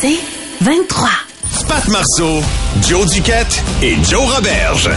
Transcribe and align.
C'est 0.00 0.18
23. 0.60 1.08
Pat 1.68 1.88
Marceau, 1.88 2.42
Joe 2.88 3.10
Duquette 3.10 3.62
et 3.82 3.96
Joe 4.04 4.34
Roberge. 4.34 4.90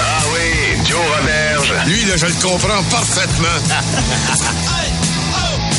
Ah 0.00 0.22
oui, 0.32 0.76
Joe 0.88 0.98
Roberge. 0.98 1.72
Lui, 1.86 2.04
là, 2.04 2.16
je 2.16 2.26
le 2.26 2.32
comprends 2.42 2.82
parfaitement. 2.90 3.58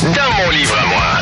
Dans 0.15 0.31
mon 0.43 0.49
livre 0.51 0.77
à 0.77 0.85
moi. 0.87 1.19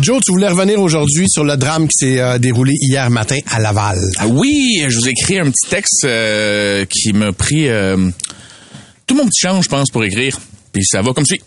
Joe, 0.00 0.20
tu 0.24 0.32
voulais 0.32 0.48
revenir 0.48 0.78
aujourd'hui 0.80 1.26
sur 1.28 1.42
le 1.42 1.56
drame 1.56 1.88
qui 1.88 1.98
s'est 1.98 2.20
euh, 2.20 2.38
déroulé 2.38 2.74
hier 2.80 3.08
matin 3.10 3.38
à 3.50 3.58
Laval. 3.58 3.98
Ah 4.18 4.26
oui, 4.28 4.84
je 4.88 4.98
vous 4.98 5.08
ai 5.08 5.12
écrit 5.12 5.38
un 5.38 5.50
petit 5.50 5.70
texte 5.70 6.04
euh, 6.04 6.84
qui 6.84 7.12
m'a 7.14 7.32
pris 7.32 7.68
euh, 7.68 7.96
tout 9.06 9.14
mon 9.14 9.24
petit 9.26 9.40
change, 9.40 9.64
je 9.64 9.68
pense, 9.70 9.90
pour 9.90 10.04
écrire. 10.04 10.38
Puis 10.72 10.84
ça 10.84 11.00
va 11.00 11.12
comme 11.14 11.24
suit. 11.24 11.40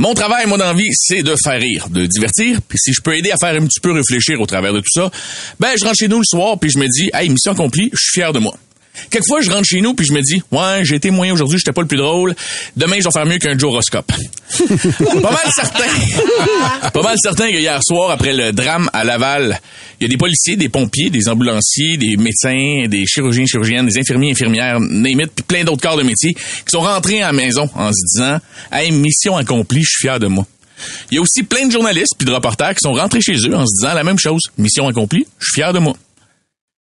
Mon 0.00 0.14
travail, 0.14 0.46
mon 0.46 0.60
envie, 0.60 0.90
c'est 0.92 1.24
de 1.24 1.34
faire 1.42 1.60
rire, 1.60 1.88
de 1.90 2.06
divertir. 2.06 2.60
Puis 2.68 2.78
si 2.78 2.92
je 2.92 3.00
peux 3.02 3.16
aider 3.16 3.32
à 3.32 3.36
faire 3.36 3.60
un 3.60 3.66
petit 3.66 3.80
peu 3.80 3.90
réfléchir 3.90 4.40
au 4.40 4.46
travers 4.46 4.72
de 4.72 4.78
tout 4.78 4.92
ça, 4.94 5.10
ben 5.58 5.70
je 5.76 5.84
rentre 5.84 5.96
chez 5.98 6.06
nous 6.06 6.18
le 6.18 6.24
soir 6.24 6.56
puis 6.56 6.70
je 6.70 6.78
me 6.78 6.86
dis, 6.86 7.10
hey, 7.12 7.28
mission 7.28 7.50
accomplie, 7.50 7.90
je 7.92 7.98
suis 7.98 8.20
fier 8.20 8.32
de 8.32 8.38
moi. 8.38 8.54
Quelquefois, 9.10 9.40
je 9.40 9.50
rentre 9.50 9.64
chez 9.64 9.80
nous 9.80 9.94
puis 9.94 10.06
je 10.06 10.12
me 10.12 10.20
dis, 10.20 10.42
ouais, 10.50 10.80
j'ai 10.82 10.96
été 10.96 11.10
moyen 11.10 11.34
aujourd'hui, 11.34 11.58
j'étais 11.58 11.72
pas 11.72 11.82
le 11.82 11.86
plus 11.86 11.98
drôle. 11.98 12.34
Demain, 12.76 12.96
je 12.98 13.04
vais 13.04 13.10
faire 13.12 13.26
mieux 13.26 13.38
qu'un 13.38 13.56
Horoscope. 13.60 14.12
pas 14.58 15.30
mal 15.30 15.52
certain. 15.54 16.90
pas 16.92 17.02
mal 17.02 17.16
certain 17.22 17.50
que 17.50 17.56
hier 17.56 17.80
soir, 17.82 18.10
après 18.10 18.32
le 18.32 18.52
drame 18.52 18.88
à 18.92 19.04
Laval, 19.04 19.60
il 20.00 20.04
y 20.04 20.06
a 20.06 20.08
des 20.08 20.16
policiers, 20.16 20.56
des 20.56 20.68
pompiers, 20.68 21.10
des 21.10 21.28
ambulanciers, 21.28 21.96
des 21.96 22.16
médecins, 22.16 22.86
des 22.88 23.04
chirurgiens, 23.06 23.46
chirurgiennes, 23.46 23.86
des 23.86 23.98
infirmiers, 23.98 24.30
infirmières, 24.30 24.78
it, 24.78 25.30
puis 25.34 25.44
plein 25.46 25.64
d'autres 25.64 25.82
corps 25.82 25.96
de 25.96 26.02
métier 26.02 26.34
qui 26.34 26.70
sont 26.70 26.80
rentrés 26.80 27.22
à 27.22 27.28
la 27.28 27.32
maison 27.32 27.68
en 27.74 27.90
se 27.92 28.04
disant, 28.14 28.38
hey, 28.72 28.92
mission 28.92 29.36
accomplie, 29.36 29.82
je 29.82 29.88
suis 29.88 30.02
fier 30.02 30.18
de 30.20 30.28
moi. 30.28 30.46
Il 31.10 31.16
y 31.16 31.18
a 31.18 31.20
aussi 31.20 31.42
plein 31.42 31.66
de 31.66 31.72
journalistes 31.72 32.14
puis 32.16 32.26
de 32.26 32.32
reporters 32.32 32.74
qui 32.74 32.80
sont 32.82 32.92
rentrés 32.92 33.20
chez 33.20 33.36
eux 33.36 33.54
en 33.54 33.66
se 33.66 33.74
disant 33.80 33.94
la 33.94 34.04
même 34.04 34.18
chose, 34.18 34.42
mission 34.56 34.86
accomplie, 34.86 35.26
je 35.38 35.46
suis 35.46 35.54
fier 35.60 35.72
de 35.72 35.78
moi. 35.78 35.94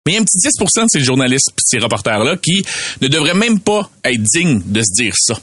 Mais 0.07 0.13
il 0.13 0.15
y 0.15 0.17
a 0.19 0.21
un 0.21 0.23
petit 0.23 0.37
10% 0.37 0.83
de 0.83 0.89
ces 0.89 1.03
journalistes 1.03 1.49
et 1.49 1.61
ces 1.65 1.79
reporters-là 1.79 2.37
qui 2.37 2.63
ne 3.01 3.09
devraient 3.09 3.33
même 3.33 3.59
pas 3.59 3.91
être 4.05 4.23
dignes 4.23 4.61
de 4.65 4.81
se 4.81 4.93
dire 5.03 5.13
ça. 5.17 5.37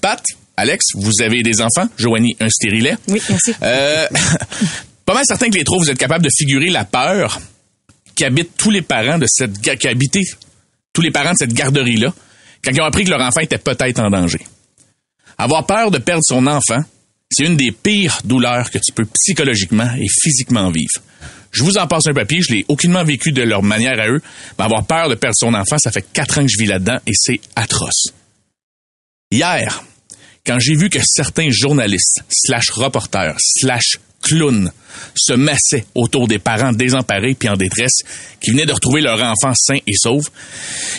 Pat, 0.00 0.20
Alex, 0.56 0.86
vous 0.96 1.22
avez 1.22 1.44
des 1.44 1.60
enfants? 1.60 1.88
Joanie, 1.96 2.36
un 2.40 2.48
stérilet. 2.48 2.96
Oui, 3.06 3.22
merci. 3.28 3.54
Euh, 3.62 4.08
pas 5.06 5.14
mal 5.14 5.22
certain 5.24 5.48
que 5.48 5.56
les 5.56 5.62
trois, 5.62 5.78
vous 5.78 5.90
êtes 5.90 5.98
capables 5.98 6.24
de 6.24 6.30
figurer 6.36 6.70
la 6.70 6.84
peur 6.84 7.40
qu'habitent 8.16 8.56
tous 8.56 8.72
les 8.72 8.82
parents 8.82 9.18
de 9.18 9.26
cette 9.28 9.52
tous 10.92 11.00
les 11.00 11.12
parents 11.12 11.32
de 11.32 11.38
cette 11.38 11.52
garderie-là 11.52 12.12
quand 12.64 12.72
ils 12.72 12.80
ont 12.80 12.86
appris 12.86 13.04
que 13.04 13.10
leur 13.10 13.20
enfant 13.20 13.42
était 13.42 13.58
peut-être 13.58 14.00
en 14.00 14.10
danger. 14.10 14.40
Avoir 15.38 15.66
peur 15.66 15.92
de 15.92 15.98
perdre 15.98 16.22
son 16.24 16.48
enfant, 16.48 16.82
c'est 17.30 17.44
une 17.44 17.56
des 17.56 17.70
pires 17.70 18.18
douleurs 18.24 18.72
que 18.72 18.78
tu 18.78 18.92
peux 18.92 19.04
psychologiquement 19.04 19.88
et 19.96 20.06
physiquement 20.08 20.68
vivre. 20.72 21.00
Je 21.54 21.62
vous 21.62 21.78
en 21.78 21.86
passe 21.86 22.08
un 22.08 22.12
papier, 22.12 22.42
je 22.42 22.52
l'ai 22.52 22.64
aucunement 22.68 23.04
vécu 23.04 23.30
de 23.30 23.42
leur 23.42 23.62
manière 23.62 23.98
à 24.00 24.08
eux, 24.08 24.20
mais 24.58 24.64
avoir 24.64 24.84
peur 24.84 25.08
de 25.08 25.14
perdre 25.14 25.36
son 25.38 25.54
enfant, 25.54 25.78
ça 25.78 25.92
fait 25.92 26.04
quatre 26.12 26.38
ans 26.38 26.42
que 26.42 26.50
je 26.50 26.58
vis 26.58 26.66
là-dedans 26.66 26.98
et 27.06 27.12
c'est 27.14 27.40
atroce. 27.54 28.08
Hier, 29.30 29.84
quand 30.44 30.58
j'ai 30.58 30.74
vu 30.74 30.90
que 30.90 30.98
certains 31.02 31.50
journalistes, 31.50 32.24
slash 32.28 32.70
reporters, 32.70 33.36
slash 33.38 33.98
clowns, 34.20 34.72
se 35.14 35.34
massaient 35.34 35.86
autour 35.94 36.26
des 36.26 36.40
parents 36.40 36.72
désemparés 36.72 37.34
puis 37.34 37.48
en 37.48 37.56
détresse, 37.56 38.00
qui 38.40 38.50
venaient 38.50 38.66
de 38.66 38.72
retrouver 38.72 39.00
leur 39.00 39.20
enfant 39.22 39.52
sain 39.54 39.78
et 39.86 39.94
sauf, 39.94 40.24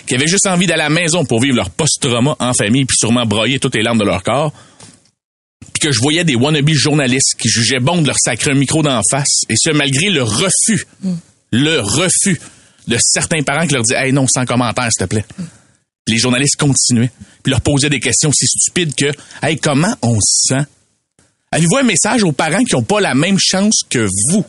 qui 0.08 0.16
avaient 0.16 0.28
juste 0.28 0.48
envie 0.48 0.68
d'aller 0.68 0.84
à 0.84 0.90
la 0.90 0.96
maison 0.96 1.26
pour 1.26 1.42
vivre 1.42 1.56
leur 1.58 1.70
post-trauma 1.70 2.36
en 2.40 2.54
famille 2.54 2.86
puis 2.86 2.98
sûrement 2.98 3.26
broyer 3.26 3.60
toutes 3.60 3.76
les 3.76 3.84
larmes 3.84 4.00
de 4.00 4.06
leur 4.06 4.24
corps, 4.24 4.54
que 5.86 5.92
je 5.92 6.00
voyais 6.00 6.24
des 6.24 6.36
wannabe 6.36 6.72
journalistes 6.72 7.36
qui 7.38 7.48
jugeaient 7.48 7.80
bon 7.80 8.02
de 8.02 8.08
leur 8.08 8.18
sacrer 8.18 8.52
un 8.52 8.56
micro 8.56 8.82
d'en 8.82 9.02
face, 9.10 9.42
et 9.50 9.56
ce, 9.56 9.70
malgré 9.70 10.10
le 10.10 10.24
refus, 10.24 10.88
le 11.52 11.80
refus 11.80 12.40
de 12.88 12.98
certains 13.00 13.44
parents 13.44 13.68
qui 13.68 13.74
leur 13.74 13.84
disaient 13.84 14.00
«Hey, 14.08 14.12
non, 14.12 14.26
sans 14.28 14.46
commentaire, 14.46 14.90
s'il 14.92 15.06
te 15.06 15.10
plaît. 15.10 15.26
Les 16.08 16.18
journalistes 16.18 16.56
continuaient, 16.58 17.12
puis 17.44 17.52
leur 17.52 17.62
posaient 17.62 17.92
des 17.92 18.00
questions 18.00 18.30
aussi 18.30 18.48
stupides 18.48 18.96
que 18.96 19.12
«Hey, 19.44 19.60
comment 19.60 19.96
on 20.02 20.16
se 20.16 20.56
sent?» 20.56 20.66
Avez-vous 21.52 21.78
un 21.78 21.84
message 21.84 22.24
aux 22.24 22.32
parents 22.32 22.64
qui 22.64 22.74
n'ont 22.74 22.84
pas 22.84 23.00
la 23.00 23.14
même 23.14 23.38
chance 23.40 23.82
que 23.88 24.08
vous? 24.32 24.44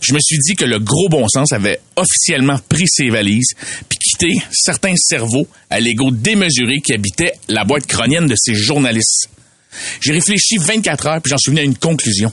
Je 0.00 0.12
me 0.12 0.18
suis 0.20 0.38
dit 0.38 0.56
que 0.56 0.64
le 0.64 0.80
gros 0.80 1.08
bon 1.08 1.26
sens 1.28 1.52
avait 1.52 1.80
officiellement 1.94 2.58
pris 2.68 2.86
ses 2.88 3.10
valises 3.10 3.54
puis 3.88 3.98
quitté 3.98 4.28
certains 4.50 4.94
cerveaux 4.96 5.46
à 5.70 5.78
l'ego 5.78 6.10
démesuré 6.10 6.80
qui 6.84 6.94
habitait 6.94 7.32
la 7.48 7.64
boîte 7.64 7.86
crânienne 7.86 8.26
de 8.26 8.34
ces 8.36 8.54
journalistes. 8.54 9.28
J'ai 10.00 10.12
réfléchi 10.12 10.56
24 10.58 11.06
heures 11.06 11.22
puis 11.22 11.30
j'en 11.30 11.38
suis 11.38 11.50
venu 11.50 11.60
à 11.60 11.64
une 11.64 11.76
conclusion. 11.76 12.32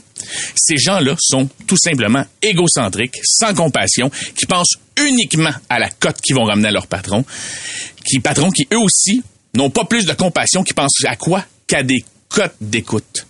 Ces 0.54 0.76
gens-là 0.76 1.14
sont 1.18 1.48
tout 1.66 1.76
simplement 1.76 2.24
égocentriques, 2.42 3.18
sans 3.24 3.54
compassion, 3.54 4.10
qui 4.36 4.46
pensent 4.46 4.76
uniquement 4.96 5.52
à 5.68 5.78
la 5.78 5.90
cote 5.90 6.20
qu'ils 6.20 6.34
vont 6.34 6.44
ramener 6.44 6.68
à 6.68 6.72
leur 6.72 6.86
patron, 6.86 7.24
qui 8.04 8.20
patrons 8.20 8.50
qui 8.50 8.66
eux 8.72 8.78
aussi 8.78 9.22
n'ont 9.54 9.70
pas 9.70 9.84
plus 9.84 10.06
de 10.06 10.12
compassion, 10.12 10.62
qui 10.62 10.72
pensent 10.72 11.04
à 11.06 11.16
quoi 11.16 11.44
qu'à 11.66 11.82
des 11.82 12.04
cotes 12.28 12.56
d'écoute. 12.60 13.26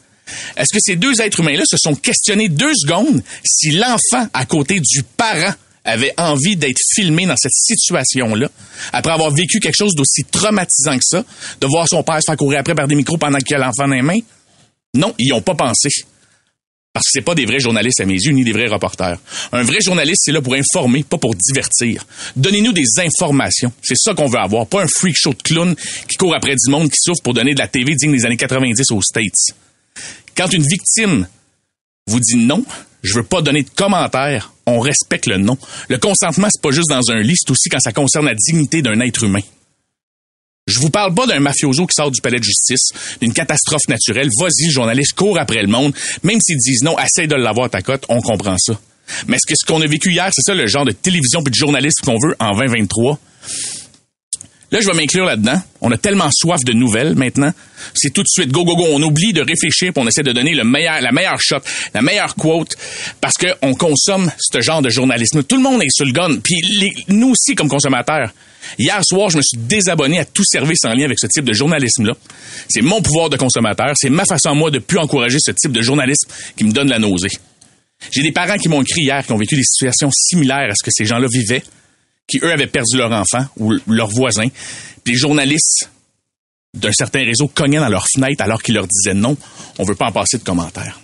Est-ce 0.57 0.73
que 0.73 0.81
ces 0.81 0.97
deux 0.97 1.21
êtres 1.21 1.41
humains-là 1.41 1.63
se 1.69 1.77
sont 1.77 1.95
questionnés 1.95 2.49
deux 2.49 2.75
secondes 2.75 3.23
si 3.45 3.71
l'enfant 3.73 4.29
à 4.33 4.45
côté 4.45 4.81
du 4.81 5.03
parent 5.03 5.53
avait 5.87 6.13
envie 6.19 6.57
d'être 6.57 6.81
filmé 6.95 7.27
dans 7.27 7.37
cette 7.37 7.53
situation-là, 7.53 8.49
après 8.93 9.13
avoir 9.13 9.31
vécu 9.31 9.61
quelque 9.61 9.77
chose 9.77 9.95
d'aussi 9.95 10.25
traumatisant 10.25 10.99
que 10.99 11.05
ça, 11.05 11.25
de 11.61 11.67
voir 11.67 11.89
son 11.89 12.03
père 12.03 12.17
se 12.17 12.27
faire 12.27 12.37
courir 12.37 12.61
après 12.61 12.75
par 12.75 12.89
des 12.89 12.95
micros 12.95 13.17
pendant 13.17 13.39
qu'il 13.39 13.57
a 13.57 13.59
l'enfant 13.59 13.89
dans 13.89 13.95
les 13.95 14.03
mains? 14.03 14.19
Non, 14.95 15.15
ils 15.19 15.33
n'y 15.33 15.41
pas 15.41 15.55
pensé. 15.55 15.89
Parce 16.93 17.09
que 17.09 17.11
c'est 17.13 17.23
pas 17.23 17.35
des 17.35 17.45
vrais 17.45 17.61
journalistes 17.61 18.01
à 18.01 18.07
mes 18.07 18.15
yeux, 18.15 18.33
ni 18.33 18.43
des 18.43 18.53
vrais 18.53 18.69
reporters. 18.69 19.19
Un 19.53 19.63
vrai 19.63 19.81
journaliste, 19.83 20.23
c'est 20.25 20.33
là 20.33 20.41
pour 20.41 20.55
informer, 20.55 21.05
pas 21.05 21.19
pour 21.19 21.35
divertir. 21.35 22.07
Donnez-nous 22.37 22.73
des 22.73 22.87
informations. 23.05 23.71
C'est 23.83 23.99
ça 23.99 24.15
qu'on 24.15 24.29
veut 24.29 24.39
avoir, 24.39 24.67
pas 24.67 24.83
un 24.83 24.87
freak 24.87 25.15
show 25.15 25.35
de 25.35 25.43
clown 25.43 25.77
qui 26.09 26.17
court 26.17 26.35
après 26.35 26.55
du 26.55 26.71
monde 26.71 26.91
qui 26.91 26.97
souffre 26.99 27.23
pour 27.23 27.35
donner 27.35 27.53
de 27.53 27.59
la 27.59 27.69
TV 27.69 27.95
digne 27.95 28.13
des 28.13 28.25
années 28.25 28.39
90 28.39 28.93
aux 28.93 29.03
States. 29.03 29.55
Quand 30.35 30.51
une 30.55 30.63
victime 30.63 31.29
vous 32.07 32.21
dit 32.21 32.37
non, 32.37 32.65
je 33.03 33.15
veux 33.15 33.25
pas 33.25 33.43
donner 33.43 33.63
de 33.63 33.69
commentaires, 33.69 34.55
on 34.67 34.81
respecte 34.81 35.27
le 35.27 35.39
non. 35.39 35.57
Le 35.89 35.99
consentement, 35.99 36.49
c'est 36.51 36.63
pas 36.63 36.71
juste 36.71 36.89
dans 36.89 37.11
un 37.11 37.21
lit, 37.21 37.37
c'est 37.37 37.51
aussi 37.51 37.69
quand 37.69 37.81
ça 37.81 37.93
concerne 37.93 38.27
la 38.27 38.35
dignité 38.35 38.83
d'un 38.83 39.01
être 39.01 39.25
humain. 39.25 39.41
Je 40.67 40.81
vous 40.81 40.91
parle 40.91 41.15
pas 41.15 41.27
d'un 41.27 41.39
mafioso 41.39 41.87
qui 41.87 41.95
sort 41.95 42.11
du 42.11 42.21
palais 42.21 42.41
de 42.41 42.45
justice, 42.45 42.89
d'une 43.21 43.33
catastrophe 43.33 43.87
naturelle. 43.89 44.29
Vas-y, 44.41 44.71
journaliste, 44.71 45.13
cours 45.13 45.39
après 45.39 45.63
le 45.63 45.69
monde. 45.69 45.95
Même 46.25 46.41
s'ils 46.41 46.59
disent 46.59 46.83
non, 46.83 46.99
essaye 46.99 47.29
de 47.29 47.37
l'avoir 47.37 47.71
ta 47.71 47.83
cote, 47.83 48.05
on 48.09 48.21
comprend 48.21 48.57
ça. 48.59 48.79
Mais 49.29 49.37
est-ce 49.37 49.47
que 49.47 49.55
ce 49.57 49.65
qu'on 49.65 49.81
a 49.81 49.87
vécu 49.87 50.11
hier, 50.11 50.29
c'est 50.33 50.43
ça 50.43 50.55
le 50.55 50.67
genre 50.67 50.85
de 50.85 50.91
télévision 50.91 51.41
puis 51.43 51.53
de 51.53 51.57
journaliste 51.57 52.01
qu'on 52.05 52.19
veut 52.19 52.35
en 52.41 52.51
2023? 52.57 53.21
Là, 54.73 54.81
je 54.81 54.87
vais 54.87 54.95
m'inclure 54.95 55.25
là-dedans. 55.25 55.61
On 55.81 55.93
a 55.93 55.97
tellement 55.97 56.29
soif 56.33 56.65
de 56.65 56.73
nouvelles 56.73 57.15
maintenant. 57.15 57.53
C'est 57.95 58.13
tout 58.13 58.23
de 58.23 58.29
suite 58.29 58.51
go, 58.51 58.65
go, 58.65 58.75
go. 58.75 58.87
On 58.91 59.03
oublie 59.03 59.33
de 59.33 59.41
réfléchir 59.41 59.93
puis 59.93 60.03
on 60.03 60.09
essaie 60.09 60.25
de 60.25 60.33
donner 60.33 60.55
le 60.55 60.65
meilleur, 60.65 61.01
la 61.01 61.13
meilleure 61.13 61.41
shot, 61.41 61.59
la 61.95 62.03
meilleure 62.03 62.35
quote 62.35 62.75
parce 63.21 63.35
qu'on 63.35 63.75
consomme 63.75 64.31
ce 64.39 64.61
genre 64.61 64.83
de 64.83 64.91
journalisme. 64.91 65.45
Tout 65.45 65.57
le 65.57 65.63
monde 65.63 65.83
est 65.83 65.91
sur 65.91 66.05
le 66.05 66.13
gun. 66.13 66.39
Puis 66.43 66.57
nous 67.09 67.31
aussi, 67.31 67.55
comme 67.55 67.69
consommateurs. 67.69 68.31
Hier 68.79 69.01
soir, 69.05 69.31
je 69.31 69.37
me 69.37 69.43
suis 69.43 69.59
désabonné 69.59 70.19
à 70.19 70.25
tout 70.25 70.45
service 70.45 70.85
en 70.85 70.93
lien 70.93 71.05
avec 71.05 71.21
ce 71.21 71.29
type 71.29 71.45
de 71.45 71.53
journalisme-là. 71.53 72.15
C'est 72.69 72.83
mon 72.83 73.01
pouvoir 73.01 73.31
de 73.31 73.37
consommateur. 73.37 73.93
C'est 73.95 74.11
ma 74.11 74.25
façon 74.25 74.49
à 74.49 74.55
moi 74.55 74.73
de 74.73 74.81
plus 74.81 74.99
encourager 74.99 75.39
ce 75.41 75.53
type 75.53 75.71
de 75.71 75.83
journalisme 75.83 76.29
qui 76.57 76.65
me 76.65 76.73
donne 76.73 76.89
la 76.89 76.99
nausée. 76.99 77.31
J'ai 78.11 78.23
des 78.23 78.33
parents 78.33 78.57
qui 78.57 78.69
m'ont 78.69 78.83
écrit 78.83 79.03
hier 79.03 79.25
qui 79.25 79.33
ont 79.33 79.39
vécu 79.39 79.55
des 79.55 79.63
situations 79.63 80.11
similaires 80.11 80.69
à 80.71 80.75
ce 80.75 80.83
que 80.83 80.91
ces 80.93 81.05
gens-là 81.05 81.29
vivaient 81.31 81.63
qui, 82.27 82.39
eux, 82.43 82.53
avaient 82.53 82.67
perdu 82.67 82.97
leur 82.97 83.13
enfant 83.13 83.47
ou 83.57 83.75
leur 83.87 84.09
voisin. 84.09 84.49
Puis 85.05 85.15
les 85.15 85.19
journalistes 85.19 85.91
d'un 86.75 86.93
certain 86.93 87.25
réseau 87.25 87.49
cognaient 87.49 87.79
dans 87.79 87.89
leur 87.89 88.07
fenêtre 88.13 88.43
alors 88.43 88.63
qu'ils 88.63 88.75
leur 88.75 88.87
disaient 88.87 89.15
non, 89.15 89.37
on 89.79 89.85
veut 89.85 89.95
pas 89.95 90.07
en 90.07 90.13
passer 90.13 90.39
de 90.39 90.45
commentaires. 90.45 91.01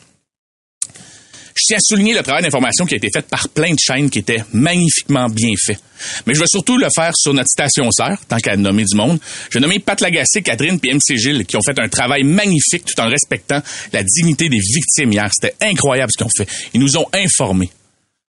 Je 1.55 1.65
tiens 1.67 1.77
à 1.77 1.81
souligner 1.81 2.15
le 2.15 2.23
travail 2.23 2.43
d'information 2.43 2.87
qui 2.87 2.95
a 2.95 2.97
été 2.97 3.09
fait 3.13 3.27
par 3.27 3.49
plein 3.51 3.73
de 3.73 3.79
chaînes 3.79 4.09
qui 4.09 4.19
était 4.21 4.43
magnifiquement 4.53 5.29
bien 5.29 5.53
fait. 5.63 5.79
Mais 6.27 6.35
je 6.35 6.41
vais 6.41 6.47
surtout 6.47 6.79
le 6.79 6.89
faire 6.95 7.13
sur 7.15 7.35
notre 7.35 7.51
station 7.51 7.91
sœur, 7.91 8.19
tant 8.27 8.39
qu'à 8.39 8.57
nommer 8.57 8.85
du 8.85 8.97
monde. 8.97 9.19
Je 9.51 9.59
vais 9.59 9.63
nommer 9.63 9.79
Pat 9.79 10.01
Lagacé, 10.01 10.41
Catherine 10.41 10.79
et 10.83 10.95
MC 10.95 11.17
Gilles, 11.17 11.45
qui 11.45 11.57
ont 11.57 11.63
fait 11.63 11.79
un 11.79 11.89
travail 11.89 12.23
magnifique 12.23 12.85
tout 12.87 12.99
en 13.01 13.09
respectant 13.09 13.61
la 13.93 14.03
dignité 14.03 14.49
des 14.49 14.59
victimes 14.59 15.13
hier. 15.13 15.29
C'était 15.33 15.55
incroyable 15.61 16.11
ce 16.13 16.17
qu'ils 16.17 16.27
ont 16.27 16.31
fait. 16.37 16.49
Ils 16.73 16.81
nous 16.81 16.97
ont 16.97 17.07
informés. 17.13 17.71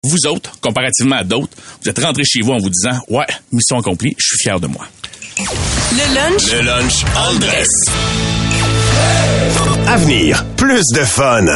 Vous 0.04 0.28
autres, 0.28 0.52
comparativement 0.60 1.16
à 1.16 1.24
d'autres, 1.24 1.56
vous 1.82 1.88
êtes 1.90 1.98
rentrés 1.98 2.22
chez 2.24 2.40
vous 2.40 2.52
en 2.52 2.58
vous 2.58 2.70
disant, 2.70 3.00
ouais, 3.08 3.26
mission 3.50 3.78
accomplie, 3.78 4.14
je 4.16 4.26
suis 4.28 4.38
fier 4.38 4.60
de 4.60 4.68
moi. 4.68 4.86
Le 5.38 6.14
lunch 6.14 6.52
Le 6.52 6.60
lunch 6.64 7.04
Andress. 7.16 7.68
Avenir, 9.88 10.44
plus 10.56 10.84
de 10.94 11.04
fun. 11.04 11.46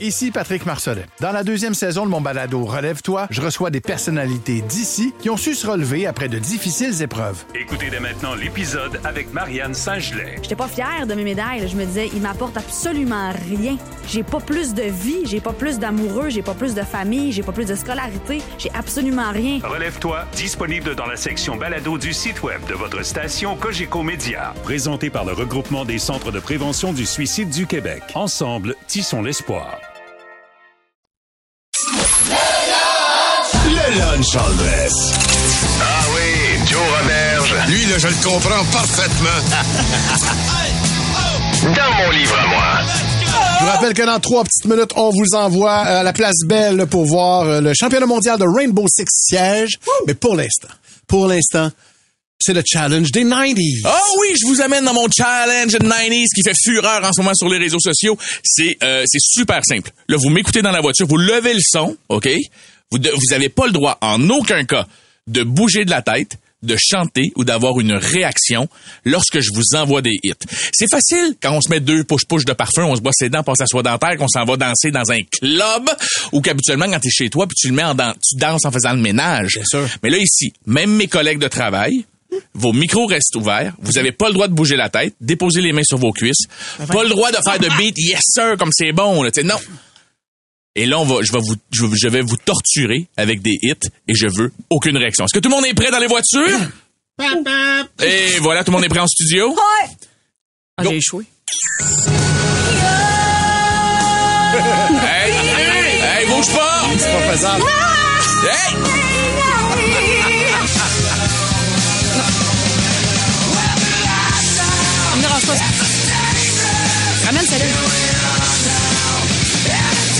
Ici 0.00 0.30
Patrick 0.30 0.64
Marcelet. 0.64 1.06
Dans 1.20 1.32
la 1.32 1.42
deuxième 1.42 1.74
saison 1.74 2.06
de 2.06 2.10
mon 2.10 2.20
balado 2.20 2.64
Relève-toi, 2.64 3.26
je 3.30 3.40
reçois 3.42 3.70
des 3.70 3.80
personnalités 3.80 4.62
d'ici 4.62 5.12
qui 5.20 5.28
ont 5.28 5.36
su 5.36 5.56
se 5.56 5.66
relever 5.66 6.06
après 6.06 6.28
de 6.28 6.38
difficiles 6.38 7.02
épreuves. 7.02 7.44
Écoutez 7.54 7.90
dès 7.90 7.98
maintenant 7.98 8.36
l'épisode 8.36 9.00
avec 9.04 9.32
Marianne 9.32 9.74
Saint-Gelais. 9.74 10.36
J'étais 10.40 10.54
pas 10.54 10.68
fière 10.68 11.06
de 11.06 11.14
mes 11.14 11.24
médailles. 11.24 11.68
Je 11.68 11.74
me 11.76 11.84
disais, 11.84 12.08
ils 12.14 12.22
m'apportent 12.22 12.56
absolument 12.56 13.32
rien. 13.50 13.76
J'ai 14.10 14.22
pas 14.22 14.40
plus 14.40 14.72
de 14.72 14.84
vie, 14.84 15.26
j'ai 15.26 15.40
pas 15.40 15.52
plus 15.52 15.78
d'amoureux, 15.78 16.30
j'ai 16.30 16.40
pas 16.40 16.54
plus 16.54 16.74
de 16.74 16.80
famille, 16.80 17.30
j'ai 17.30 17.42
pas 17.42 17.52
plus 17.52 17.66
de 17.66 17.74
scolarité, 17.74 18.40
j'ai 18.56 18.70
absolument 18.72 19.30
rien. 19.30 19.60
Relève-toi, 19.62 20.24
disponible 20.34 20.94
dans 20.94 21.04
la 21.04 21.16
section 21.16 21.56
balado 21.56 21.98
du 21.98 22.14
site 22.14 22.42
web 22.42 22.64
de 22.66 22.72
votre 22.74 23.04
station 23.04 23.54
Cogeco 23.56 24.02
Média. 24.02 24.54
Présenté 24.62 25.10
par 25.10 25.26
le 25.26 25.34
regroupement 25.34 25.84
des 25.84 25.98
centres 25.98 26.32
de 26.32 26.40
prévention 26.40 26.94
du 26.94 27.04
suicide 27.04 27.50
du 27.50 27.66
Québec. 27.66 28.02
Ensemble, 28.14 28.76
tissons 28.86 29.20
l'espoir. 29.20 29.78
Le 33.66 33.98
lunch 33.98 34.36
Andress. 34.36 35.12
Ah 35.82 36.04
oui, 36.14 36.58
Joe 36.66 36.80
Roberge. 36.80 37.54
Lui, 37.68 37.84
là, 37.84 37.98
je 37.98 38.08
le 38.08 38.24
comprends 38.24 38.64
parfaitement. 38.72 39.28
Dans 41.74 41.92
mon 42.02 42.10
livre 42.10 42.38
à 42.38 42.46
moi. 42.46 43.17
Je 43.58 43.64
vous 43.64 43.70
rappelle 43.70 43.94
que 43.94 44.02
dans 44.02 44.20
trois 44.20 44.44
petites 44.44 44.64
minutes, 44.66 44.92
on 44.96 45.10
vous 45.10 45.34
envoie 45.34 45.74
à 45.74 46.02
la 46.02 46.12
place 46.12 46.36
Belle 46.46 46.86
pour 46.86 47.04
voir 47.06 47.42
euh, 47.42 47.60
le 47.60 47.72
championnat 47.74 48.06
mondial 48.06 48.38
de 48.38 48.44
Rainbow 48.46 48.84
Six 48.88 49.04
siège. 49.08 49.78
Mais 50.06 50.14
pour 50.14 50.36
l'instant, 50.36 50.68
pour 51.06 51.26
l'instant, 51.26 51.70
c'est 52.40 52.54
le 52.54 52.62
challenge 52.64 53.10
des 53.10 53.24
90s. 53.24 53.80
Oh 53.84 54.18
oui, 54.20 54.28
je 54.40 54.46
vous 54.46 54.60
amène 54.60 54.84
dans 54.84 54.94
mon 54.94 55.08
challenge 55.10 55.72
90s 55.74 56.26
qui 56.34 56.42
fait 56.44 56.54
fureur 56.62 57.04
en 57.04 57.12
ce 57.12 57.20
moment 57.20 57.34
sur 57.34 57.48
les 57.48 57.58
réseaux 57.58 57.80
sociaux. 57.80 58.16
C'est 58.44 58.76
euh, 58.84 59.02
c'est 59.06 59.20
super 59.20 59.60
simple. 59.64 59.90
Là, 60.08 60.16
vous 60.22 60.30
m'écoutez 60.30 60.62
dans 60.62 60.70
la 60.70 60.80
voiture, 60.80 61.06
vous 61.08 61.16
levez 61.16 61.54
le 61.54 61.60
son, 61.62 61.96
OK? 62.08 62.28
Vous 62.92 62.98
de- 62.98 63.10
vous 63.10 63.32
avez 63.34 63.48
pas 63.48 63.66
le 63.66 63.72
droit 63.72 63.98
en 64.00 64.30
aucun 64.30 64.64
cas 64.64 64.86
de 65.26 65.42
bouger 65.42 65.84
de 65.84 65.90
la 65.90 66.00
tête, 66.00 66.38
de 66.62 66.76
chanter 66.78 67.30
ou 67.36 67.44
d'avoir 67.44 67.78
une 67.80 67.92
réaction 67.92 68.68
lorsque 69.04 69.40
je 69.40 69.50
vous 69.54 69.76
envoie 69.76 70.02
des 70.02 70.16
hits. 70.24 70.32
C'est 70.72 70.90
facile 70.90 71.34
quand 71.40 71.52
on 71.52 71.60
se 71.60 71.68
met 71.70 71.80
deux 71.80 72.02
push-push 72.04 72.44
de 72.44 72.52
parfum, 72.52 72.84
on 72.84 72.96
se 72.96 73.00
bosse 73.00 73.14
les 73.20 73.28
dents, 73.28 73.42
on 73.46 73.54
s'assoit 73.54 73.82
dans 73.82 73.96
terre, 73.98 74.16
qu'on 74.16 74.28
s'en 74.28 74.44
va 74.44 74.56
danser 74.56 74.90
dans 74.90 75.10
un 75.12 75.20
club 75.30 75.88
ou 76.32 76.40
qu'habituellement 76.40 76.86
quand 76.86 77.00
t'es 77.00 77.10
chez 77.10 77.30
toi 77.30 77.46
puis 77.46 77.54
tu 77.56 77.68
le 77.68 77.74
mets 77.74 77.84
en 77.84 77.94
dan- 77.94 78.14
tu 78.14 78.36
danses 78.36 78.64
en 78.64 78.72
faisant 78.72 78.92
le 78.92 79.00
ménage. 79.00 79.54
Bien 79.54 79.64
sûr. 79.66 79.88
Mais 80.02 80.10
là 80.10 80.18
ici, 80.18 80.52
même 80.66 80.90
mes 80.90 81.06
collègues 81.06 81.38
de 81.38 81.48
travail, 81.48 82.04
vos 82.54 82.72
micros 82.72 83.06
restent 83.06 83.36
ouverts. 83.36 83.72
Vous 83.80 83.96
avez 83.96 84.12
pas 84.12 84.28
le 84.28 84.34
droit 84.34 84.48
de 84.48 84.52
bouger 84.52 84.76
la 84.76 84.90
tête, 84.90 85.14
déposer 85.20 85.60
les 85.62 85.72
mains 85.72 85.82
sur 85.84 85.96
vos 85.96 86.12
cuisses. 86.12 86.44
Pas 86.88 87.02
le 87.04 87.08
droit 87.08 87.30
de 87.30 87.38
faire 87.44 87.58
de 87.58 87.68
beat, 87.78 87.96
yes 87.98 88.20
sir, 88.22 88.56
comme 88.58 88.70
c'est 88.72 88.92
bon. 88.92 89.22
Là. 89.22 89.30
Tu 89.30 89.40
sais, 89.40 89.46
Non. 89.46 89.56
Et 90.80 90.86
là, 90.86 91.00
on 91.00 91.04
va, 91.04 91.16
je, 91.22 91.32
vais 91.32 91.40
vous, 91.40 91.56
je, 91.72 91.84
vais- 91.86 91.96
je 92.00 92.08
vais 92.08 92.20
vous 92.22 92.36
torturer 92.36 93.08
avec 93.16 93.42
des 93.42 93.58
hits 93.62 93.74
et 94.06 94.14
je 94.14 94.28
veux 94.28 94.52
aucune 94.70 94.96
réaction. 94.96 95.24
Est-ce 95.24 95.34
que 95.34 95.40
tout 95.40 95.48
le 95.48 95.56
monde 95.56 95.66
est 95.66 95.74
prêt 95.74 95.90
dans 95.90 95.98
les 95.98 96.06
voitures? 96.06 96.56
Et 98.00 98.38
voilà, 98.40 98.62
tout 98.62 98.70
le 98.70 98.76
monde 98.76 98.84
est 98.84 98.88
prêt 98.88 99.00
en 99.00 99.06
studio? 99.08 99.56
Ah, 100.76 100.84
Go. 100.84 100.90
j'ai 100.90 100.96
échoué. 100.98 101.24
Hey, 105.00 105.32
hey, 106.00 106.26
bouge 106.28 106.46
pas! 106.54 106.82
C'est 106.96 107.12
pas 107.12 107.32
faisable. 107.32 107.64
Hey! 108.44 108.97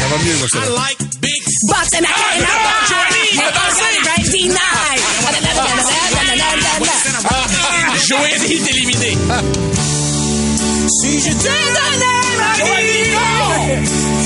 Ça 0.09 0.15
va 0.15 0.25
mieux, 0.25 0.37
moi, 0.39 0.49
ça. 0.51 0.59
Box 1.69 1.89
and 1.93 2.07
Joanie 8.07 8.53
est 8.55 8.69
éliminé. 8.71 9.11
Si 10.89 11.21
je 11.21 11.29
te 11.29 11.55
donnais 11.77 12.25
ma 12.39 12.53
vie, 12.65 13.13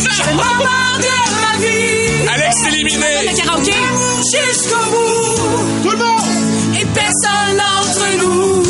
c'est 0.03 0.27
le 0.31 0.35
moment 0.37 0.93
de 0.99 1.15
ma 1.41 1.53
vie. 1.59 2.29
Alex 2.33 2.53
est 2.63 2.69
éliminé. 2.69 3.11
Le 3.29 3.33
karaoké. 3.37 3.79
Jusqu'au 4.31 4.85
bout. 4.91 5.83
Tout 5.83 5.91
le 5.91 5.97
monde. 5.97 6.31
Et 6.81 6.87
personne 6.95 7.57
d'entre 7.57 8.07
nous. 8.19 8.63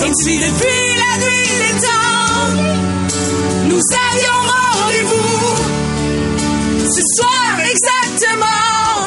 Comme 0.00 0.14
si 0.14 0.38
depuis 0.38 0.82
la 0.96 1.12
nuit 1.24 1.52
des 1.60 1.74
temps, 1.86 2.48
nous 3.68 3.82
avions 4.12 4.40
rendez-vous. 4.80 5.85
Ce 6.96 7.02
soir 7.02 7.60
exactement, 7.60 9.06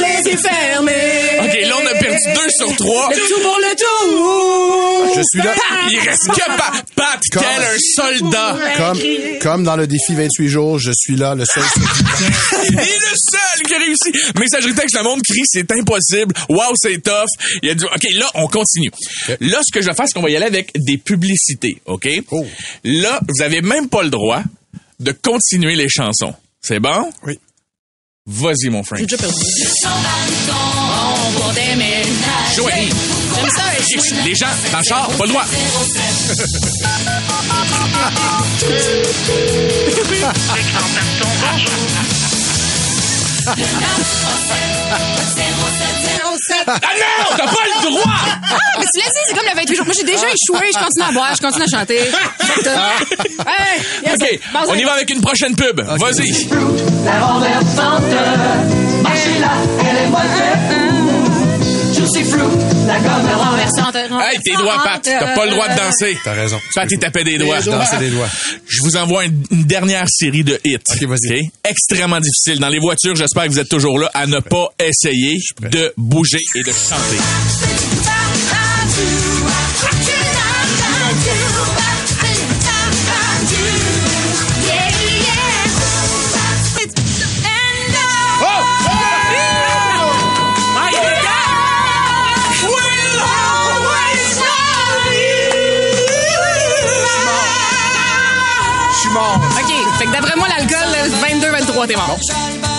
les 0.00 0.30
yeux 0.30 0.38
fermés. 0.38 1.38
OK, 1.40 1.68
là, 1.68 1.76
on 1.82 1.86
a 1.86 1.94
perdu 1.98 2.16
deux 2.34 2.48
sur 2.56 2.76
trois. 2.76 3.10
Le 3.10 3.28
tout 3.28 3.40
pour 3.42 3.58
le 3.58 3.76
tout. 3.76 5.14
Je 5.16 5.22
suis 5.22 5.38
là. 5.46 5.54
Il 5.90 5.98
reste 5.98 6.28
que 6.28 6.56
Pat. 6.56 6.84
Pat, 6.94 7.20
Comme- 7.30 7.42
tel 7.42 7.62
un 7.62 7.78
soldat. 7.94 8.56
Comme, 8.78 8.98
comme 9.42 9.64
dans 9.64 9.76
le 9.76 9.86
défi 9.86 10.14
28 10.14 10.48
jours, 10.48 10.78
je 10.78 10.92
suis 10.94 11.16
là, 11.16 11.34
le 11.34 11.44
seul. 11.44 11.62
Il 12.70 12.78
est 12.78 12.82
le 12.82 13.16
seul 13.16 13.66
qui 13.66 13.74
a 13.74 13.78
réussi. 13.78 14.12
Messagerie 14.38 14.74
texte, 14.74 14.96
le 14.96 15.02
monde 15.02 15.20
crie, 15.22 15.42
c'est 15.44 15.70
impossible. 15.72 16.34
Wow, 16.48 16.72
c'est 16.74 17.02
tough. 17.02 17.28
Il 17.62 17.68
a 17.68 17.74
dit, 17.74 17.84
OK, 17.84 18.02
là, 18.14 18.30
on 18.34 18.46
continue. 18.48 18.90
Là, 19.40 19.58
ce 19.62 19.72
que 19.74 19.82
je 19.82 19.88
vais 19.88 19.94
faire, 19.94 20.06
c'est 20.08 20.14
qu'on 20.14 20.22
va 20.22 20.30
y 20.30 20.36
aller 20.36 20.46
avec 20.46 20.72
des 20.74 20.96
publicités, 20.96 21.82
OK? 21.84 22.08
Oh. 22.30 22.46
Là, 22.84 23.20
vous 23.28 23.42
avez 23.44 23.60
même 23.60 23.90
pas 23.90 24.02
le 24.02 24.10
droit 24.10 24.42
de 25.00 25.12
continuer 25.12 25.76
les 25.76 25.90
chansons. 25.90 26.34
C'est 26.68 26.80
bon? 26.80 27.12
Oui. 27.22 27.38
Vas-y, 28.26 28.70
mon 28.70 28.82
Frank. 28.82 28.98
J'ai 28.98 29.06
déjà 29.06 29.18
perdu. 29.18 29.36
J'aime 33.36 33.50
ça. 33.50 33.62
Les 34.24 34.34
gens, 34.34 34.46
dans 34.72 34.78
le 34.78 34.84
char, 34.84 35.08
pas 35.10 35.26
le 35.26 35.30
droit. 35.30 35.44
Ah 46.68 46.72
non, 46.98 47.36
t'as 47.36 47.44
pas 47.44 47.64
le 47.64 47.90
droit! 47.90 48.02
Ah, 48.06 48.56
mais 48.78 48.84
tu 48.92 48.98
l'as 48.98 49.06
dit, 49.06 49.20
c'est 49.26 49.34
comme 49.34 49.46
le 49.48 49.56
28 49.56 49.76
jours. 49.76 49.86
Moi, 49.86 49.94
j'ai 49.96 50.04
déjà 50.04 50.26
échoué. 50.26 50.70
Je 50.72 50.78
continue 50.78 51.04
à 51.08 51.12
boire, 51.12 51.34
je 51.36 51.40
continue 51.40 51.64
à 51.64 51.78
chanter. 51.78 52.00
Hey, 53.46 53.80
yes, 54.04 54.14
OK, 54.20 54.40
bon, 54.52 54.58
on 54.68 54.74
y 54.74 54.84
va 54.84 54.92
avec 54.94 55.10
une 55.10 55.20
prochaine 55.20 55.54
pub. 55.54 55.80
Vas-y. 55.80 56.48
La 57.04 57.24
renversante, 57.24 58.02
marchez 59.02 59.38
là, 59.40 59.52
elle 59.80 59.96
est 59.96 60.08
moite. 60.08 60.26
Juicy 61.94 62.24
fruit, 62.24 62.42
la 62.86 62.98
gomme 63.00 63.28
renversante. 63.34 63.96
Hey, 63.96 64.38
tes 64.44 64.54
doigts, 64.56 64.82
Pat. 64.84 65.02
T'as 65.02 65.34
pas 65.34 65.44
le 65.44 65.50
droit 65.50 65.68
de 65.68 65.76
danser. 65.76 66.16
T'as 66.24 66.34
raison. 66.34 66.60
Pat, 66.74 66.88
il 66.90 66.98
tapait 66.98 67.24
des 67.24 67.38
doigts. 67.38 67.60
Danser 67.60 67.96
des 67.98 68.10
doigts. 68.10 68.28
Je 68.66 68.80
vous 68.82 68.96
envoie 68.96 69.24
une, 69.24 69.44
une 69.50 69.64
dernière 69.64 70.06
série 70.08 70.44
de 70.44 70.58
hits. 70.64 70.76
OK, 70.90 71.02
vas-y. 71.04 71.42
Extrêmement 71.64 72.20
difficile. 72.20 72.60
Dans 72.60 72.68
les 72.68 72.78
voitures, 72.78 73.16
j'espère 73.16 73.44
que 73.44 73.50
vous 73.50 73.60
êtes 73.60 73.68
toujours 73.68 73.98
là 73.98 74.10
à 74.14 74.26
ne 74.26 74.40
pas 74.40 74.68
essayer 74.78 75.36
de 75.60 75.92
bouger 75.96 76.40
et 76.54 76.62
de 76.62 76.72
chanter. 76.72 77.16
L'alcool, 101.76 101.86
22-23, 101.86 101.86
t'es 101.86 102.58
mort. 102.58 102.75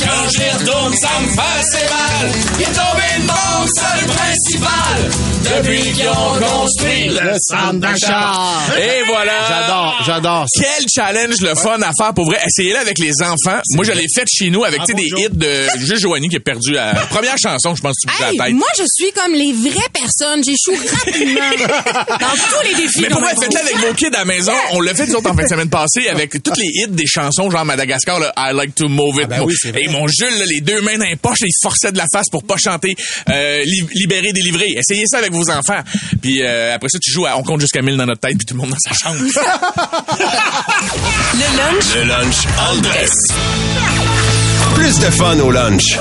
Quand 0.00 0.28
j'y 0.30 0.50
retourne, 0.50 0.94
ça 0.96 1.08
me 1.20 1.28
fait 1.28 1.90
mal. 1.90 2.32
Il 2.58 2.62
est 2.62 2.66
tombé 2.66 3.06
de 3.18 3.22
mon 3.26 3.66
seul 3.66 4.06
principal 4.06 5.10
depuis 5.56 5.92
qu'ils 5.92 6.08
ont 6.08 6.34
construit 6.40 7.08
Le 7.08 7.32
centre 7.40 7.74
d'achat. 7.74 8.32
Et 8.78 9.02
voilà. 9.06 9.32
J'adore, 9.48 10.02
J'adore 10.04 10.44
ça. 10.52 10.62
Quel 10.64 10.86
challenge 10.92 11.40
le 11.40 11.54
fun 11.54 11.80
à 11.82 11.90
faire 11.96 12.12
pour 12.14 12.26
vrai. 12.26 12.38
Essayez-le 12.44 12.78
avec 12.78 12.98
les 12.98 13.12
enfants. 13.22 13.60
Moi, 13.74 13.84
je 13.84 13.92
l'ai 13.92 14.06
fait 14.14 14.24
chez 14.28 14.50
nous 14.50 14.64
avec 14.64 14.80
sais, 14.86 14.94
des 14.94 15.04
hits 15.04 15.28
de 15.30 15.62
juste 15.78 16.02
Joanie 16.02 16.28
qui 16.28 16.36
a 16.36 16.40
perdu 16.40 16.72
la 16.72 16.94
première 17.10 17.36
chanson, 17.38 17.74
je 17.74 17.82
pense 17.82 17.94
que 18.04 18.10
tu 18.10 18.22
Hey, 18.22 18.36
la 18.36 18.44
tête. 18.46 18.54
moi, 18.54 18.66
je 18.76 18.82
suis 18.92 19.12
comme 19.12 19.32
les 19.34 19.52
vraies 19.52 19.88
personnes. 19.92 20.42
J'échoue 20.44 20.76
rapidement 21.04 21.40
dans 22.08 22.26
tous 22.34 22.68
les 22.68 22.74
défis. 22.74 23.00
Mais 23.02 23.08
pour 23.08 23.20
vrai, 23.20 23.34
faites-le 23.40 23.60
avec 23.60 23.76
vos 23.78 23.94
kids 23.94 24.06
à 24.06 24.18
la 24.18 24.24
maison. 24.24 24.52
On 24.72 24.80
l'a 24.80 24.94
fait, 24.94 25.06
nous 25.06 25.14
autres, 25.14 25.30
en 25.30 25.36
fin 25.36 25.44
de 25.44 25.48
semaine 25.48 25.70
passée, 25.70 26.08
avec 26.08 26.42
toutes 26.42 26.56
les 26.58 26.66
hits 26.82 26.88
des 26.90 27.06
chansons, 27.06 27.50
genre 27.50 27.64
Madagascar, 27.64 28.18
là, 28.18 28.32
I 28.36 28.52
like 28.52 28.74
to 28.74 28.88
move 28.88 29.16
it. 29.20 29.28
Ah 29.30 29.36
ben 29.38 29.42
oui. 29.42 29.54
Et 29.86 29.88
mon 29.88 30.06
Jules, 30.08 30.38
là, 30.38 30.44
les 30.46 30.60
deux 30.60 30.80
mains 30.82 30.98
dans 30.98 31.04
les 31.04 31.14
poches, 31.16 31.38
il 31.42 31.52
se 31.52 31.60
forçait 31.62 31.92
de 31.92 31.98
la 31.98 32.06
face 32.12 32.26
pour 32.30 32.42
pas 32.44 32.56
chanter 32.56 32.94
euh, 33.28 33.62
li- 33.62 33.86
Libéré, 33.94 34.32
délivré. 34.32 34.74
Essayez 34.76 35.04
ça 35.06 35.18
avec 35.18 35.32
vos 35.32 35.48
enfants. 35.50 35.80
Puis 36.20 36.42
euh, 36.42 36.74
après 36.74 36.88
ça, 36.88 36.98
tu 37.00 37.10
joues 37.12 37.26
à 37.26 37.36
On 37.38 37.42
compte 37.42 37.60
jusqu'à 37.60 37.82
1000 37.82 37.96
dans 37.96 38.06
notre 38.06 38.20
tête, 38.20 38.36
puis 38.36 38.46
tout 38.46 38.54
le 38.54 38.60
monde 38.60 38.70
dans 38.70 38.76
sa 38.78 38.92
chambre. 38.94 39.20
Le 41.34 41.56
lunch 41.56 41.84
Le 41.94 42.02
lunch 42.04 42.46
all 42.58 42.80
dress. 42.80 43.12
Plus 44.74 44.98
de 44.98 45.10
fun 45.10 45.38
au 45.40 45.50
lunch. 45.50 45.96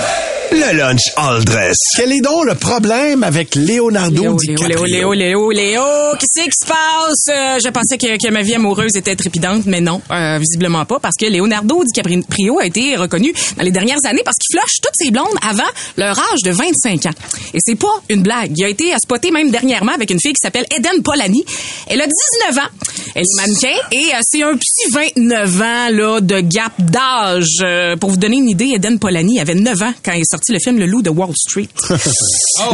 Le 0.56 0.78
lunch 0.78 1.02
all 1.18 1.44
dress. 1.44 1.76
Quel 1.98 2.14
est 2.14 2.22
donc 2.22 2.46
le 2.46 2.56
problème 2.56 3.24
avec 3.24 3.56
Leonardo 3.56 4.22
Léo, 4.22 4.36
DiCaprio? 4.36 4.86
Léo, 4.86 5.12
Léo, 5.14 5.14
Léo, 5.14 5.52
Léo, 5.52 5.84
qu'est-ce 6.18 6.42
qui 6.44 6.50
se 6.50 6.66
passe? 6.66 7.28
Euh, 7.28 7.60
je 7.62 7.70
pensais 7.72 7.98
que, 7.98 8.18
que 8.18 8.32
ma 8.32 8.42
vie 8.42 8.56
amoureuse 8.56 8.96
était 8.96 9.18
trépidante, 9.18 9.66
mais 9.66 9.82
non, 9.82 10.02
euh, 10.12 10.40
visiblement 10.40 10.86
pas, 10.86 11.00
parce 11.02 11.16
que 11.20 11.26
Leonardo 11.26 11.84
DiCaprio 11.84 12.60
a 12.60 12.66
été 12.66 12.96
reconnu 12.96 13.34
dans 13.58 13.64
les 13.64 13.72
dernières 13.72 14.00
années 14.06 14.22
parce 14.24 14.38
qu'il 14.38 14.58
flush 14.58 14.76
toutes 14.82 14.96
ses 14.98 15.12
blondes 15.12 15.28
avant 15.46 15.68
leur 15.98 16.18
âge 16.18 16.42
de 16.46 16.52
25 16.52 17.06
ans. 17.08 17.16
Et 17.54 17.58
c'est 17.60 17.76
pas 17.76 18.02
une 18.08 18.24
blague. 18.24 18.54
Il 18.56 18.64
a 18.64 18.70
été 18.70 18.94
spoté 19.04 19.32
même 19.32 19.52
dernièrement 19.52 19.92
avec 19.92 20.10
une 20.10 20.22
fille 20.22 20.34
qui 20.34 20.42
s'appelle 20.42 20.66
Eden 20.74 21.04
Polani. 21.04 21.44
Elle 21.88 22.00
a 22.00 22.08
19 22.08 22.64
ans. 22.64 22.70
Elle 23.14 23.24
est 23.24 23.42
mannequin 23.42 23.78
et 23.92 24.14
euh, 24.14 24.20
c'est 24.22 24.44
un 24.44 24.56
petit 24.56 24.90
29 25.18 25.62
ans 25.62 25.90
là 25.92 26.22
de 26.22 26.40
gap 26.40 26.74
d'âge. 26.80 27.58
Euh, 27.62 27.98
pour 27.98 28.10
vous 28.10 28.18
donner 28.18 28.38
une 28.38 28.50
idée, 28.50 28.72
Eden 28.76 29.00
Polani 29.00 29.42
avait 29.42 29.56
9 29.56 29.82
ans 29.82 29.94
quand 30.04 30.14
il 30.14 30.22
est 30.22 30.32
sorti 30.32 30.45
le 30.54 30.60
film 30.60 30.78
Le 30.80 30.86
Loup 30.86 31.02
de 31.02 31.10
Wall 31.10 31.32
Street. 31.36 31.68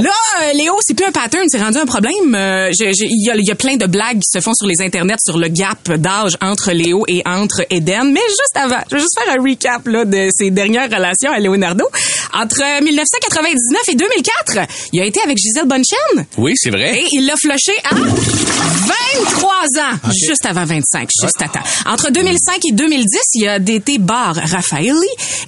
Là, 0.02 0.12
euh, 0.42 0.54
Léo, 0.54 0.74
c'est 0.82 0.94
plus 0.94 1.06
un 1.06 1.12
pattern, 1.12 1.46
c'est 1.50 1.62
rendu 1.62 1.78
un 1.78 1.86
problème. 1.86 2.36
Euh, 2.36 2.70
Il 2.80 3.24
y, 3.26 3.30
a, 3.30 3.36
il 3.36 3.46
y 3.48 3.52
a 3.52 3.56
plein 3.56 3.76
de 3.78 3.86
blagues 3.86 4.20
qui 4.20 4.30
se 4.32 4.40
font 4.42 4.54
sur 4.54 4.68
les 4.68 4.82
internets 4.82 5.16
sur 5.24 5.38
le 5.38 5.48
gap 5.48 5.92
d'âge 5.94 6.38
entre 6.42 6.72
Léo 6.72 7.04
et 7.08 7.22
entre 7.26 7.66
Eden. 7.70 8.12
Mais 8.12 8.22
juste 8.28 8.56
avant, 8.56 8.80
je 8.90 8.96
vais 8.96 9.02
juste 9.02 9.20
faire 9.20 9.34
un 9.34 9.42
recap 9.44 9.88
là, 9.88 10.06
de 10.06 10.30
ses 10.32 10.52
dernières 10.52 10.90
relations 10.90 11.32
à 11.32 11.40
Leonardo. 11.40 11.86
Entre 12.34 12.62
1999 12.84 13.82
et 13.90 13.96
2004, 13.96 14.68
il 14.94 15.02
a 15.02 15.06
été 15.06 15.20
avec 15.22 15.38
Gisèle 15.38 15.66
Bonchen. 15.68 16.26
oui, 16.38 16.54
c'est 16.56 16.70
vrai. 16.70 16.98
Et 17.00 17.08
il 17.12 17.26
l'a 17.26 17.36
flushé 17.36 17.74
à 17.90 17.96
23 17.96 19.82
ans, 19.82 19.98
juste 20.28 20.46
avant 20.46 20.66
25, 20.66 21.10
juste 21.22 21.42
à 21.42 21.48
temps. 21.48 21.64
Entre 21.86 22.12
2005 22.12 22.58
et 22.70 22.74
2010, 22.74 23.08
il 23.36 23.48
a 23.48 23.60
daté 23.60 23.98
Bar 23.98 24.36
Raffaelli 24.36 24.92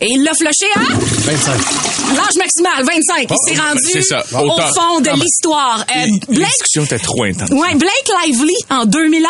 et 0.01 0.07
il 0.09 0.23
l'a 0.23 0.33
flushé 0.33 0.65
à 0.75 0.79
25. 0.79 1.59
L'âge 2.15 2.35
maximal, 2.37 2.83
25. 2.83 3.27
Il 3.29 3.53
s'est 3.55 3.59
Oh, 3.59 3.67
rendu 3.67 3.79
c'est 3.91 4.01
ça, 4.01 4.23
au 4.33 4.47
fond 4.59 4.99
de 5.01 5.09
Ah, 5.09 5.15
l'histoire. 5.15 5.85
Euh, 5.95 6.05
Blake 6.29 6.49
discussions 6.51 6.83
étaient 6.85 6.99
trop 6.99 7.23
intenses. 7.23 7.49
Ouais, 7.51 7.75
Blake 7.75 8.09
Lively 8.25 8.53
en 8.69 8.85
2011, 8.85 9.29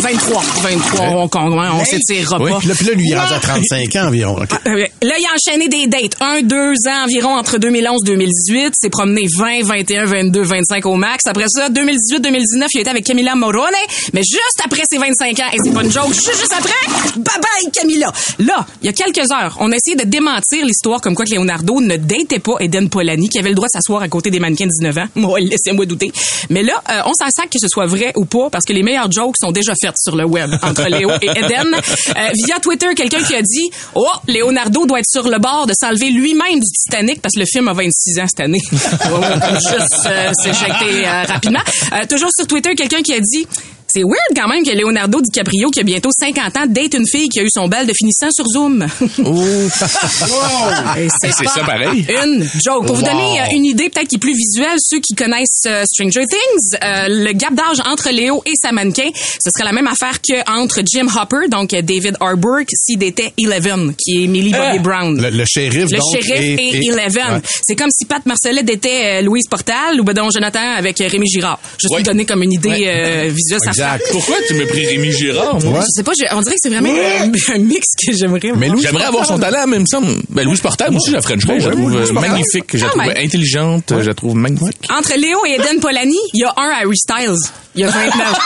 23, 0.00 0.42
23, 0.62 1.00
on, 1.06 1.28
on, 1.34 1.80
on 1.80 1.84
s'étirera 1.84 2.38
Oui. 2.40 2.50
pas. 2.50 2.58
Puis 2.58 2.68
là, 2.68 2.74
puis 2.74 2.86
là, 2.86 2.92
lui, 2.94 3.04
il 3.08 3.12
est 3.12 3.18
rendu 3.18 3.32
à 3.34 3.38
35 3.40 3.96
ans 3.96 4.06
environ. 4.08 4.36
Euh, 4.40 4.86
Là, 5.02 5.14
il 5.18 5.26
a 5.26 5.34
enchaîné 5.34 5.68
des 5.68 5.86
dates. 5.86 6.16
Un, 6.20 6.42
deux 6.42 6.72
ans 6.88 7.04
environ 7.04 7.36
entre 7.36 7.58
2011 7.58 8.02
2018. 8.04 8.72
S'est 8.80 8.90
promené 8.90 9.22
20, 9.38 9.62
21, 9.64 10.04
22, 10.06 10.42
25 10.42 10.86
au 10.86 10.96
max. 10.96 11.24
Après 11.26 11.46
ça, 11.48 11.68
2018, 11.68 12.20
2019, 12.20 12.68
il 12.74 12.78
a 12.78 12.80
été 12.80 12.90
avec 12.90 13.04
Camila 13.04 13.34
Morone. 13.34 13.64
Mais 14.12 14.22
juste 14.22 14.60
après 14.64 14.82
ses 14.90 14.98
25 14.98 15.38
ans, 15.40 15.50
et 15.52 15.56
c'est 15.62 15.72
pas 15.72 15.82
une 15.82 15.90
joke, 15.92 16.12
juste, 16.12 16.38
juste 16.38 16.54
après, 16.56 16.72
bye 17.16 17.34
bye 17.36 17.72
Camila. 17.72 18.12
Là, 18.38 18.66
il 18.82 18.86
y 18.86 18.88
a 18.88 18.92
quelques 18.92 19.30
heures, 19.32 19.56
on 19.60 19.70
a 19.72 19.76
essayé 19.76 19.96
de 19.96 20.04
démentir 20.04 20.64
l'histoire 20.64 21.00
comme 21.00 21.14
quoi 21.14 21.24
que 21.24 21.34
Leonardo 21.34 21.80
ne 21.86 21.96
datait 21.96 22.38
pas 22.38 22.54
Eden 22.60 22.88
Polani, 22.88 23.28
qui 23.28 23.38
avait 23.38 23.50
le 23.50 23.54
droit 23.54 23.68
de 23.68 23.72
s'asseoir 23.72 24.02
à 24.02 24.08
côté 24.08 24.30
des 24.30 24.40
mannequins 24.40 24.66
de 24.66 24.70
19 24.70 24.98
ans. 24.98 25.08
Moi, 25.14 25.40
laissez-moi 25.40 25.86
douter. 25.86 26.12
Mais 26.50 26.62
là, 26.62 26.82
euh, 26.90 27.00
on 27.06 27.12
s'en 27.12 27.30
sac 27.30 27.50
que 27.50 27.58
ce 27.58 27.68
soit 27.68 27.86
vrai 27.86 28.12
ou 28.16 28.24
pas, 28.24 28.50
parce 28.50 28.64
que 28.64 28.72
les 28.72 28.82
meilleures 28.82 29.10
jokes 29.10 29.36
sont 29.40 29.52
déjà 29.52 29.72
faites 29.80 29.96
sur 29.98 30.16
le 30.16 30.24
web 30.24 30.50
entre 30.62 30.88
Léo 30.88 31.10
et 31.20 31.30
Eden. 31.30 31.74
Euh, 32.16 32.30
via 32.46 32.60
Twitter, 32.60 32.86
quelqu'un 32.94 33.22
qui 33.22 33.34
a 33.34 33.42
dit 33.42 33.70
«Oh, 33.94 34.06
Leonardo 34.28 34.86
doit 34.86 35.00
être 35.00 35.08
sur 35.08 35.28
le 35.28 35.38
bord 35.38 35.66
de 35.66 35.72
s'enlever 35.78 36.10
lui-même 36.10 36.60
du 36.60 36.70
Titanic, 36.84 37.20
parce 37.20 37.34
que 37.34 37.40
le 37.40 37.46
film 37.46 37.66
a 37.68 37.72
26 37.72 38.20
ans 38.20 38.26
cette 38.26 38.40
année.» 38.40 38.60
Juste 38.70 40.06
euh, 40.06 40.32
s'éjecter 40.32 41.04
rapidement. 41.26 41.60
Toujours 42.08 42.30
sur 42.36 42.46
Twitter, 42.46 42.74
quelqu'un 42.74 43.02
qui 43.02 43.14
a 43.14 43.20
dit 43.20 43.46
c'est 43.86 44.02
weird 44.02 44.34
quand 44.36 44.48
même 44.48 44.64
que 44.64 44.70
Leonardo 44.70 45.20
DiCaprio, 45.20 45.68
qui 45.70 45.80
a 45.80 45.82
bientôt 45.82 46.10
50 46.18 46.56
ans, 46.56 46.66
date 46.68 46.94
une 46.94 47.06
fille 47.06 47.28
qui 47.28 47.40
a 47.40 47.42
eu 47.42 47.48
son 47.50 47.68
bal 47.68 47.86
de 47.86 47.92
finissant 47.96 48.28
sur 48.32 48.46
Zoom. 48.46 48.82
Et 48.82 48.84
Et 51.04 51.08
c'est 51.20 51.32
ça 51.32 51.64
pareil. 51.64 52.06
Une 52.24 52.44
joke. 52.64 52.86
Pour 52.86 52.96
vous 52.96 53.02
donner 53.02 53.40
euh, 53.40 53.44
une 53.56 53.64
idée 53.64 53.88
peut-être 53.90 54.08
qui 54.08 54.16
est 54.16 54.18
plus 54.18 54.34
visuelle, 54.34 54.76
ceux 54.78 55.00
qui 55.00 55.14
connaissent 55.14 55.64
euh, 55.66 55.84
Stranger 55.86 56.22
Things, 56.26 56.78
euh, 56.82 57.06
le 57.08 57.32
gap 57.32 57.54
d'âge 57.54 57.80
entre 57.86 58.10
Léo 58.10 58.42
et 58.46 58.52
sa 58.60 58.72
mannequin, 58.72 59.08
ce 59.14 59.50
serait 59.54 59.64
la 59.64 59.72
même 59.72 59.86
affaire 59.86 60.20
que 60.20 60.34
entre 60.50 60.80
Jim 60.90 61.06
Hopper, 61.08 61.48
donc 61.50 61.70
David 61.70 62.16
Harbour, 62.20 62.60
s'il 62.74 63.02
était 63.02 63.32
Eleven, 63.38 63.94
qui 63.96 64.24
est 64.24 64.26
Millie 64.26 64.52
Bobby 64.52 64.78
Brown. 64.78 65.20
Le, 65.20 65.30
le 65.30 65.44
shérif, 65.44 65.90
Le 65.90 65.98
donc, 65.98 66.12
shérif 66.22 66.58
et, 66.60 66.86
Eleven. 66.86 67.34
Ouais. 67.34 67.40
C'est 67.62 67.76
comme 67.76 67.90
si 67.90 68.04
Pat 68.06 68.24
Marcellet 68.26 68.62
était 68.68 69.22
Louise 69.22 69.46
Portal 69.48 70.00
ou 70.00 70.04
ben 70.04 70.14
donc 70.14 70.32
Jonathan 70.32 70.74
avec 70.76 70.98
Rémi 70.98 71.26
Girard. 71.28 71.58
Juste 71.78 71.92
Ouais. 71.92 72.02
pour 72.02 72.12
donner 72.12 72.24
comme 72.24 72.42
une 72.42 72.52
idée 72.52 73.30
visuelle. 73.30 73.60
ça 73.64 73.72
Exact. 73.74 74.04
Pourquoi 74.12 74.36
tu 74.46 74.54
me 74.54 74.66
pris 74.66 74.86
Rémi 74.86 75.10
Girard, 75.12 75.60
moi? 75.62 75.72
Ouais. 75.80 75.80
Je 75.80 75.86
sais 75.96 76.02
pas, 76.04 76.12
je- 76.16 76.32
on 76.34 76.40
dirait 76.42 76.54
que 76.54 76.60
c'est 76.62 76.68
vraiment 76.68 76.90
un, 76.90 77.54
un 77.54 77.58
mix 77.58 77.86
que 78.06 78.12
j'aimerais. 78.12 78.52
Mais 78.56 78.68
J'aimerais 78.80 79.04
avoir 79.06 79.26
son 79.26 79.38
talent, 79.38 79.64
mais 79.66 79.76
il 79.76 79.80
me 79.82 79.86
semble. 79.86 80.14
Ben, 80.30 80.44
Louise 80.44 80.60
Portal, 80.60 80.90
moi 80.92 81.00
aussi, 81.00 81.10
je 81.10 81.16
la 81.16 81.22
Frencherais. 81.22 81.58
Je 81.60 81.68
la 81.68 81.74
Ouais, 81.74 81.80
trouve 81.80 81.90
Louise 81.92 82.10
euh, 82.10 82.14
Portal. 82.14 82.30
magnifique. 82.30 82.64
Je 82.74 82.78
la 82.78 82.86
Ah, 82.86 82.90
trouve 82.90 83.24
intelligente. 83.24 83.84
Je 84.00 84.06
la 84.08 84.14
trouve 84.14 84.34
magnifique. 84.36 84.88
Entre 84.96 85.14
Léo 85.18 85.38
et 85.46 85.54
Eden 85.54 85.80
Polani, 85.80 86.16
il 86.34 86.40
y 86.40 86.44
a 86.44 86.52
un 86.56 86.70
Harry 86.80 86.96
Styles. 86.96 87.34
Il 87.76 87.80
y 87.80 87.84
a 87.84 87.90
29. 87.90 88.38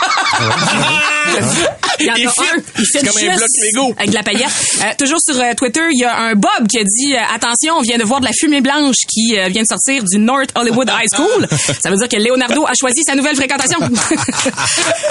Il 2.00 2.06
y 2.06 2.10
en 2.10 2.14
Il 2.14 2.26
a 2.26 2.30
fit. 2.30 2.40
un. 2.40 2.62
Il 2.78 2.86
fait 2.86 2.98
comme 3.00 3.08
un 3.08 3.20
juste 3.20 3.36
bloc 3.36 3.48
Lego. 3.74 3.94
avec 3.98 4.10
de 4.10 4.14
la 4.14 4.22
paillette. 4.22 4.48
Euh, 4.80 4.84
toujours 4.98 5.18
sur 5.20 5.38
euh, 5.38 5.52
Twitter, 5.54 5.82
il 5.92 5.98
y 6.00 6.04
a 6.04 6.16
un 6.16 6.34
Bob 6.34 6.66
qui 6.70 6.78
a 6.78 6.84
dit 6.84 7.12
euh, 7.14 7.18
attention, 7.34 7.74
on 7.76 7.82
vient 7.82 7.98
de 7.98 8.04
voir 8.04 8.20
de 8.20 8.24
la 8.24 8.30
fumée 8.32 8.60
blanche 8.62 8.94
qui 9.12 9.36
euh, 9.36 9.48
vient 9.48 9.62
de 9.62 9.66
sortir 9.66 10.02
du 10.04 10.18
North 10.18 10.50
Hollywood 10.54 10.88
High 10.88 11.08
School. 11.14 11.46
Ça 11.82 11.90
veut 11.90 11.96
dire 11.96 12.08
que 12.08 12.16
Leonardo 12.16 12.64
a 12.66 12.72
choisi 12.80 13.02
sa 13.04 13.14
nouvelle 13.16 13.36
fréquentation. 13.36 13.78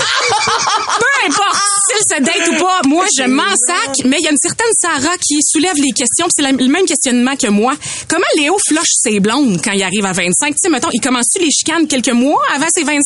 Peu 0.08 1.28
importe 1.28 1.58
s'il 1.88 2.18
se 2.18 2.22
date 2.22 2.48
ou 2.50 2.64
pas, 2.64 2.82
moi 2.88 3.06
je 3.18 3.24
m'en 3.24 3.44
sac, 3.56 4.06
mais 4.06 4.18
il 4.20 4.24
y 4.24 4.28
a 4.28 4.32
une 4.32 4.38
certaine 4.42 4.68
Sarah 4.80 5.18
qui 5.18 5.38
soulève 5.42 5.76
les 5.76 5.92
questions, 5.92 6.26
puis 6.26 6.34
c'est 6.36 6.52
le 6.52 6.68
même 6.68 6.86
questionnement 6.86 7.36
que 7.36 7.48
moi. 7.48 7.74
Comment 8.08 8.26
Léo 8.38 8.56
flush 8.68 8.88
ses 8.92 9.20
blondes 9.20 9.60
quand 9.64 9.72
il 9.72 9.84
arrive 9.84 10.06
à 10.06 10.12
25 10.12 10.50
Tu 10.50 10.56
sais 10.62 10.70
mettons, 10.70 10.90
il 10.94 11.00
commence-tu 11.02 11.40
les 11.40 11.52
chicanes 11.52 11.88
quelques 11.88 12.12
mois 12.12 12.42
avant 12.54 12.68
ses 12.74 12.84
25 12.84 13.04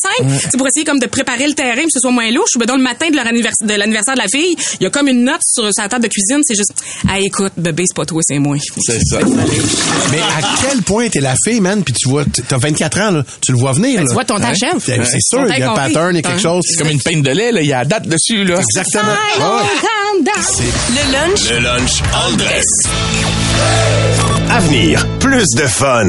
C'est 0.50 0.56
pour 0.56 0.66
essayer 0.66 0.84
comme 0.84 0.98
de 0.98 1.06
préparer 1.06 1.46
le 1.46 1.54
terrain, 1.54 1.82
que 1.82 1.90
ce 1.92 2.00
soit 2.00 2.10
moins 2.10 2.30
louche. 2.30 2.50
Ou 2.56 2.58
ben, 2.58 2.66
dans 2.66 2.76
le 2.76 2.82
matin 2.82 3.08
de 3.10 3.16
leur 3.16 3.26
annivers- 3.26 3.52
de 3.60 3.74
l'anniversaire 3.74 4.14
de 4.14 4.20
la 4.20 4.28
fille, 4.28 4.56
il 4.80 4.82
y 4.82 4.86
a 4.86 4.90
comme 4.90 5.08
une 5.08 5.24
note 5.24 5.40
sur 5.46 5.68
sa 5.72 5.88
table 5.88 6.04
de 6.04 6.08
cuisine, 6.08 6.40
c'est 6.44 6.56
juste 6.56 6.72
ah 7.08 7.18
écoute, 7.20 7.52
bébé, 7.56 7.84
c'est 7.86 7.96
pas 7.96 8.04
toi, 8.04 8.20
c'est 8.24 8.38
moi. 8.38 8.56
C'est 8.80 9.00
ça. 9.04 9.18
Mais 10.10 10.20
à 10.20 10.40
quel 10.62 10.82
point 10.82 11.08
t'es 11.08 11.20
la 11.20 11.34
fille, 11.44 11.60
man, 11.60 11.82
puis 11.84 11.94
tu 11.94 12.08
vois, 12.08 12.24
t'as 12.48 12.58
24 12.58 13.00
ans, 13.00 13.10
là, 13.12 13.24
tu 13.44 13.52
le 13.52 13.58
vois 13.58 13.72
venir. 13.72 13.96
Ben, 13.96 14.02
là. 14.02 14.08
tu 14.08 14.14
vois 14.14 14.24
ton 14.24 14.36
temps 14.38 14.54
chef. 14.54 14.74
C'est 14.84 15.02
c'est 15.04 15.18
sûr, 15.20 15.44
il 15.48 15.58
y 15.58 15.62
a 15.62 15.70
un 15.70 15.74
pattern, 15.74 16.10
il 16.12 16.16
y 16.16 16.18
a 16.18 16.22
quelque 16.22 16.32
Hein. 16.32 16.38
chose. 16.38 16.62
C'est 16.66 16.78
comme 16.78 16.88
une 16.92 17.02
peine 17.02 17.22
de 17.22 17.30
lait, 17.30 17.52
là. 17.52 17.60
Il 17.60 17.66
y 17.66 17.72
a 17.72 17.78
la 17.78 17.84
date 17.84 18.06
dessus, 18.06 18.44
là. 18.44 18.60
Exactement. 18.60 19.14
Ah 19.40 19.56
ouais. 19.56 19.68
Le 20.24 21.12
lunch 21.12 21.50
Le 21.50 21.58
lunch 21.58 22.02
all 22.14 22.36
dress. 22.36 22.64
À 24.50 24.60
venir, 24.60 25.06
plus 25.18 25.46
de 25.56 25.66
fun. 25.66 26.08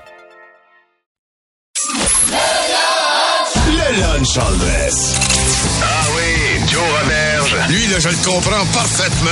Le 3.91 3.99
lunch 3.99 4.33
dress. 4.57 5.15
Ah 5.83 6.07
oui, 6.15 6.61
Joe 6.67 6.81
Roberge. 7.01 7.57
Lui, 7.67 7.87
là, 7.87 7.99
je 7.99 8.09
le 8.09 8.15
comprends 8.23 8.65
parfaitement. 8.73 9.29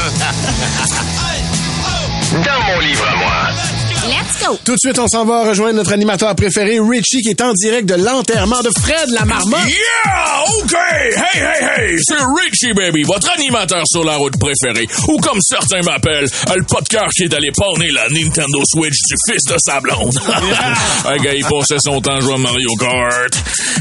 Dans 2.44 2.62
mon 2.68 2.80
livre 2.80 3.08
à 3.08 3.16
moi. 3.16 3.89
Let's 4.08 4.40
go! 4.40 4.58
Tout 4.64 4.74
de 4.74 4.78
suite, 4.80 4.98
on 4.98 5.08
s'en 5.08 5.26
va 5.26 5.50
rejoindre 5.50 5.76
notre 5.76 5.92
animateur 5.92 6.34
préféré, 6.34 6.80
Richie, 6.80 7.22
qui 7.22 7.30
est 7.30 7.42
en 7.42 7.52
direct 7.54 7.88
de 7.88 7.96
l'enterrement 7.96 8.62
de 8.62 8.70
Fred 8.82 9.10
la 9.10 9.26
marmotte. 9.26 9.60
Yeah! 9.68 10.44
OK! 10.58 10.74
Hey, 10.74 11.42
hey, 11.42 11.64
hey! 11.64 11.96
C'est 12.02 12.16
Richie 12.16 12.74
Baby, 12.74 13.04
votre 13.04 13.30
animateur 13.32 13.84
sur 13.86 14.06
la 14.06 14.16
route 14.16 14.34
préféré. 14.40 14.88
Ou 15.10 15.18
comme 15.18 15.40
certains 15.42 15.82
m'appellent, 15.82 16.30
le 16.56 16.64
pot 16.64 16.82
de 16.82 16.88
cœur 16.88 17.10
qui 17.14 17.24
est 17.24 17.34
allé 17.34 17.50
porner 17.54 17.90
la 17.92 18.08
Nintendo 18.10 18.62
Switch 18.74 18.96
du 19.10 19.16
fils 19.30 19.44
de 19.44 19.56
sa 19.60 19.82
blonde. 19.82 20.18
Un 21.06 21.18
gars, 21.18 21.34
il 21.34 21.44
passait 21.44 21.80
son 21.84 22.00
temps 22.00 22.22
jouant 22.22 22.36
à 22.36 22.40
Mario 22.40 22.70
Kart. 22.80 23.34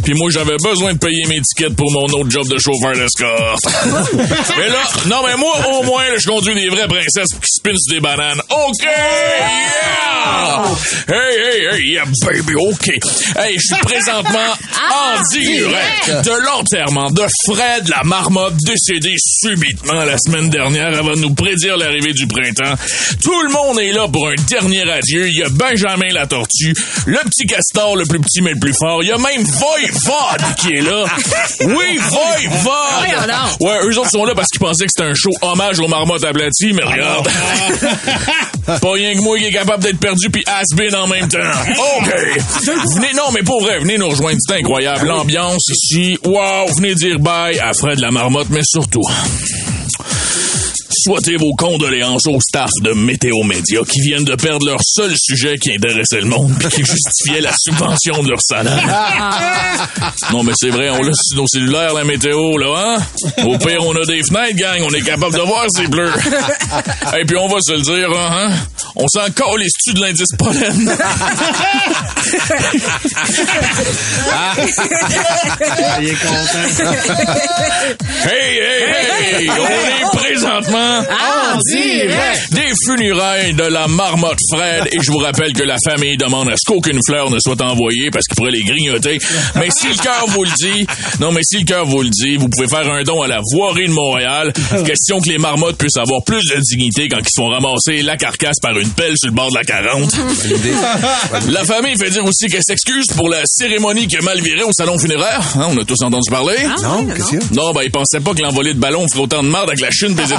Puis 0.02 0.14
moi, 0.14 0.30
j'avais 0.32 0.56
besoin 0.62 0.94
de 0.94 0.98
payer 0.98 1.26
mes 1.28 1.40
tickets 1.42 1.76
pour 1.76 1.90
mon 1.92 2.06
autre 2.18 2.30
job 2.30 2.48
de 2.48 2.58
chauffeur 2.58 2.94
d'escorte. 2.94 3.62
mais 4.58 4.68
là, 4.68 4.82
non, 5.06 5.22
mais 5.24 5.36
moi, 5.36 5.54
au 5.74 5.84
moins, 5.84 6.08
là, 6.08 6.16
je 6.18 6.26
conduis 6.28 6.54
des 6.54 6.68
vraies 6.68 6.88
princesses 6.88 7.34
qui 7.34 7.52
spinent 7.52 7.78
sur 7.78 7.94
des 7.94 8.00
bananes. 8.00 8.40
OK! 8.50 8.82
Yeah! 8.82 10.07
Hey, 11.08 11.14
hey, 11.14 11.66
hey, 11.70 11.80
yeah, 11.92 12.04
baby, 12.26 12.54
OK. 12.54 12.88
Hey, 13.36 13.56
je 13.56 13.74
suis 13.74 13.82
présentement 13.82 14.28
en 14.92 15.22
direct 15.32 16.24
de 16.24 16.44
l'enterrement 16.44 17.10
de 17.10 17.24
Fred 17.46 17.88
la 17.88 18.02
marmotte 18.04 18.56
décédé 18.56 19.14
subitement 19.16 20.04
la 20.04 20.18
semaine 20.18 20.50
dernière 20.50 20.98
avant 20.98 21.14
de 21.14 21.20
nous 21.20 21.34
prédire 21.34 21.76
l'arrivée 21.76 22.12
du 22.12 22.26
printemps. 22.26 22.74
Tout 23.22 23.42
le 23.42 23.50
monde 23.50 23.78
est 23.78 23.92
là 23.92 24.06
pour 24.08 24.28
un 24.28 24.34
dernier 24.48 24.90
adieu. 24.90 25.28
Il 25.28 25.38
y 25.38 25.42
a 25.42 25.48
Benjamin 25.48 26.12
la 26.12 26.26
tortue, 26.26 26.74
le 27.06 27.18
petit 27.30 27.46
castor 27.46 27.96
le 27.96 28.04
plus 28.04 28.20
petit 28.20 28.42
mais 28.42 28.52
le 28.52 28.60
plus 28.60 28.74
fort. 28.74 29.02
Il 29.02 29.08
y 29.08 29.12
a 29.12 29.18
même 29.18 29.42
Voivod 29.42 30.54
qui 30.58 30.74
est 30.74 30.82
là. 30.82 31.06
Oui, 31.60 31.98
Voivod! 31.98 33.32
Ouais, 33.60 33.78
eux 33.84 33.98
autres 33.98 34.10
sont 34.10 34.24
là 34.24 34.34
parce 34.34 34.48
qu'ils 34.48 34.60
pensaient 34.60 34.86
que 34.86 34.92
c'était 34.94 35.08
un 35.08 35.14
show 35.14 35.30
hommage 35.42 35.78
aux 35.80 35.88
marmottes 35.88 36.24
aplaties, 36.24 36.72
mais 36.72 36.84
regarde. 36.84 37.28
Pas 38.66 38.92
rien 38.92 39.14
que 39.14 39.20
moi 39.20 39.38
qui 39.38 39.46
est 39.46 39.52
capable 39.52 39.82
d'être 39.82 39.97
perdu 39.98 40.30
puis 40.30 40.42
has-been 40.46 40.94
en 40.94 41.06
même 41.06 41.28
temps. 41.28 41.38
OK. 41.98 42.10
Venez, 42.96 43.12
non, 43.14 43.30
mais 43.32 43.42
pour 43.42 43.60
vrai, 43.62 43.78
venez 43.78 43.98
nous 43.98 44.08
rejoindre. 44.08 44.38
C'est 44.40 44.56
incroyable. 44.56 45.06
L'ambiance 45.06 45.62
ici. 45.70 46.18
Wow, 46.24 46.66
venez 46.76 46.94
dire 46.94 47.18
bye 47.18 47.58
à 47.58 47.72
Fred 47.72 47.98
la 48.00 48.10
marmotte, 48.10 48.48
mais 48.50 48.62
surtout. 48.64 49.02
Souhaitez 51.08 51.36
vos 51.38 51.54
condoléances 51.54 52.26
au 52.26 52.38
staff 52.38 52.68
de 52.82 52.92
Météo 52.92 53.42
Média 53.42 53.80
qui 53.90 53.98
viennent 54.02 54.26
de 54.26 54.34
perdre 54.34 54.66
leur 54.66 54.80
seul 54.82 55.10
sujet 55.16 55.56
qui 55.56 55.70
intéressait 55.74 56.20
le 56.20 56.26
monde 56.26 56.52
puis 56.58 56.68
qui 56.68 56.84
justifiait 56.84 57.40
la 57.40 57.52
subvention 57.58 58.22
de 58.22 58.28
leur 58.28 58.42
salaire. 58.42 58.84
Non, 60.32 60.42
mais 60.42 60.52
c'est 60.54 60.68
vrai, 60.68 60.90
on 60.90 61.00
l'a 61.00 61.12
sur 61.14 61.38
nos 61.38 61.46
cellulaires, 61.46 61.94
la 61.94 62.04
météo, 62.04 62.58
là, 62.58 62.74
hein? 62.76 62.98
Au 63.44 63.56
pire, 63.56 63.78
on 63.80 63.94
a 63.94 64.04
des 64.04 64.22
fenêtres, 64.22 64.56
gang, 64.56 64.82
on 64.82 64.90
est 64.92 65.00
capable 65.00 65.34
de 65.34 65.40
voir 65.40 65.64
s'il 65.74 65.88
pleut. 65.88 66.12
Et 67.18 67.24
puis, 67.24 67.36
on 67.38 67.48
va 67.48 67.58
se 67.60 67.72
le 67.72 67.80
dire, 67.80 68.10
hein? 68.14 68.50
On 68.96 69.06
s'en 69.08 69.30
colle 69.30 69.60
les 69.60 69.68
de 69.92 70.00
l'indice 70.00 70.28
pollen. 70.36 70.92
Il 76.00 76.08
est 76.08 76.20
content. 76.20 76.68
Hey, 78.24 78.58
hey, 78.58 78.82
hey! 79.40 79.50
On 79.50 79.64
est 79.64 80.04
présentement 80.16 80.97
En 80.98 81.58
direct. 81.70 82.52
des 82.52 82.72
funérailles 82.84 83.54
de 83.54 83.64
la 83.64 83.88
marmotte 83.88 84.38
Fred 84.52 84.88
et 84.92 84.98
je 85.00 85.10
vous 85.10 85.18
rappelle 85.18 85.52
que 85.52 85.62
la 85.62 85.76
famille 85.84 86.16
demande 86.16 86.48
à 86.48 86.54
ce 86.56 86.64
qu'aucune 86.66 87.00
fleur 87.06 87.30
ne 87.30 87.38
soit 87.38 87.60
envoyée 87.62 88.10
parce 88.10 88.26
qu'il 88.26 88.36
pourrait 88.36 88.52
les 88.52 88.62
grignoter. 88.62 89.18
Mais 89.56 89.68
si 89.70 89.88
le 89.88 89.96
cœur 89.96 90.24
vous 90.28 90.44
le 90.44 90.50
dit, 90.58 90.86
non 91.20 91.32
mais 91.32 91.40
si 91.42 91.58
le 91.58 91.64
cœur 91.64 91.84
vous 91.84 92.02
le 92.02 92.10
dit, 92.10 92.36
vous 92.36 92.48
pouvez 92.48 92.68
faire 92.68 92.90
un 92.90 93.02
don 93.02 93.22
à 93.22 93.28
la 93.28 93.40
voirie 93.52 93.86
de 93.86 93.92
Montréal. 93.92 94.52
Question 94.86 95.20
que 95.20 95.28
les 95.28 95.38
marmottes 95.38 95.76
puissent 95.76 95.96
avoir 95.96 96.22
plus 96.24 96.44
de 96.48 96.60
dignité 96.60 97.08
quand 97.08 97.18
ils 97.18 97.32
sont 97.32 97.46
ramassés 97.48 98.02
la 98.02 98.16
carcasse 98.16 98.58
par 98.60 98.76
une 98.78 98.90
pelle 98.90 99.14
sur 99.16 99.28
le 99.28 99.34
bord 99.34 99.50
de 99.50 99.56
la 99.56 99.64
40. 99.64 100.14
La 101.50 101.64
famille 101.64 101.96
fait 101.96 102.10
dire 102.10 102.24
aussi 102.24 102.46
qu'elle 102.46 102.62
s'excuse 102.64 103.06
pour 103.16 103.28
la 103.28 103.42
cérémonie 103.44 104.06
qui 104.06 104.16
a 104.16 104.22
mal 104.22 104.40
viré 104.40 104.62
au 104.62 104.72
salon 104.72 104.98
funéraire. 104.98 105.40
Hein, 105.56 105.68
on 105.70 105.76
a 105.76 105.84
tous 105.84 106.02
entendu 106.02 106.30
parler. 106.30 106.56
Non, 106.82 107.06
qu'est-ce 107.06 107.28
qu'il 107.30 107.40
y 107.40 107.42
a? 107.42 107.46
Non, 107.54 107.72
ben, 107.72 107.82
ils 107.84 107.90
pensaient 107.90 108.20
pas 108.20 108.34
que 108.34 108.42
l'envolée 108.42 108.74
de 108.74 108.78
ballon 108.78 109.06
ferait 109.08 109.22
autant 109.22 109.42
de 109.42 109.48
merde 109.48 109.68
avec 109.68 109.80
la 109.80 109.90
Chine 109.90 110.14
et 110.18 110.34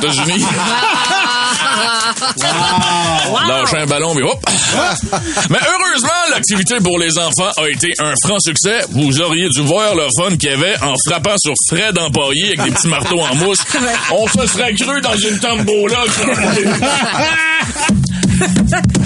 Lâche 3.48 3.74
un 3.74 3.86
ballon, 3.86 4.14
mais 4.14 4.24
hop! 4.24 4.40
mais 5.50 5.58
heureusement, 5.58 6.10
l'activité 6.32 6.78
pour 6.80 6.98
les 7.00 7.18
enfants 7.18 7.52
a 7.58 7.68
été 7.70 7.88
un 8.00 8.14
franc 8.24 8.40
succès. 8.40 8.82
Vous 8.92 9.22
auriez 9.22 9.50
dû 9.50 9.62
voir 9.62 9.96
le 9.96 10.08
fun 10.18 10.36
qu'il 10.38 10.50
y 10.50 10.54
avait 10.54 10.76
en 10.82 10.96
frappant 11.08 11.36
sur 11.38 11.54
Fred 11.70 11.98
empaillé 11.98 12.58
avec 12.58 12.64
des 12.64 12.72
petits 12.72 12.88
marteaux 12.88 13.22
en 13.22 13.36
mousse. 13.36 13.60
On 14.12 14.28
se 14.28 14.48
serait 14.48 14.74
cru 14.74 15.02
dans 15.02 15.18
une 15.18 15.40
tombola. 15.40 16.04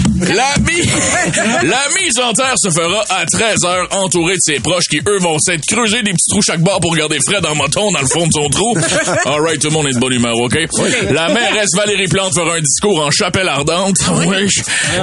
La, 0.28 0.54
mi- 0.60 0.88
la 1.68 1.82
mise 2.00 2.18
en 2.18 2.32
terre 2.32 2.54
se 2.56 2.70
fera 2.70 3.04
à 3.10 3.24
13h, 3.24 3.86
entouré 3.96 4.34
de 4.34 4.40
ses 4.40 4.60
proches 4.60 4.84
qui, 4.88 4.98
eux, 5.06 5.18
vont 5.20 5.38
s'être 5.38 5.64
creusés 5.66 6.02
des 6.02 6.12
petits 6.12 6.30
trous 6.30 6.42
chaque 6.42 6.60
bord 6.60 6.80
pour 6.80 6.94
garder 6.96 7.18
Fred 7.28 7.44
en 7.46 7.54
moton 7.54 7.90
dans 7.92 8.00
le 8.00 8.06
fond 8.06 8.26
de 8.26 8.32
son 8.32 8.48
trou. 8.48 8.74
All 9.26 9.40
right, 9.40 9.60
tout 9.60 9.68
le 9.68 9.74
monde 9.74 9.86
est 9.88 9.94
de 9.94 9.98
bonne 9.98 10.12
humeur, 10.12 10.36
OK? 10.36 10.56
La 11.10 11.28
mairesse 11.28 11.70
Valérie 11.76 12.08
Plante 12.08 12.34
fera 12.34 12.54
un 12.56 12.60
discours 12.60 13.00
en 13.04 13.10
chapelle 13.10 13.48
ardente. 13.48 13.96
Oui? 14.26 14.48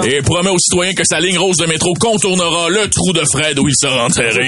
Et 0.05 0.21
promet 0.21 0.49
aux 0.49 0.57
citoyens 0.60 0.93
que 0.93 1.03
sa 1.05 1.19
ligne 1.19 1.38
rose 1.38 1.57
de 1.57 1.65
métro 1.65 1.93
contournera 1.99 2.69
le 2.69 2.88
trou 2.89 3.13
de 3.13 3.23
Fred 3.31 3.60
où 3.60 3.67
il 3.67 3.75
sera 3.75 4.05
enterré. 4.05 4.47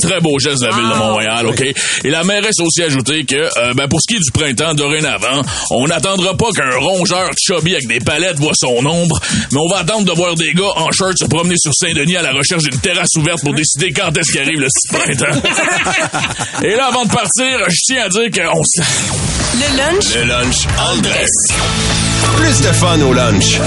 Très 0.00 0.20
beau 0.20 0.38
geste 0.38 0.60
de 0.62 0.66
la 0.66 0.74
ville 0.76 0.88
de 0.90 0.98
Montréal, 0.98 1.46
OK? 1.46 1.60
Et 2.04 2.10
la 2.10 2.24
mairesse 2.24 2.58
a 2.60 2.64
aussi 2.64 2.82
ajouté 2.82 3.24
que, 3.24 3.36
euh, 3.36 3.74
ben, 3.74 3.88
pour 3.88 4.00
ce 4.00 4.12
qui 4.12 4.16
est 4.16 4.22
du 4.24 4.30
printemps, 4.32 4.74
dorénavant, 4.74 5.42
on 5.70 5.86
n'attendra 5.86 6.36
pas 6.36 6.50
qu'un 6.54 6.76
rongeur 6.78 7.30
chubby 7.40 7.72
avec 7.74 7.86
des 7.88 8.00
palettes 8.00 8.38
voit 8.38 8.52
son 8.54 8.84
ombre, 8.84 9.20
mais 9.52 9.58
on 9.60 9.68
va 9.68 9.80
attendre 9.80 10.01
de 10.04 10.12
voir 10.12 10.34
des 10.34 10.52
gars 10.54 10.72
en 10.76 10.90
short 10.92 11.14
se 11.18 11.24
promener 11.26 11.54
sur 11.58 11.72
Saint-Denis 11.74 12.16
à 12.16 12.22
la 12.22 12.32
recherche 12.32 12.62
d'une 12.64 12.80
terrasse 12.80 13.08
ouverte 13.16 13.40
pour 13.42 13.54
décider 13.54 13.92
quand 13.92 14.16
est-ce 14.16 14.32
qu'arrive 14.32 14.58
le 14.60 14.68
printemps. 14.90 15.48
Et 16.64 16.74
là, 16.76 16.86
avant 16.88 17.04
de 17.04 17.10
partir, 17.10 17.58
je 17.68 17.76
tiens 17.86 18.04
à 18.04 18.08
dire 18.08 18.30
qu'on 18.30 18.60
s- 18.62 18.84
Le 19.54 19.76
lunch 19.76 20.14
Le 20.14 20.24
lunch 20.24 20.66
all 20.78 21.00
dress. 21.00 21.30
Plus 22.36 22.60
de 22.60 22.72
fun 22.72 23.00
au 23.02 23.12
lunch. 23.12 23.58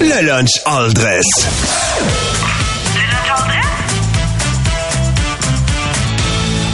Le 0.00 0.26
lunch 0.26 0.50
all 0.66 0.92
dress. 0.92 2.47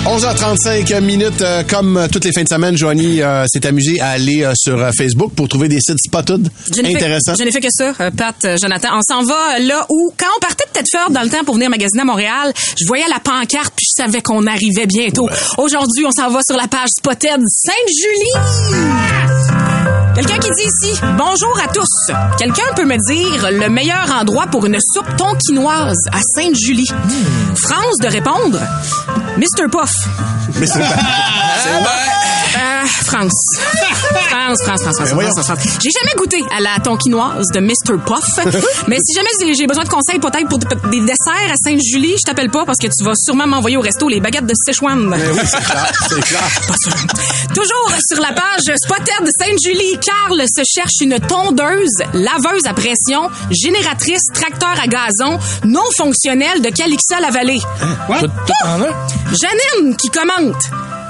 11h35 0.07 1.01
minutes, 1.01 1.41
euh, 1.41 1.63
comme 1.69 1.97
euh, 1.97 2.07
toutes 2.13 2.25
les 2.27 2.33
fins 2.33 2.43
de 2.43 2.49
semaine, 2.49 2.77
Joanie 2.77 3.23
euh, 3.23 3.47
s'est 3.49 3.67
amusé 3.67 4.01
à 4.03 4.11
aller 4.11 4.45
euh, 4.45 4.53
sur 4.55 4.79
Facebook 4.97 5.33
pour 5.35 5.49
trouver 5.49 5.69
des 5.69 5.81
sites 5.81 5.97
spotted 6.05 6.47
Je 6.75 6.83
n'ai 6.83 6.91
fait- 6.91 6.97
intéressants. 6.97 7.35
Je 7.39 7.43
n'ai 7.43 7.51
fait 7.51 7.63
que 7.63 7.69
ça, 7.71 7.95
Pat, 8.17 8.37
Jonathan? 8.61 8.89
On 8.93 9.01
s'en 9.03 9.23
va 9.25 9.59
là 9.61 9.87
où, 9.89 10.13
quand 10.19 10.27
on 10.37 10.41
partait 10.41 10.65
de 10.69 10.73
Tedford 10.79 11.11
dans 11.11 11.23
le 11.23 11.31
temps 11.31 11.43
pour 11.45 11.55
venir 11.55 11.71
magasiner 11.71 12.03
à 12.03 12.05
Montréal, 12.05 12.53
je 12.79 12.87
voyais 12.87 13.09
la 13.09 13.19
pancarte 13.19 13.73
puis 13.77 13.87
je 13.89 14.03
savais 14.03 14.21
qu'on 14.21 14.47
arrivait 14.47 14.87
bientôt. 14.87 15.27
Aujourd'hui, 15.57 16.05
on 16.07 16.13
s'en 16.13 16.29
va 16.29 16.41
sur 16.47 16.57
la 16.59 16.69
page 16.69 16.89
Spotted 16.99 17.41
Sainte-Julie. 17.49 19.54
Quelqu'un 20.15 20.39
qui 20.39 20.49
dit 20.51 20.63
ici, 20.65 21.01
bonjour 21.19 21.59
à 21.63 21.67
tous. 21.69 22.15
Quelqu'un 22.39 22.73
peut 22.77 22.85
me 22.85 22.97
dire 22.97 23.51
le 23.51 23.69
meilleur 23.69 24.11
endroit 24.13 24.47
pour 24.47 24.65
une 24.67 24.79
soupe 24.81 25.17
tonkinoise 25.17 25.97
à 26.13 26.21
Sainte-Julie. 26.37 26.89
France 27.57 27.97
de 28.01 28.09
répondre, 28.09 28.61
Mr. 29.37 29.69
Puff. 29.71 29.93
Mais 30.61 30.67
c'est 30.67 30.81
Euh, 32.57 32.84
France. 32.87 33.33
France, 33.57 34.63
France, 34.63 34.83
France, 34.83 34.83
France, 34.83 34.97
Ben 34.99 35.07
France, 35.07 35.35
France, 35.35 35.47
France. 35.47 35.79
J'ai 35.83 35.91
jamais 35.91 36.15
goûté 36.17 36.43
à 36.57 36.61
la 36.61 36.79
tonkinoise 36.83 37.47
de 37.55 37.61
Mr. 37.61 37.99
Puff. 38.05 38.45
mais 38.89 38.99
si 39.05 39.15
jamais 39.15 39.55
j'ai- 39.55 39.67
besoin 39.67 39.85
de 39.85 39.89
conseils 39.89 40.19
peut-être 40.19 40.49
pour 40.49 40.59
des 40.59 40.67
des 40.91 41.01
desserts 41.01 41.51
à 41.51 41.55
Sainte-Julie, 41.65 42.15
je 42.19 42.27
t'appelle 42.27 42.51
pas 42.51 42.65
parce 42.67 42.79
que 42.79 42.87
tu 42.87 43.03
vas 43.05 43.15
sûrement 43.15 43.47
m'envoyer 43.47 43.77
au 43.77 43.81
resto 43.81 44.09
les 44.09 44.21
baguettes 44.21 44.47
de 44.47 44.53
Sichuan. 44.67 45.09
Ben 45.09 45.21
oui, 45.33 45.41
c'est 45.45 45.61
clair, 45.65 45.93
c'est 46.09 46.21
clair. 46.25 46.43
Toujours 47.55 47.91
sur 48.11 48.21
la 48.21 48.33
page 48.33 48.75
Spotted 48.77 49.29
Sainte-Julie, 49.41 49.99
Carl 50.01 50.41
se 50.43 50.63
cherche 50.65 51.01
une 51.01 51.19
tondeuse, 51.21 51.89
laveuse 52.13 52.67
à 52.67 52.75
pression, 52.75 53.31
génératrice, 53.51 54.23
tracteur 54.35 54.75
à 54.83 54.87
gazon, 54.87 55.39
non 55.65 55.85
fonctionnelle 55.97 56.61
de 56.61 56.69
Calixa-la-Vallée. 56.71 57.61
Tout, 58.21 58.27
tout 58.27 58.67
en 58.67 58.83
un? 58.83 59.07
Janine 59.33 59.97
qui 59.97 60.09
commente. 60.11 60.63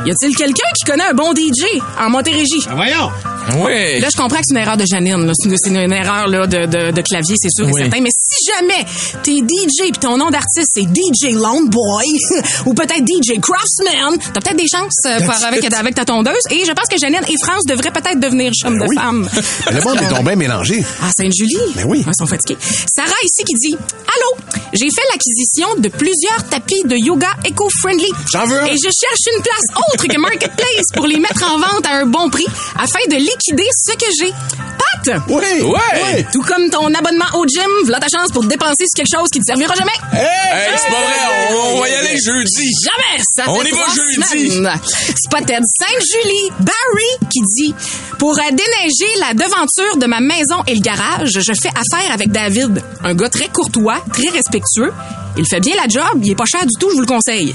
Y 0.06 0.10
a-t-il 0.10 0.36
quelqu'un 0.36 0.68
qui 0.78 0.84
connaît 0.84 1.04
un 1.10 1.14
bon 1.14 1.32
DJ 1.34 1.63
en 2.00 2.10
Montérégie? 2.10 2.66
voyons! 2.74 3.10
Oui. 3.58 4.00
Là, 4.00 4.08
je 4.10 4.16
comprends 4.16 4.38
que 4.38 4.44
c'est 4.46 4.54
une 4.54 4.60
erreur 4.62 4.78
de 4.78 4.86
Janine. 4.86 5.30
C'est 5.34 5.68
une, 5.68 5.92
erreur 5.92 6.28
là, 6.28 6.46
de, 6.46 6.64
de, 6.64 6.90
de 6.92 7.00
clavier, 7.02 7.36
c'est 7.36 7.50
sûr 7.50 7.66
Oui. 7.66 7.72
et 7.78 7.82
certain. 7.84 8.00
Mais 8.00 8.08
si 8.10 8.50
jamais 8.50 8.86
t'es 9.22 9.36
DJ 9.36 9.90
puis 9.92 10.00
ton 10.00 10.16
nom 10.16 10.30
d'artiste 10.30 10.70
c'est 10.74 10.82
DJ 10.84 11.34
Lone 11.34 11.68
Boy 11.68 12.06
ou 12.66 12.72
peut-être 12.72 13.04
DJ 13.06 13.38
Craftsman, 13.40 14.16
t'as 14.32 14.40
peut-être 14.40 14.56
des 14.56 14.66
chances 14.66 14.96
euh, 15.06 15.20
pour- 15.20 15.34
avec, 15.46 15.72
avec 15.74 15.94
ta 15.94 16.06
tondeuse. 16.06 16.40
Et 16.50 16.64
je 16.64 16.72
pense 16.72 16.86
que 16.90 16.96
Janine 16.98 17.20
et 17.28 17.34
France 17.44 17.64
devraient 17.68 17.90
peut-être 17.92 18.18
devenir 18.18 18.50
chum 18.54 18.78
de 18.78 18.86
oui. 18.88 18.96
femme. 18.96 19.28
Le 19.70 19.80
monde 19.82 19.98
est 20.00 20.22
bien 20.22 20.36
mélangé. 20.36 20.82
Ah, 21.02 21.10
Sainte-Julie? 21.14 21.58
Ben 21.76 21.84
oui. 21.86 22.02
Ils 22.06 22.14
sont 22.18 22.26
fatigués. 22.26 22.56
Sarah 22.62 23.12
ici 23.24 23.44
qui 23.44 23.54
dit 23.68 23.76
Allô, 23.76 24.36
j'ai 24.72 24.88
fait 24.88 25.04
l'acquisition 25.12 25.68
de 25.78 25.88
plusieurs 25.90 26.48
tapis 26.48 26.82
de 26.86 26.96
yoga 26.96 27.28
éco-friendly. 27.44 28.10
J'en 28.32 28.46
veux 28.46 28.58
un. 28.58 28.64
Et 28.66 28.72
je 28.76 28.88
cherche 28.88 29.36
une 29.36 29.42
place 29.42 29.84
autre 29.92 30.06
que 30.06 30.18
Marketplace 30.18 30.86
pour 30.94 31.06
les 31.06 31.18
mettre 31.18 31.44
en 31.44 31.53
vente 31.58 31.86
à 31.86 31.96
un 31.98 32.06
bon 32.06 32.28
prix 32.30 32.46
afin 32.78 33.00
de 33.10 33.16
liquider 33.16 33.68
ce 33.76 33.92
que 33.94 34.06
j'ai. 34.20 34.30
Pat? 34.30 35.20
Oui! 35.28 35.62
Ouais! 35.62 36.26
Tout 36.32 36.42
comme 36.42 36.70
ton 36.70 36.86
abonnement 36.94 37.26
au 37.34 37.46
gym, 37.46 37.68
voilà 37.84 38.00
ta 38.00 38.08
chance 38.08 38.30
pour 38.32 38.42
te 38.42 38.48
dépenser 38.48 38.84
sur 38.86 38.96
quelque 38.96 39.14
chose 39.18 39.28
qui 39.30 39.38
te 39.40 39.44
servira 39.46 39.74
jamais. 39.74 39.92
Hey, 40.12 40.70
c'est 40.76 40.88
pas 40.90 41.00
vrai, 41.00 41.52
on, 41.52 41.76
on 41.76 41.80
va 41.80 41.88
y 41.88 41.94
aller 41.94 42.16
jeudi. 42.18 42.70
Jamais! 42.82 43.22
Ça 43.36 43.44
On 43.48 43.62
y 43.62 43.70
va 43.70 43.84
jeudi. 43.94 44.50
semaines. 44.50 44.80
Spotted 45.16 45.62
Sainte-Julie, 45.80 46.50
Barry, 46.60 47.28
qui 47.30 47.40
dit 47.56 47.74
Pour 48.18 48.38
euh, 48.38 48.42
déneiger 48.50 49.18
la 49.20 49.34
devanture 49.34 49.96
de 49.96 50.06
ma 50.06 50.20
maison 50.20 50.62
et 50.66 50.74
le 50.74 50.80
garage, 50.80 51.30
je 51.40 51.52
fais 51.52 51.68
affaire 51.70 52.12
avec 52.12 52.30
David, 52.30 52.82
un 53.02 53.14
gars 53.14 53.28
très 53.28 53.48
courtois, 53.48 53.96
très 54.12 54.28
respectueux. 54.30 54.92
Il 55.36 55.46
fait 55.46 55.60
bien 55.60 55.74
la 55.76 55.88
job, 55.88 56.20
il 56.22 56.30
est 56.32 56.36
pas 56.36 56.44
cher 56.46 56.64
du 56.64 56.74
tout, 56.78 56.88
je 56.90 56.94
vous 56.94 57.00
le 57.00 57.06
conseille. 57.06 57.54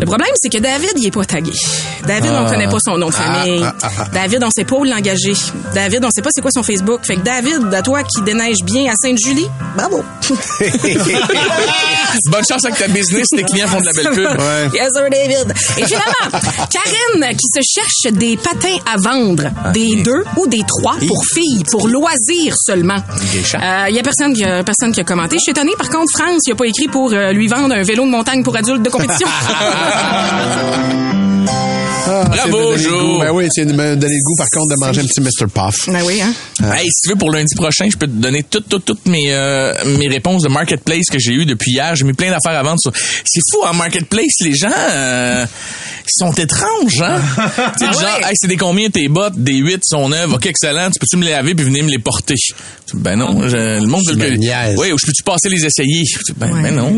Le 0.00 0.06
problème, 0.06 0.30
c'est 0.36 0.48
que 0.48 0.58
David, 0.58 0.92
il 0.96 1.06
est 1.06 1.10
pas 1.10 1.24
tagué. 1.24 1.52
David, 2.06 2.30
on 2.32 2.46
Ah. 2.46 2.50
connaît 2.50 2.68
pas 2.68 2.78
son 2.82 2.96
nom 2.96 3.08
de 3.08 3.12
famille. 3.14 3.62
Ah, 3.62 3.74
ah, 3.82 3.86
ah, 3.86 3.90
ah. 4.00 4.04
David, 4.12 4.42
on 4.44 4.50
sait 4.50 4.64
pas 4.64 4.76
où 4.76 4.84
l'engager. 4.84 5.34
David, 5.74 6.04
on 6.04 6.10
sait 6.10 6.22
pas 6.22 6.30
c'est 6.32 6.40
quoi 6.40 6.50
son 6.52 6.62
Facebook. 6.62 7.00
Fait 7.04 7.16
que 7.16 7.20
David, 7.20 7.72
à 7.74 7.82
toi 7.82 8.02
qui 8.02 8.22
déneige 8.22 8.62
bien 8.64 8.90
à 8.90 8.94
Sainte-Julie, 8.96 9.48
bravo. 9.76 10.02
Bonne 12.30 12.44
chance 12.48 12.64
avec 12.64 12.78
ta 12.78 12.88
business, 12.88 13.28
tes 13.28 13.42
clients 13.44 13.68
font 13.68 13.80
de 13.80 13.86
la 13.86 13.92
belle 13.92 14.10
pub. 14.14 14.40
Yes, 14.74 14.88
sir, 14.94 15.04
David. 15.10 15.54
Et 15.78 15.84
finalement, 15.84 16.40
Karine 16.70 17.36
qui 17.36 17.46
se 17.54 17.60
cherche 17.62 18.12
des 18.14 18.36
patins 18.36 18.76
à 18.86 18.96
vendre, 18.96 19.44
des 19.72 19.96
deux 19.96 20.24
ou 20.36 20.46
des 20.46 20.62
trois 20.66 20.96
pour 21.06 21.22
filles, 21.34 21.64
pour 21.70 21.88
loisirs 21.88 22.54
seulement. 22.56 22.98
Il 23.88 23.94
y 23.94 23.98
a 23.98 24.02
personne 24.02 24.32
qui 24.34 24.44
a, 24.44 24.62
personne 24.64 24.92
qui 24.92 25.00
a 25.00 25.04
commenté. 25.04 25.36
Je 25.36 25.42
suis 25.42 25.52
étonnée. 25.52 25.72
Par 25.78 25.88
contre, 25.88 26.10
France, 26.16 26.42
il 26.46 26.52
a 26.52 26.54
pas 26.54 26.66
écrit 26.66 26.88
pour 26.88 27.12
euh, 27.12 27.32
lui 27.32 27.46
vendre 27.48 27.74
un 27.74 27.82
vélo 27.82 28.04
de 28.04 28.10
montagne 28.10 28.42
pour 28.42 28.56
adultes 28.56 28.82
de 28.82 28.90
compétition. 28.90 29.28
Bravo, 32.06 32.36
c'est 32.36 32.48
me 32.48 32.52
donner 32.52 32.76
le 32.76 32.82
Jo. 32.82 33.00
goût. 33.00 33.18
Ben 33.20 33.30
oui, 33.32 33.46
c'est 33.50 33.64
de 33.64 33.72
me 33.72 33.96
donner 33.96 34.14
le 34.14 34.22
goût, 34.24 34.34
par 34.36 34.48
contre, 34.48 34.74
de 34.74 34.80
manger 34.84 35.00
un 35.00 35.04
petit 35.04 35.20
Mr. 35.20 35.46
Puff. 35.52 35.88
ben 35.88 36.02
oui, 36.04 36.20
hein. 36.22 36.32
Hey, 36.76 36.86
si 36.90 37.02
tu 37.02 37.08
veux, 37.10 37.16
pour 37.16 37.30
lundi 37.30 37.54
prochain, 37.54 37.86
je 37.90 37.96
peux 37.96 38.06
te 38.06 38.12
donner 38.12 38.42
toutes, 38.42 38.68
toutes, 38.68 38.84
toutes 38.84 39.06
mes, 39.06 39.26
euh, 39.32 39.74
mes 39.98 40.08
réponses 40.08 40.42
de 40.42 40.48
Marketplace 40.48 41.06
que 41.10 41.18
j'ai 41.18 41.32
eues 41.32 41.44
depuis 41.44 41.72
hier. 41.72 41.94
J'ai 41.94 42.04
mis 42.04 42.12
plein 42.12 42.30
d'affaires 42.30 42.58
à 42.58 42.62
vendre. 42.62 42.78
sur- 42.80 42.92
C'est 43.24 43.40
fou, 43.52 43.64
en 43.64 43.74
Marketplace, 43.74 44.40
les 44.40 44.54
gens, 44.54 44.68
euh, 44.90 45.46
sont 46.08 46.32
étranges, 46.32 47.00
hein? 47.02 47.20
tu 47.36 47.40
sais, 47.84 47.86
Ah 47.88 47.92
genre, 47.92 48.02
ouais. 48.02 48.24
hey, 48.28 48.32
c'est 48.34 48.48
des 48.48 48.56
combien 48.56 48.88
tes 48.90 49.08
bottes? 49.08 49.34
Des 49.36 49.54
8 49.56 49.80
sont 49.84 50.08
neuves. 50.08 50.32
OK, 50.34 50.46
excellent. 50.46 50.90
Tu 50.90 50.98
peux-tu 51.00 51.16
me 51.16 51.24
les 51.24 51.30
laver 51.32 51.54
puis 51.54 51.64
venir 51.64 51.84
me 51.84 51.90
les 51.90 51.98
porter? 51.98 52.34
Ben 52.94 53.16
non, 53.16 53.48
je- 53.48 53.80
le 53.80 53.86
monde 53.86 54.02
veut 54.08 54.16
que... 54.16 54.76
Oui, 54.76 54.92
ou 54.92 54.98
je 54.98 55.06
peux-tu 55.06 55.22
passer 55.22 55.48
les 55.48 55.64
essayer? 55.64 56.02
Ben, 56.36 56.50
ben 56.62 56.74
non. 56.74 56.92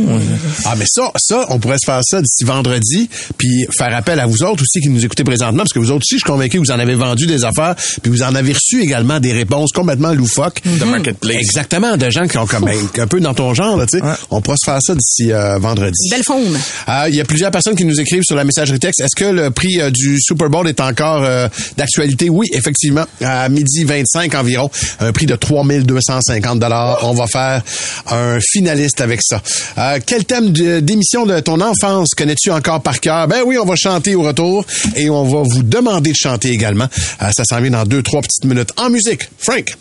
Ah, 0.64 0.74
mais 0.76 0.86
ça, 0.88 1.10
ça, 1.18 1.46
on 1.50 1.58
pourrait 1.58 1.76
se 1.78 1.84
faire 1.86 2.00
ça 2.02 2.20
d'ici 2.22 2.44
vendredi, 2.44 3.10
puis 3.36 3.66
faire 3.76 3.94
appel 3.94 4.18
à 4.20 4.26
vous 4.26 4.42
autres 4.42 4.62
aussi 4.62 4.80
qui 4.80 4.88
nous 4.88 5.04
écoutez 5.04 5.22
présentement, 5.24 5.58
parce 5.58 5.72
que 5.72 5.78
vous 5.78 5.90
autres 5.90 6.02
aussi, 6.08 6.14
je 6.14 6.24
suis 6.24 6.30
convaincu 6.32 6.58
que 6.60 6.64
vous 6.64 6.70
en 6.72 6.78
avez 6.78 6.94
vendu 6.94 7.26
des 7.26 7.44
affaires, 7.44 7.74
puis 8.02 8.10
vous 8.10 8.22
en 8.22 8.34
avez 8.34 8.52
reçu 8.54 8.80
également 8.82 9.20
des 9.20 9.32
réponses 9.32 9.70
complètement 9.72 10.12
loufoques. 10.14 10.62
De 10.64 10.84
Marketplace. 10.84 11.36
Exactement, 11.36 11.96
de 11.98 12.08
gens 12.08 12.26
qui 12.26 12.38
ont 12.38 12.46
comme 12.46 12.64
ben, 12.64 12.76
un 12.98 13.06
peu 13.06 13.20
dans 13.20 13.34
ton 13.34 13.52
genre, 13.52 13.76
là, 13.76 13.84
tu 13.86 13.98
sais. 13.98 14.04
On 14.30 14.40
pourra 14.40 14.56
se 14.56 14.70
faire 14.70 14.78
ça 14.80 14.94
d'ici 14.94 15.30
euh, 15.32 15.58
vendredi. 15.58 16.08
Belle 16.10 16.24
faune. 16.24 16.58
Euh, 16.88 17.04
Il 17.08 17.14
y 17.16 17.20
a 17.20 17.24
plusieurs 17.24 17.50
personnes 17.50 17.76
qui 17.76 17.84
nous 17.84 18.00
écrivent 18.00 18.22
sur 18.24 18.36
la 18.36 18.44
messagerie 18.44 18.78
texte. 18.78 18.91
Est-ce 19.00 19.16
que 19.16 19.24
le 19.24 19.50
prix 19.50 19.80
euh, 19.80 19.90
du 19.90 20.18
Super 20.20 20.48
Bowl 20.48 20.68
est 20.68 20.80
encore 20.80 21.22
euh, 21.24 21.48
d'actualité? 21.76 22.28
Oui, 22.30 22.46
effectivement. 22.52 23.04
À 23.20 23.48
midi 23.48 23.84
25 23.84 24.34
environ, 24.34 24.70
un 25.00 25.12
prix 25.12 25.26
de 25.26 25.36
3250 25.36 26.58
dollars. 26.58 27.00
On 27.02 27.14
va 27.14 27.26
faire 27.26 27.62
un 28.10 28.38
finaliste 28.40 29.00
avec 29.00 29.20
ça. 29.22 29.42
Euh, 29.78 29.98
quel 30.04 30.24
thème 30.24 30.50
d'émission 30.50 31.26
de 31.26 31.40
ton 31.40 31.60
enfance 31.60 32.10
connais-tu 32.16 32.50
encore 32.50 32.82
par 32.82 33.00
cœur? 33.00 33.28
Ben 33.28 33.42
oui, 33.46 33.58
on 33.58 33.66
va 33.66 33.76
chanter 33.76 34.14
au 34.14 34.22
retour 34.22 34.64
et 34.96 35.10
on 35.10 35.24
va 35.24 35.42
vous 35.42 35.62
demander 35.62 36.10
de 36.10 36.16
chanter 36.16 36.50
également. 36.50 36.88
Ça 37.20 37.44
s'en 37.44 37.60
vient 37.60 37.70
dans 37.70 37.84
deux, 37.84 38.02
trois 38.02 38.20
petites 38.20 38.44
minutes. 38.44 38.72
En 38.76 38.90
musique, 38.90 39.28
Frank. 39.38 39.76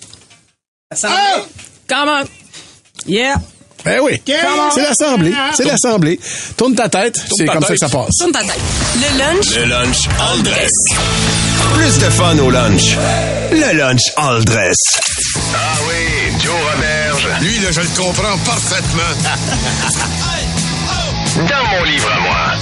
Comment? 1.87 2.23
Yeah. 3.05 3.41
Ben 3.85 3.99
oui. 4.01 4.21
C'est 4.25 4.81
l'Assemblée. 4.81 5.33
C'est 5.53 5.65
l'Assemblée. 5.65 6.19
Tourne 6.57 6.75
ta 6.75 6.89
tête. 6.89 7.19
C'est 7.37 7.45
comme 7.45 7.63
ça 7.63 7.73
que 7.73 7.79
ça 7.79 7.89
passe. 7.89 8.15
Tourne 8.19 8.31
ta 8.31 8.41
tête. 8.41 8.59
Le 8.95 9.17
lunch. 9.17 9.55
Le 9.55 9.65
lunch 9.65 10.07
all 10.19 10.43
dress. 10.43 10.71
Plus 11.73 11.99
de 11.99 12.09
fun 12.09 12.37
au 12.39 12.49
lunch. 12.49 12.95
Le 13.51 13.77
lunch 13.77 14.01
all 14.17 14.43
dress. 14.45 14.77
Ah 15.53 15.57
oui, 15.87 16.31
Joe 16.43 16.53
Roberge. 16.53 17.27
Lui, 17.41 17.59
là, 17.59 17.71
je 17.71 17.81
le 17.81 17.87
comprends 17.97 18.37
parfaitement. 18.45 19.01
Dans 21.47 21.65
mon 21.77 21.83
livre 21.85 22.09
à 22.11 22.19
moi. 22.19 22.57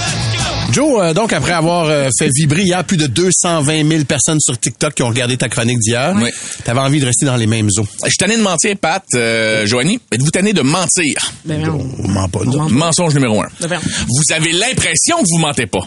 Joe, 0.72 1.00
euh, 1.02 1.14
donc 1.14 1.32
après 1.32 1.52
avoir 1.52 1.86
euh, 1.86 2.08
fait 2.18 2.30
vibrer 2.34 2.62
hier 2.62 2.84
plus 2.84 2.96
de 2.96 3.06
220 3.06 3.88
000 3.88 4.04
personnes 4.04 4.38
sur 4.40 4.58
TikTok 4.58 4.94
qui 4.94 5.02
ont 5.02 5.08
regardé 5.08 5.36
ta 5.36 5.48
chronique 5.48 5.78
d'hier, 5.80 6.14
Oui. 6.16 6.30
t'avais 6.64 6.80
envie 6.80 7.00
de 7.00 7.06
rester 7.06 7.26
dans 7.26 7.36
les 7.36 7.46
mêmes 7.46 7.68
eaux. 7.78 7.86
Je 8.04 8.08
suis 8.08 8.16
tanné 8.18 8.36
de 8.36 8.42
mentir, 8.42 8.76
Pat. 8.76 9.02
Euh, 9.14 9.66
Joanie, 9.66 9.98
êtes-vous 10.12 10.30
tanné 10.30 10.52
de 10.52 10.62
mentir? 10.62 11.14
Ben 11.44 11.60
non. 11.62 11.78
On 12.04 12.08
ment 12.08 12.28
pas, 12.28 12.40
nous. 12.44 12.68
Mensonge 12.68 13.14
numéro 13.14 13.42
un. 13.42 13.48
Ben. 13.60 13.80
Vous 14.08 14.34
avez 14.34 14.52
l'impression 14.52 15.16
que 15.18 15.26
vous 15.30 15.38
mentez 15.38 15.66
pas. 15.66 15.86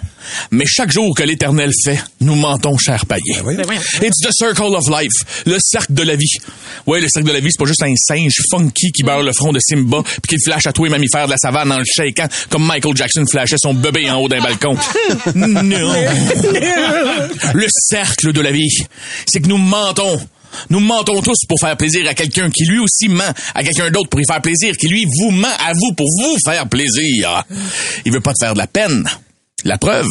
Mais 0.51 0.65
chaque 0.67 0.91
jour 0.91 1.13
que 1.15 1.23
l'Éternel 1.23 1.71
fait, 1.85 2.01
nous 2.19 2.35
mentons, 2.35 2.77
cher 2.77 3.05
païen. 3.05 3.21
oui. 3.45 3.55
Ben. 3.55 3.65
It's 4.01 4.19
the 4.21 4.31
circle 4.31 4.75
of 4.75 4.83
life. 4.89 5.43
Le 5.45 5.57
cercle 5.59 5.93
de 5.93 6.03
la 6.03 6.15
vie. 6.15 6.37
Ouais, 6.87 6.99
le 6.99 7.07
cercle 7.07 7.27
de 7.29 7.33
la 7.33 7.39
vie, 7.39 7.49
c'est 7.51 7.59
pas 7.63 7.67
juste 7.69 7.83
un 7.83 7.93
singe 7.95 8.33
funky 8.51 8.91
qui 8.91 9.03
beurre 9.03 9.23
le 9.23 9.31
front 9.33 9.53
de 9.53 9.59
Simba 9.59 10.01
puis 10.03 10.37
qui 10.37 10.43
flash 10.43 10.67
à 10.67 10.73
tous 10.73 10.83
les 10.85 10.89
mammifères 10.89 11.25
de 11.27 11.31
la 11.31 11.37
savane 11.37 11.71
en 11.71 11.77
le 11.77 11.85
shakeant 11.85 12.27
comme 12.49 12.65
Michael 12.65 12.95
Jackson 12.95 13.23
flashait 13.29 13.55
son 13.57 13.73
bébé 13.73 14.09
en 14.09 14.17
haut 14.19 14.27
d'un 14.27 14.41
balcon. 14.41 14.72
Non. 15.35 15.93
Le 17.53 17.67
cercle 17.69 18.33
de 18.33 18.41
la 18.41 18.51
vie, 18.51 18.85
c'est 19.25 19.41
que 19.41 19.47
nous 19.47 19.57
mentons. 19.57 20.19
Nous 20.69 20.79
mentons 20.79 21.21
tous 21.21 21.45
pour 21.47 21.59
faire 21.59 21.75
plaisir 21.77 22.07
à 22.07 22.13
quelqu'un 22.13 22.49
qui 22.49 22.65
lui 22.65 22.79
aussi 22.79 23.09
ment 23.09 23.33
à 23.55 23.63
quelqu'un 23.63 23.89
d'autre 23.89 24.09
pour 24.09 24.21
y 24.21 24.25
faire 24.25 24.41
plaisir, 24.41 24.75
qui 24.77 24.87
lui 24.87 25.05
vous 25.19 25.31
ment 25.31 25.47
à 25.65 25.73
vous 25.73 25.93
pour 25.93 26.07
vous 26.19 26.37
faire 26.45 26.67
plaisir. 26.67 27.43
Il 28.05 28.11
veut 28.11 28.21
pas 28.21 28.33
te 28.33 28.45
faire 28.45 28.53
de 28.53 28.59
la 28.59 28.67
peine. 28.67 29.09
La 29.65 29.77
preuve, 29.77 30.09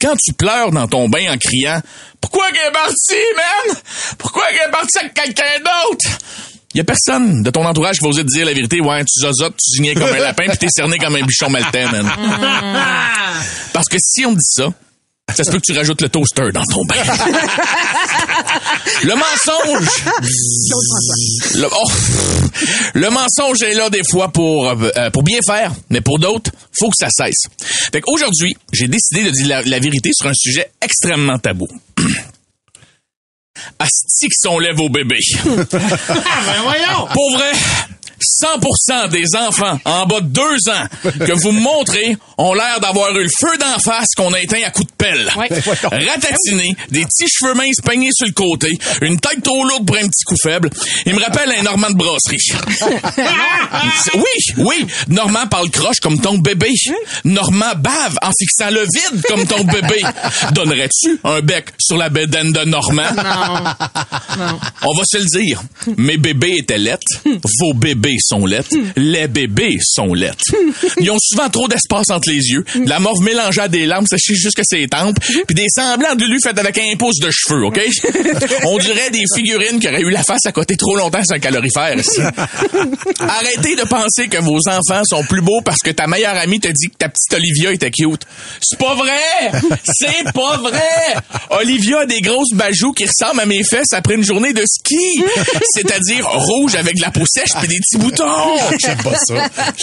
quand 0.00 0.16
tu 0.16 0.32
pleures 0.32 0.70
dans 0.70 0.88
ton 0.88 1.08
bain 1.08 1.32
en 1.32 1.38
criant 1.38 1.80
Pourquoi 2.20 2.50
qu'elle 2.50 2.68
est 2.68 2.72
partie, 2.72 3.14
man? 3.36 3.76
Pourquoi 4.18 4.44
qu'elle 4.50 4.68
est 4.68 4.72
partie 4.72 4.98
avec 4.98 5.14
quelqu'un 5.14 5.58
d'autre? 5.60 6.18
Y 6.74 6.80
a 6.80 6.84
personne 6.84 7.42
de 7.42 7.50
ton 7.50 7.64
entourage 7.64 7.98
qui 7.98 8.04
va 8.04 8.08
oser 8.10 8.24
te 8.24 8.32
dire 8.32 8.46
la 8.46 8.52
vérité. 8.52 8.80
Ouais, 8.80 9.04
tu 9.04 9.20
zozotes, 9.20 9.56
tu 9.56 9.76
zignais 9.76 9.94
comme 9.94 10.12
un 10.12 10.18
lapin, 10.18 10.46
puis 10.48 10.58
t'es 10.58 10.68
cerné 10.70 10.98
comme 10.98 11.14
un 11.16 11.22
bichon 11.22 11.48
maltais, 11.48 11.86
man. 11.86 12.10
Parce 13.72 13.88
que 13.88 13.96
si 14.00 14.26
on 14.26 14.32
dit 14.32 14.38
ça, 14.42 14.72
ça 15.34 15.42
se 15.42 15.50
peut 15.50 15.58
que 15.58 15.72
tu 15.72 15.72
rajoutes 15.72 16.02
le 16.02 16.08
toaster 16.08 16.52
dans 16.52 16.64
ton 16.64 16.84
bain. 16.84 16.96
le 19.04 19.14
mensonge. 19.14 19.88
Le, 21.56 21.68
oh, 21.72 21.90
le 22.94 23.10
mensonge 23.10 23.62
est 23.62 23.74
là 23.74 23.88
des 23.90 24.02
fois 24.08 24.28
pour 24.32 24.68
euh, 24.68 25.10
pour 25.10 25.22
bien 25.22 25.38
faire, 25.46 25.72
mais 25.90 26.00
pour 26.00 26.18
d'autres, 26.18 26.50
faut 26.78 26.90
que 26.90 26.96
ça 26.98 27.08
cesse. 27.10 27.48
Fait 27.92 28.00
qu'aujourd'hui, 28.00 28.54
j'ai 28.72 28.86
décidé 28.88 29.24
de 29.24 29.30
dire 29.30 29.48
la, 29.48 29.62
la 29.62 29.78
vérité 29.78 30.10
sur 30.12 30.28
un 30.28 30.34
sujet 30.34 30.70
extrêmement 30.82 31.38
tabou. 31.38 31.68
Asti 33.78 34.28
qui 34.28 34.38
sont 34.40 34.58
lève 34.58 34.76
vos 34.76 34.88
bébés. 34.88 35.16
Pour 37.12 37.30
vrai, 37.32 37.52
100% 38.24 39.08
des 39.10 39.36
enfants 39.36 39.78
en 39.84 40.06
bas 40.06 40.20
de 40.20 40.28
deux 40.28 40.70
ans 40.70 40.86
que 41.02 41.32
vous 41.32 41.52
me 41.52 41.60
montrez 41.60 42.16
ont 42.38 42.54
l'air 42.54 42.80
d'avoir 42.80 43.10
eu 43.16 43.22
le 43.22 43.28
feu 43.38 43.56
d'en 43.58 43.78
face 43.78 44.08
qu'on 44.16 44.32
a 44.32 44.40
éteint 44.40 44.62
à 44.66 44.70
coups 44.70 44.88
de 44.88 44.96
pelle. 44.96 45.30
Ouais. 45.36 45.48
Ratatinés, 45.82 46.76
des 46.90 47.04
petits 47.04 47.28
cheveux 47.28 47.54
minces 47.54 47.80
peignés 47.84 48.10
sur 48.12 48.26
le 48.26 48.32
côté, 48.32 48.70
une 49.02 49.18
tête 49.18 49.42
trop 49.42 49.64
lourde 49.64 49.86
pour 49.86 49.96
un 49.96 50.06
petit 50.06 50.24
coup 50.24 50.36
faible. 50.42 50.70
Il 51.06 51.14
me 51.14 51.20
rappelle 51.20 51.52
un 51.58 51.62
Normand 51.62 51.90
de 51.90 51.96
brasserie. 51.96 52.38
oui, 54.14 54.54
oui, 54.58 54.86
Normand 55.08 55.46
parle 55.46 55.70
croche 55.70 56.00
comme 56.00 56.20
ton 56.20 56.38
bébé. 56.38 56.70
Normand 57.24 57.74
bave 57.76 58.18
en 58.22 58.30
fixant 58.38 58.70
le 58.70 58.82
vide 58.82 59.22
comme 59.28 59.46
ton 59.46 59.64
bébé. 59.64 60.02
Donnerais-tu 60.52 61.18
un 61.24 61.40
bec 61.40 61.70
sur 61.78 61.96
la 61.96 62.08
bédaine 62.08 62.52
de 62.52 62.64
Normand? 62.64 63.02
On 64.82 64.94
va 64.94 65.02
se 65.04 65.18
le 65.18 65.24
dire. 65.24 65.62
Mes 65.96 66.16
bébés 66.16 66.56
étaient 66.58 66.78
lettres. 66.78 67.20
Vos 67.60 67.74
bébés 67.74 68.13
sont 68.20 68.46
lettres. 68.46 68.70
Les 68.96 69.28
bébés 69.28 69.78
sont 69.82 70.14
lettres. 70.14 70.44
Ils 71.00 71.10
ont 71.10 71.18
souvent 71.20 71.48
trop 71.48 71.68
d'espace 71.68 72.10
entre 72.10 72.28
les 72.30 72.50
yeux. 72.50 72.64
De 72.74 72.88
la 72.88 73.00
morve 73.00 73.22
mélangée 73.22 73.60
à 73.60 73.68
des 73.68 73.86
larmes 73.86 74.06
séchées 74.06 74.34
jusque 74.34 74.62
ses 74.62 74.86
tempes. 74.88 75.18
Puis 75.20 75.54
des 75.54 75.66
semblants 75.68 76.14
de 76.14 76.24
lui 76.24 76.40
faits 76.42 76.58
avec 76.58 76.78
un 76.78 76.96
pouce 76.96 77.18
de 77.20 77.30
cheveux, 77.30 77.64
OK? 77.66 77.80
On 78.66 78.78
dirait 78.78 79.10
des 79.10 79.24
figurines 79.34 79.78
qui 79.80 79.88
auraient 79.88 80.02
eu 80.02 80.10
la 80.10 80.22
face 80.22 80.46
à 80.46 80.52
côté 80.52 80.76
trop 80.76 80.96
longtemps 80.96 81.20
un 81.30 81.38
calorifère. 81.38 81.96
ici. 81.98 82.20
Arrêtez 83.20 83.76
de 83.76 83.86
penser 83.88 84.28
que 84.28 84.38
vos 84.38 84.58
enfants 84.68 85.02
sont 85.04 85.24
plus 85.24 85.40
beaux 85.40 85.60
parce 85.64 85.78
que 85.78 85.90
ta 85.90 86.06
meilleure 86.06 86.36
amie 86.36 86.60
te 86.60 86.68
dit 86.68 86.88
que 86.88 86.96
ta 86.98 87.08
petite 87.08 87.32
Olivia 87.34 87.72
était 87.72 87.90
cute. 87.90 88.22
C'est 88.60 88.78
pas 88.78 88.94
vrai! 88.94 89.52
C'est 89.84 90.32
pas 90.32 90.58
vrai! 90.58 91.14
Olivia 91.50 92.00
a 92.00 92.06
des 92.06 92.20
grosses 92.20 92.52
bajoux 92.52 92.92
qui 92.92 93.06
ressemblent 93.06 93.40
à 93.40 93.46
mes 93.46 93.62
fesses 93.64 93.92
après 93.92 94.14
une 94.14 94.24
journée 94.24 94.52
de 94.52 94.64
ski. 94.66 95.24
C'est-à-dire 95.74 96.26
rouge 96.28 96.74
avec 96.74 96.96
de 96.96 97.02
la 97.02 97.10
peau 97.10 97.24
sèche 97.26 97.52
puis 97.58 97.68
des 97.68 97.78
petits 97.78 97.93
boutons! 97.98 98.56
J'aime 98.78 99.02
pas 99.02 99.16
ça. 99.26 99.34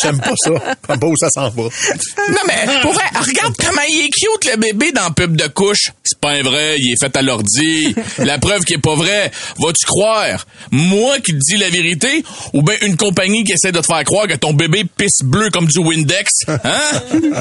J'aime 0.02 0.20
pas 0.20 0.34
ça. 0.38 0.52
Pas 0.88 1.06
où 1.06 1.16
ça 1.18 1.30
s'en 1.30 1.50
va. 1.50 1.64
Non, 1.64 2.42
mais 2.48 2.80
pour 2.82 2.94
vrai, 2.94 3.04
regarde 3.14 3.56
comment 3.58 3.82
il 3.90 4.06
est 4.06 4.10
cute, 4.10 4.52
le 4.52 4.58
bébé, 4.58 4.92
dans 4.92 5.12
pub 5.12 5.36
de 5.36 5.48
couche. 5.48 5.92
C'est 6.04 6.20
pas 6.20 6.32
un 6.32 6.44
vrai, 6.44 6.76
il 6.80 6.94
est 6.94 7.00
fait 7.00 7.16
à 7.16 7.22
l'ordi. 7.22 7.96
La 8.20 8.38
preuve 8.38 8.64
qu'il 8.64 8.78
est 8.78 8.82
pas 8.82 8.96
vrai, 8.96 9.32
vas-tu 9.60 9.86
croire? 9.86 10.46
Moi 10.72 11.20
qui 11.20 11.34
te 11.34 11.38
dis 11.38 11.58
la 11.58 11.70
vérité, 11.70 12.24
ou 12.54 12.62
bien 12.62 12.76
une 12.82 12.98
compagnie 12.98 13.44
qui 13.44 13.54
essaie 13.54 13.72
de 13.72 13.80
te 13.80 13.86
faire 13.86 14.04
croire 14.04 14.28
que 14.28 14.36
ton 14.36 14.54
bébé 14.54 14.84
pisse 14.98 15.22
bleu 15.24 15.50
comme 15.50 15.68
du 15.68 15.80
Windex? 15.80 16.30
Hein? 16.48 16.80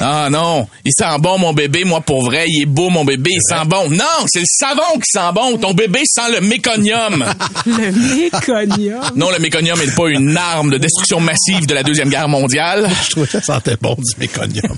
Ah 0.00 0.28
non, 0.30 0.66
il 0.84 0.92
sent 0.96 1.18
bon, 1.20 1.38
mon 1.38 1.52
bébé. 1.52 1.84
Moi, 1.84 2.00
pour 2.00 2.24
vrai, 2.24 2.46
il 2.48 2.62
est 2.62 2.66
beau, 2.66 2.88
mon 2.88 3.04
bébé. 3.04 3.30
Il 3.34 3.42
sent 3.42 3.64
bon. 3.66 3.88
Non, 3.90 4.04
c'est 4.26 4.40
le 4.40 4.46
savon 4.46 4.94
qui 4.96 5.10
sent 5.10 5.32
bon. 5.34 5.56
Ton 5.58 5.74
bébé 5.74 6.00
sent 6.04 6.32
le 6.32 6.40
méconium. 6.40 7.24
Le 7.66 7.92
méconium. 7.92 9.00
Non, 9.14 9.30
le 9.30 9.38
méconium 9.38 9.61
n'est 9.62 9.94
pas 9.94 10.08
une 10.08 10.36
arme 10.36 10.70
de 10.70 10.78
destruction 10.78 11.20
massive 11.20 11.66
de 11.66 11.74
la 11.74 11.82
Deuxième 11.82 12.08
Guerre 12.10 12.28
mondiale. 12.28 12.90
Je 13.04 13.10
trouvais 13.10 13.26
que 13.26 13.32
ça 13.32 13.40
sentait 13.40 13.76
bon 13.80 13.94
du 13.94 14.18
méconium. 14.18 14.76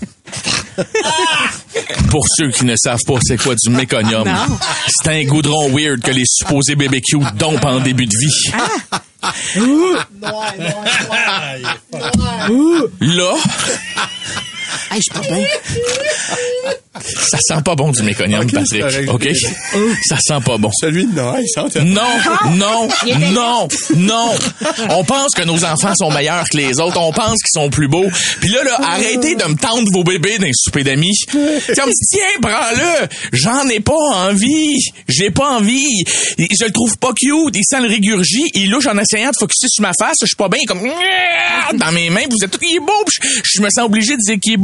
Pour 2.11 2.25
ceux 2.37 2.51
qui 2.51 2.65
ne 2.65 2.77
savent 2.77 3.03
pas 3.07 3.15
c'est 3.23 3.37
quoi 3.41 3.55
du 3.55 3.71
méconium, 3.71 4.27
Non. 4.27 4.59
c'est 4.89 5.09
un 5.11 5.25
goudron 5.25 5.71
weird 5.71 6.01
que 6.01 6.11
les 6.11 6.25
supposés 6.27 6.77
cute 6.77 7.37
dompent 7.37 7.65
en 7.65 7.81
début 7.81 8.07
de 8.07 8.17
vie. 8.17 8.53
Là, 13.01 13.35
Hey, 14.91 15.01
je 15.01 15.03
suis 15.03 15.11
pas 15.13 15.35
bien. 15.35 15.45
ça 17.01 17.39
sent 17.41 17.63
pas 17.65 17.75
bon 17.75 17.91
du 17.91 18.03
méconium, 18.03 18.43
Ok, 18.43 18.61
c'est 18.67 18.79
Patrick. 18.79 19.13
OK? 19.13 19.29
Ça 20.09 20.17
sent 20.21 20.41
pas 20.45 20.59
bon. 20.59 20.71
Celui 20.81 21.07
de 21.07 21.13
Noël, 21.13 21.45
il 21.45 21.49
sentait 21.49 21.83
Non, 21.83 22.03
non, 22.53 22.89
non, 23.33 23.69
non. 23.97 24.31
On 24.91 25.05
pense 25.05 25.33
que 25.35 25.43
nos 25.43 25.65
enfants 25.65 25.95
sont 25.95 26.11
meilleurs 26.11 26.45
que 26.51 26.57
les 26.57 26.79
autres. 26.81 26.99
On 27.01 27.13
pense 27.13 27.43
qu'ils 27.43 27.61
sont 27.61 27.71
plus 27.71 27.89
beaux. 27.89 28.09
Puis 28.41 28.51
là, 28.51 28.63
là, 28.65 28.79
arrêtez 28.85 29.35
de 29.35 29.45
me 29.45 29.57
tendre 29.57 29.91
vos 29.93 30.05
bébés 30.05 30.39
dans 30.39 30.47
les 30.47 30.53
soupers 30.55 30.85
d'amis. 30.85 31.19
Comme, 31.33 31.91
tiens, 32.11 32.23
prends-le. 32.41 33.09
J'en 33.33 33.69
ai 33.69 33.81
pas 33.81 33.93
envie. 34.29 34.77
J'ai 35.09 35.31
pas 35.31 35.57
envie. 35.57 36.05
Je 36.39 36.65
le 36.65 36.71
trouve 36.71 36.97
pas 36.99 37.13
cute. 37.17 37.55
Il 37.57 37.65
sent 37.65 37.81
le 37.81 37.89
régurgie. 37.89 38.45
Il 38.55 38.71
louche 38.71 38.87
en 38.87 38.99
essayant 38.99 39.31
de 39.31 39.37
focusser 39.39 39.67
sur 39.69 39.83
ma 39.83 39.93
face. 39.99 40.17
Je 40.21 40.27
suis 40.27 40.37
pas 40.37 40.49
bien 40.49 40.61
comme, 40.67 40.81
dans 41.75 41.93
mes 41.93 42.11
mains. 42.11 42.25
Vous 42.31 42.45
êtes 42.45 42.51
tout, 42.51 42.59
il 42.63 42.77
est 42.77 42.81
beau. 42.81 42.93
Je 43.45 43.61
me 43.61 43.69
sens 43.71 43.87
obligé 43.87 44.13
de 44.13 44.21
dire 44.27 44.37
qu'il 44.41 44.53
est 44.55 44.59
beau. 44.59 44.64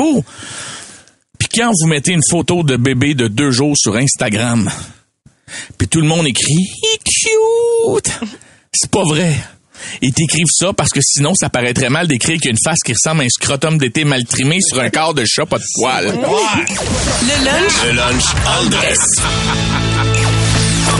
Puis 1.39 1.49
quand 1.55 1.71
vous 1.81 1.89
mettez 1.89 2.13
une 2.13 2.23
photo 2.29 2.63
de 2.63 2.77
bébé 2.77 3.15
de 3.15 3.29
deux 3.29 3.51
jours 3.51 3.77
sur 3.77 3.97
Instagram, 3.97 4.71
puis 5.79 5.89
tout 5.89 6.01
le 6.01 6.07
monde 6.07 6.27
écrit 6.27 6.45
«Il 6.49 6.89
est 6.95 8.03
cute!» 8.03 8.21
C'est 8.73 8.91
pas 8.91 9.05
vrai. 9.05 9.35
Ils 10.03 10.13
t'écrivent 10.13 10.45
ça 10.51 10.73
parce 10.73 10.91
que 10.91 11.01
sinon, 11.03 11.33
ça 11.35 11.49
paraîtrait 11.49 11.89
mal 11.89 12.07
d'écrire 12.07 12.37
qu'il 12.37 12.47
y 12.47 12.49
a 12.49 12.51
une 12.51 12.59
face 12.63 12.81
qui 12.85 12.93
ressemble 12.93 13.23
à 13.23 13.25
un 13.25 13.29
scrotum 13.29 13.79
d'été 13.79 14.05
mal 14.05 14.25
trimé 14.25 14.61
sur 14.61 14.79
un 14.81 14.91
corps 14.91 15.15
de 15.15 15.25
chat 15.25 15.47
pas 15.47 15.59
de 15.59 15.65
poil. 15.75 16.07
Le 16.07 17.45
lunch. 17.45 17.73
Le 17.85 17.93
lunch 17.93 18.25
all 18.47 18.69
dress. 18.69 18.99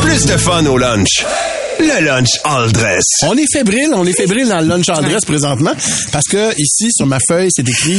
Plus 0.01 0.27
de 0.27 0.37
fun 0.37 0.67
au 0.67 0.79
lunch. 0.79 1.25
Le 1.81 2.05
lunch 2.05 2.29
all 2.45 2.71
dress. 2.73 3.05
On 3.23 3.37
est 3.38 3.47
fébrile, 3.51 3.88
on 3.95 4.05
est 4.07 4.12
fébrile 4.12 4.47
dans 4.49 4.61
le 4.61 4.66
lunch 4.66 4.88
en 4.90 5.01
dress 5.01 5.25
présentement 5.25 5.73
parce 6.12 6.27
que 6.27 6.53
ici 6.61 6.90
sur 6.93 7.07
ma 7.07 7.19
feuille 7.27 7.49
c'est 7.51 7.66
écrit 7.66 7.99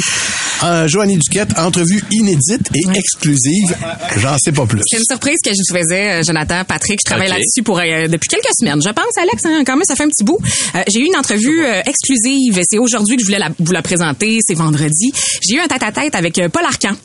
euh, 0.64 0.88
Joanie 0.88 1.18
Duquette 1.18 1.58
entrevue 1.58 2.04
inédite 2.12 2.70
et 2.76 2.84
exclusive. 2.96 3.76
J'en 4.18 4.38
sais 4.38 4.52
pas 4.52 4.68
plus. 4.68 4.82
C'est 4.86 4.98
une 4.98 5.04
surprise 5.10 5.40
que 5.44 5.50
je 5.52 5.58
vous 5.68 5.76
faisais, 5.80 6.12
euh, 6.12 6.24
Jonathan, 6.24 6.64
Patrick. 6.68 7.00
Je 7.04 7.10
travaille 7.10 7.30
là-dessus 7.30 7.64
pour 7.64 7.80
euh, 7.80 8.08
depuis 8.08 8.28
quelques 8.28 8.54
semaines. 8.60 8.80
Je 8.82 8.90
pense, 8.90 9.18
Alex, 9.20 9.42
hein, 9.46 9.64
quand 9.66 9.76
même, 9.76 9.86
ça 9.86 9.96
fait 9.96 10.04
un 10.04 10.10
petit 10.10 10.24
bout. 10.24 10.38
Euh, 10.76 10.84
j'ai 10.88 11.00
eu 11.00 11.06
une 11.06 11.16
entrevue 11.18 11.66
euh, 11.66 11.82
exclusive. 11.88 12.60
et 12.60 12.64
C'est 12.70 12.78
aujourd'hui 12.78 13.16
que 13.16 13.22
je 13.24 13.26
voulais 13.26 13.40
la- 13.40 13.50
vous 13.58 13.72
la 13.72 13.82
présenter. 13.82 14.38
C'est 14.48 14.54
vendredi. 14.56 15.12
J'ai 15.48 15.56
eu 15.56 15.60
un 15.60 15.68
tête-à-tête 15.68 16.14
avec 16.14 16.38
euh, 16.38 16.50
Paul 16.50 16.64
Arcan. 16.66 16.96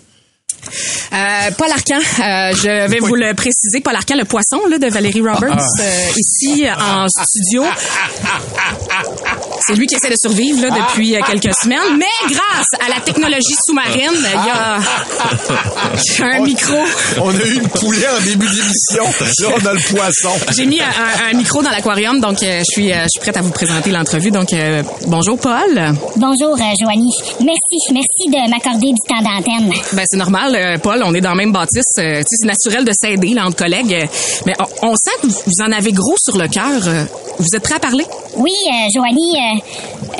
Euh, 1.12 1.50
Paul 1.56 1.70
Arcan, 1.70 1.94
euh, 1.98 2.52
je 2.56 2.88
vais 2.88 2.98
vous 2.98 3.14
le 3.14 3.32
préciser. 3.34 3.80
Paul 3.82 3.94
Arcan, 3.94 4.16
le 4.16 4.24
poisson 4.24 4.60
là, 4.68 4.78
de 4.78 4.88
Valérie 4.88 5.20
Roberts, 5.20 5.56
Ah. 5.78 5.82
euh, 5.82 6.18
ici 6.18 6.64
en 6.68 7.06
studio. 7.08 7.64
C'est 9.66 9.74
lui 9.74 9.86
qui 9.86 9.94
essaie 9.94 10.10
de 10.10 10.16
survivre 10.20 10.62
là, 10.62 10.70
depuis 10.70 11.16
euh, 11.16 11.20
quelques 11.26 11.54
semaines. 11.54 11.96
Mais 11.98 12.04
grâce 12.28 12.66
à 12.84 12.88
la 12.94 13.00
technologie 13.00 13.54
sous-marine, 13.66 14.10
il 14.14 14.22
y 14.22 14.50
a 14.50 14.78
il 15.94 16.18
y 16.18 16.22
a 16.22 16.26
un 16.36 16.40
micro. 16.40 16.76
On 17.20 17.30
a 17.30 17.44
eu 17.44 17.54
une 17.54 17.68
poulet 17.68 18.06
en 18.08 18.20
début 18.24 18.46
d'émission. 18.46 19.04
Là, 19.40 19.48
on 19.62 19.66
a 19.66 19.72
le 19.72 19.80
poisson. 19.94 20.30
J'ai 20.54 20.66
mis 20.66 20.80
un, 20.80 20.84
un- 20.86 21.30
un 21.30 21.36
micro 21.36 21.62
dans 21.62 21.70
l'aquarium, 21.70 22.20
donc 22.20 22.38
je 22.40 22.62
suis 22.64 22.88
je 22.92 23.06
suis 23.08 23.20
prête 23.20 23.36
à 23.36 23.42
vous 23.42 23.50
présenter 23.50 23.90
l'entrevue. 23.90 24.30
Donc 24.30 24.52
euh, 24.52 24.82
bonjour 25.06 25.38
Paul. 25.38 25.94
Bonjour, 26.16 26.54
euh, 26.54 26.72
Joanie. 26.80 27.12
Merci, 27.40 27.92
merci 27.92 28.28
de 28.28 28.50
m'accorder 28.50 28.88
du 28.92 29.00
temps 29.08 29.22
d'antenne. 29.22 29.72
Ben 29.92 30.04
c'est 30.06 30.16
normal, 30.18 30.45
euh, 30.54 30.78
Paul. 30.78 31.02
On 31.04 31.14
est 31.14 31.20
dans 31.20 31.30
la 31.30 31.34
même 31.36 31.52
bâtisse. 31.52 31.82
euh, 31.98 32.22
c'est 32.26 32.46
naturel 32.46 32.84
de 32.84 32.92
s'aider 32.98 33.28
là, 33.34 33.46
entre 33.46 33.56
collègues. 33.56 34.08
mais 34.46 34.52
on, 34.82 34.88
on 34.88 34.94
sent 34.94 35.10
que 35.22 35.26
vous, 35.26 35.34
vous 35.46 35.64
en 35.64 35.72
avez 35.72 35.92
gros 35.92 36.16
sur 36.18 36.36
le 36.36 36.48
cœur. 36.48 36.86
euh, 36.86 37.04
vous 37.38 37.54
êtes 37.54 37.62
prêt 37.62 37.74
à 37.74 37.78
parler? 37.80 38.04
Oui, 38.36 38.52
euh, 38.68 38.88
Joanie, 38.94 39.36
euh, 39.36 39.58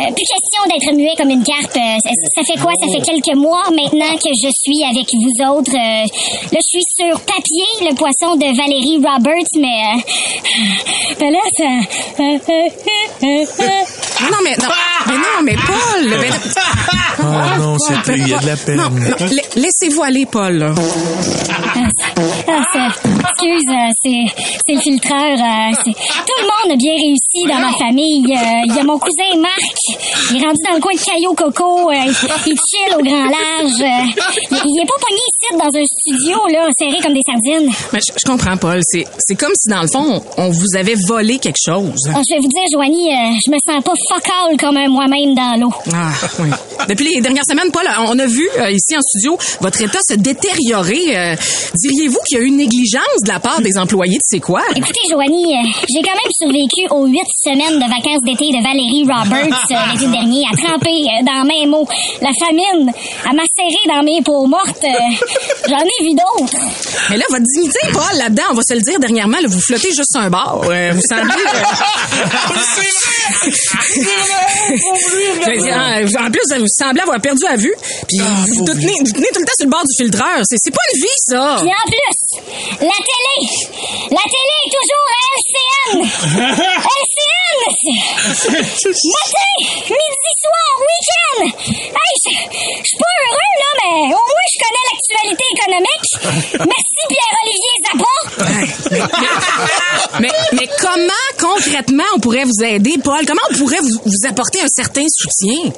euh, 0.01 0.13
plus 0.13 0.27
question 0.29 0.63
d'être 0.69 0.95
muet 0.97 1.15
comme 1.17 1.31
une 1.31 1.43
carpe. 1.45 1.75
Euh, 1.77 1.97
ça, 2.05 2.11
ça 2.37 2.43
fait 2.47 2.61
quoi? 2.61 2.73
Ça 2.81 2.89
fait 2.93 3.01
quelques 3.03 3.37
mois 3.37 3.65
maintenant 3.71 4.15
que 4.17 4.29
je 4.43 4.51
suis 4.53 4.85
avec 4.85 5.07
vous 5.15 5.57
autres. 5.57 5.73
Euh, 5.73 6.05
là, 6.53 6.59
je 6.61 6.69
suis 6.69 6.85
sur 6.95 7.19
papier, 7.21 7.89
le 7.89 7.95
poisson 7.95 8.37
de 8.37 8.45
Valérie 8.57 9.01
Roberts, 9.01 9.53
mais... 9.59 9.81
Euh, 9.87 11.17
ben 11.21 11.33
là, 11.33 11.41
ça... 11.57 11.65
Non, 13.23 14.31
non, 14.31 14.39
mais 14.45 14.57
non, 14.63 14.69
mais 15.09 15.15
non, 15.15 15.43
mais 15.45 15.55
Paul. 15.57 16.11
ben- 16.21 16.33
Oh 17.19 17.59
non, 17.59 17.79
c'est 17.79 17.95
Paul, 18.03 18.19
il 18.19 18.29
y 18.29 18.35
a 18.35 18.39
de 18.39 18.47
la 18.47 18.57
peine. 18.57 18.77
Non, 18.77 18.91
non, 18.91 19.01
la- 19.21 19.61
laissez-vous 19.63 20.03
aller, 20.03 20.27
Paul. 20.27 20.59
là. 20.59 20.75
Ah, 22.49 22.63
c'est- 22.73 23.11
excuse, 23.11 23.69
euh, 23.69 23.91
c'est, 24.03 24.25
c'est 24.67 24.75
le 24.75 24.81
filtreur. 24.81 25.37
euh, 25.39 25.73
c'est- 25.85 25.93
tout 25.93 26.37
le 26.41 26.47
monde 26.47 26.73
a 26.73 26.77
bien 26.77 26.93
réussi 26.93 27.47
dans 27.49 27.59
ma 27.61 27.73
famille. 27.77 28.25
Euh, 28.27 28.63
Il 28.67 28.75
y 28.75 28.79
a 28.79 28.85
mon 28.85 28.99
cousin 28.99 29.41
Marc. 29.41 29.77
Il 30.31 30.37
est 30.43 30.47
rendu 30.47 30.59
dans 30.69 30.75
le 30.75 30.81
coin 30.81 30.93
de 30.95 30.99
Caillou 31.05 31.35
Coco. 31.35 31.91
euh, 31.91 31.95
il, 32.05 32.53
il 32.53 32.57
chill 32.57 32.95
au 32.99 33.03
grand 33.03 33.25
large. 33.25 33.81
il, 34.51 34.81
est 34.81 34.87
pas 34.87 35.01
pogné 35.01 35.23
ici 35.33 35.53
dans 35.53 35.79
un 35.79 35.85
studio, 35.85 36.39
là, 36.53 36.69
serré 36.79 36.99
comme 37.03 37.15
des 37.15 37.23
sardines. 37.27 37.71
Mais 37.93 38.01
je, 38.07 38.13
je 38.17 38.31
comprends, 38.31 38.57
Paul. 38.57 38.81
C'est 38.83 39.05
c'est 39.19 39.35
comme 39.37 39.53
si, 39.61 39.69
dans 39.71 39.83
le 39.83 39.89
fond, 39.89 40.23
on 40.39 40.51
vous 40.51 40.77
avait 40.77 40.97
volé 41.07 41.39
quelque 41.39 41.61
chose. 41.65 42.01
Ah, 42.09 42.21
je 42.29 42.35
vais 42.35 42.41
vous 42.41 42.49
dire, 42.49 42.65
Joanie, 42.73 43.11
euh, 43.11 43.39
je 43.47 43.51
me 43.51 43.57
sens 43.67 43.83
pas 43.85 43.93
fuck 44.13 44.25
all 44.49 44.57
comme 44.57 44.77
un 44.77 44.89
moi-même 44.97 45.35
dans 45.35 45.61
l'eau. 45.61 45.73
Ah, 45.93 46.11
oui. 46.39 46.49
Depuis 46.89 47.13
les 47.15 47.21
dernières 47.21 47.45
semaines, 47.49 47.71
Paul, 47.73 47.87
on 48.09 48.19
a 48.19 48.27
vu 48.27 48.49
euh, 48.59 48.71
ici 48.71 48.97
en 48.97 49.01
studio 49.03 49.37
votre 49.61 49.83
état 49.83 49.99
se 50.09 50.15
détériorer. 50.15 51.17
Euh, 51.17 51.37
Diriez-vous 51.75 52.19
qu'il 52.27 52.39
y 52.39 52.41
a 52.41 52.45
eu 52.45 52.47
une 52.47 52.57
négligence 52.57 53.21
de 53.25 53.29
la 53.29 53.39
part 53.41 53.61
des 53.61 53.77
employés 53.77 54.17
de 54.17 54.23
C'est 54.25 54.41
quoi? 54.41 54.63
Écoutez, 54.75 55.01
Joanie, 55.11 55.53
euh, 55.55 55.69
j'ai 55.93 56.01
quand 56.03 56.15
même 56.15 56.33
survécu 56.41 56.87
aux 56.91 57.07
huit 57.07 57.27
semaines 57.45 57.75
de 57.79 57.89
vacances 57.89 58.23
d'été 58.25 58.47
de 58.57 58.63
Valérie 58.63 59.05
Roberts 59.05 59.67
euh, 59.71 59.93
l'été 59.93 60.07
dernier, 60.11 60.45
à 60.51 60.57
tremper 60.57 60.91
euh, 60.91 61.25
dans 61.27 61.45
mes 61.45 61.67
mots 61.67 61.87
la 62.23 62.31
famine, 62.41 62.91
à 63.25 63.33
macérer 63.33 63.85
dans 63.89 64.03
mes 64.03 64.23
peaux 64.23 64.47
mortes. 64.47 64.85
euh, 64.85 65.69
J'en 65.69 65.79
ai 65.79 66.05
vu 66.05 66.13
d'autres. 66.15 66.55
Mais 67.11 67.17
là, 67.19 67.25
votre 67.29 67.45
dignité, 67.55 67.79
Paul, 67.93 68.17
là-dedans, 68.19 68.45
on 68.53 68.55
va 68.55 68.63
se 68.67 68.75
le 68.75 68.81
dire 68.81 68.99
dernièrement, 69.01 69.39
là, 69.43 69.49
vous 69.49 69.61
flottez 69.61 69.89
juste 69.89 70.11
sur 70.13 70.21
un 70.23 70.31
bar. 70.31 70.61
Euh, 70.65 70.93
vous 70.95 71.03
semblez... 71.09 71.35
Dire, 73.97 74.13
en, 74.37 74.86
en 74.87 76.31
plus, 76.31 76.59
vous 76.59 76.67
semblez 76.69 77.03
avoir 77.03 77.21
perdu 77.21 77.45
à 77.47 77.57
vue. 77.57 77.75
Puis 78.09 78.19
vous, 78.19 78.65
tenez, 78.65 78.95
vous 79.05 79.13
tenez 79.13 79.29
tout 79.33 79.41
le 79.41 79.47
temps 79.47 79.57
sur 79.57 79.67
le 79.67 79.71
bord 79.71 79.85
du 79.85 79.97
filtreur. 79.97 80.41
C'est 80.45 80.71
pas 80.71 80.83
une 80.95 81.01
vie, 81.01 81.19
ça. 81.27 81.57
Puis 81.61 81.71
en 81.71 81.87
plus, 81.91 82.17
la 82.81 82.99
télé, 83.07 83.37
la 84.11 84.25
télé 84.27 84.55
est 84.65 84.73
toujours 84.77 85.07
à 85.13 85.19
LCN. 85.37 85.99
LCN, 86.87 87.59
c'est 88.35 88.51
matin, 89.17 89.53
midi, 89.91 90.33
soir, 90.43 90.71
week-end. 90.81 91.41
Hey, 91.67 92.15
je 92.25 92.31
je 92.83 92.89
suis 92.89 92.99
pas 92.99 93.15
heureux, 93.23 93.55
là, 93.63 93.69
mais 93.83 93.97
au 94.15 94.25
moins 94.31 94.49
je 94.53 94.59
connais 94.65 94.85
l'actualité 94.91 95.47
économique. 95.57 96.09
Merci 96.73 97.03
Pierre-Olivier 97.11 97.75
Zappa. 97.85 98.15
mais, 100.21 100.35
mais 100.53 100.69
comment 100.81 101.29
concrètement 101.77 102.05
on 102.17 102.21
pourrait 102.21 102.45
vous 102.45 102.65
aider, 102.65 102.95
Paul? 103.03 103.25
Comment 103.27 103.41
on 103.51 103.55
pourrait 103.59 103.81
vous, 103.83 104.01
vous 104.05 104.29
apporter 104.29 104.61
un 104.63 104.69
certain 104.69 105.05
soutien? 105.09 105.71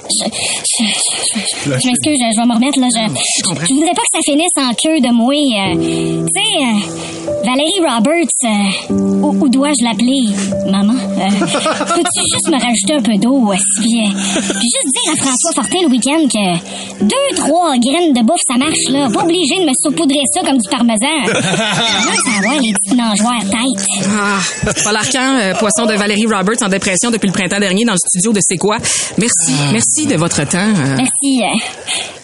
Je 1.67 1.73
m'excuse, 1.73 2.19
je 2.19 2.41
vais 2.41 2.47
me 2.47 2.55
remettre, 2.55 2.79
là. 2.79 2.87
Je, 2.95 3.67
je 3.67 3.75
voudrais 3.75 3.95
pas 3.95 4.03
que 4.03 4.13
ça 4.15 4.21
finisse 4.25 4.57
en 4.57 4.71
queue 4.75 5.01
de 5.01 5.13
moi. 5.13 5.35
euh, 5.35 5.75
tu 5.75 6.33
sais, 6.35 6.51
euh, 6.63 7.43
Valérie 7.45 7.81
Roberts, 7.83 8.39
euh, 8.45 8.95
où, 9.23 9.45
où 9.45 9.49
dois-je 9.49 9.85
l'appeler? 9.85 10.71
Maman? 10.71 10.95
Euh, 10.95 11.29
Peux-tu 11.95 12.21
juste 12.33 12.49
me 12.49 12.61
rajouter 12.61 12.95
un 12.95 13.03
peu 13.03 13.17
d'eau? 13.19 13.53
euh, 13.53 13.57
puis, 13.81 13.91
puis 13.91 14.69
juste 14.69 14.91
dire 14.95 15.13
à 15.13 15.17
François 15.17 15.53
Fortin 15.55 15.79
le 15.83 15.89
week-end 15.89 16.23
que 16.29 17.05
deux, 17.05 17.37
trois 17.37 17.77
graines 17.79 18.13
de 18.13 18.23
bouffe, 18.23 18.43
ça 18.49 18.57
marche, 18.57 18.87
là. 18.91 19.09
Pas 19.13 19.23
obligé 19.25 19.59
de 19.61 19.67
me 19.67 19.73
saupoudrer 19.83 20.23
ça 20.33 20.41
comme 20.47 20.59
du 20.59 20.69
parmesan. 20.71 20.99
Là, 21.29 22.15
ça 22.25 22.49
va 22.49 22.55
les 22.61 22.73
petites 22.73 22.97
nageoires 22.97 23.41
tête. 23.43 23.87
Ah, 24.09 24.39
Paul 24.85 24.97
Arcan, 24.97 25.59
poisson 25.59 25.87
de 25.89 25.95
Valérie 25.95 26.27
Roberts 26.27 26.63
en 26.63 26.69
dépression 26.69 27.11
depuis 27.11 27.27
le 27.27 27.33
printemps 27.33 27.59
dernier 27.61 27.85
dans 27.85 27.93
le 27.93 27.99
studio 27.99 28.33
de 28.33 28.41
C'est 28.43 28.57
quoi? 28.57 28.77
Merci, 29.19 29.53
merci 29.73 30.07
de 30.07 30.17
votre 30.17 30.45
temps. 30.45 30.59
euh. 30.59 30.97
Merci, 30.97 31.43
euh, 31.43 31.59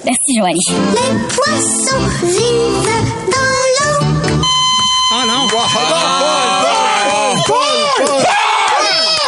merci, 0.04 0.36
Joanie. 0.38 0.60
Les 0.68 1.14
poissons 1.34 2.06
vivent 2.26 2.88
dans 3.32 3.54
l'eau. 3.76 4.42
Oh 5.12 5.24
non! 5.26 5.48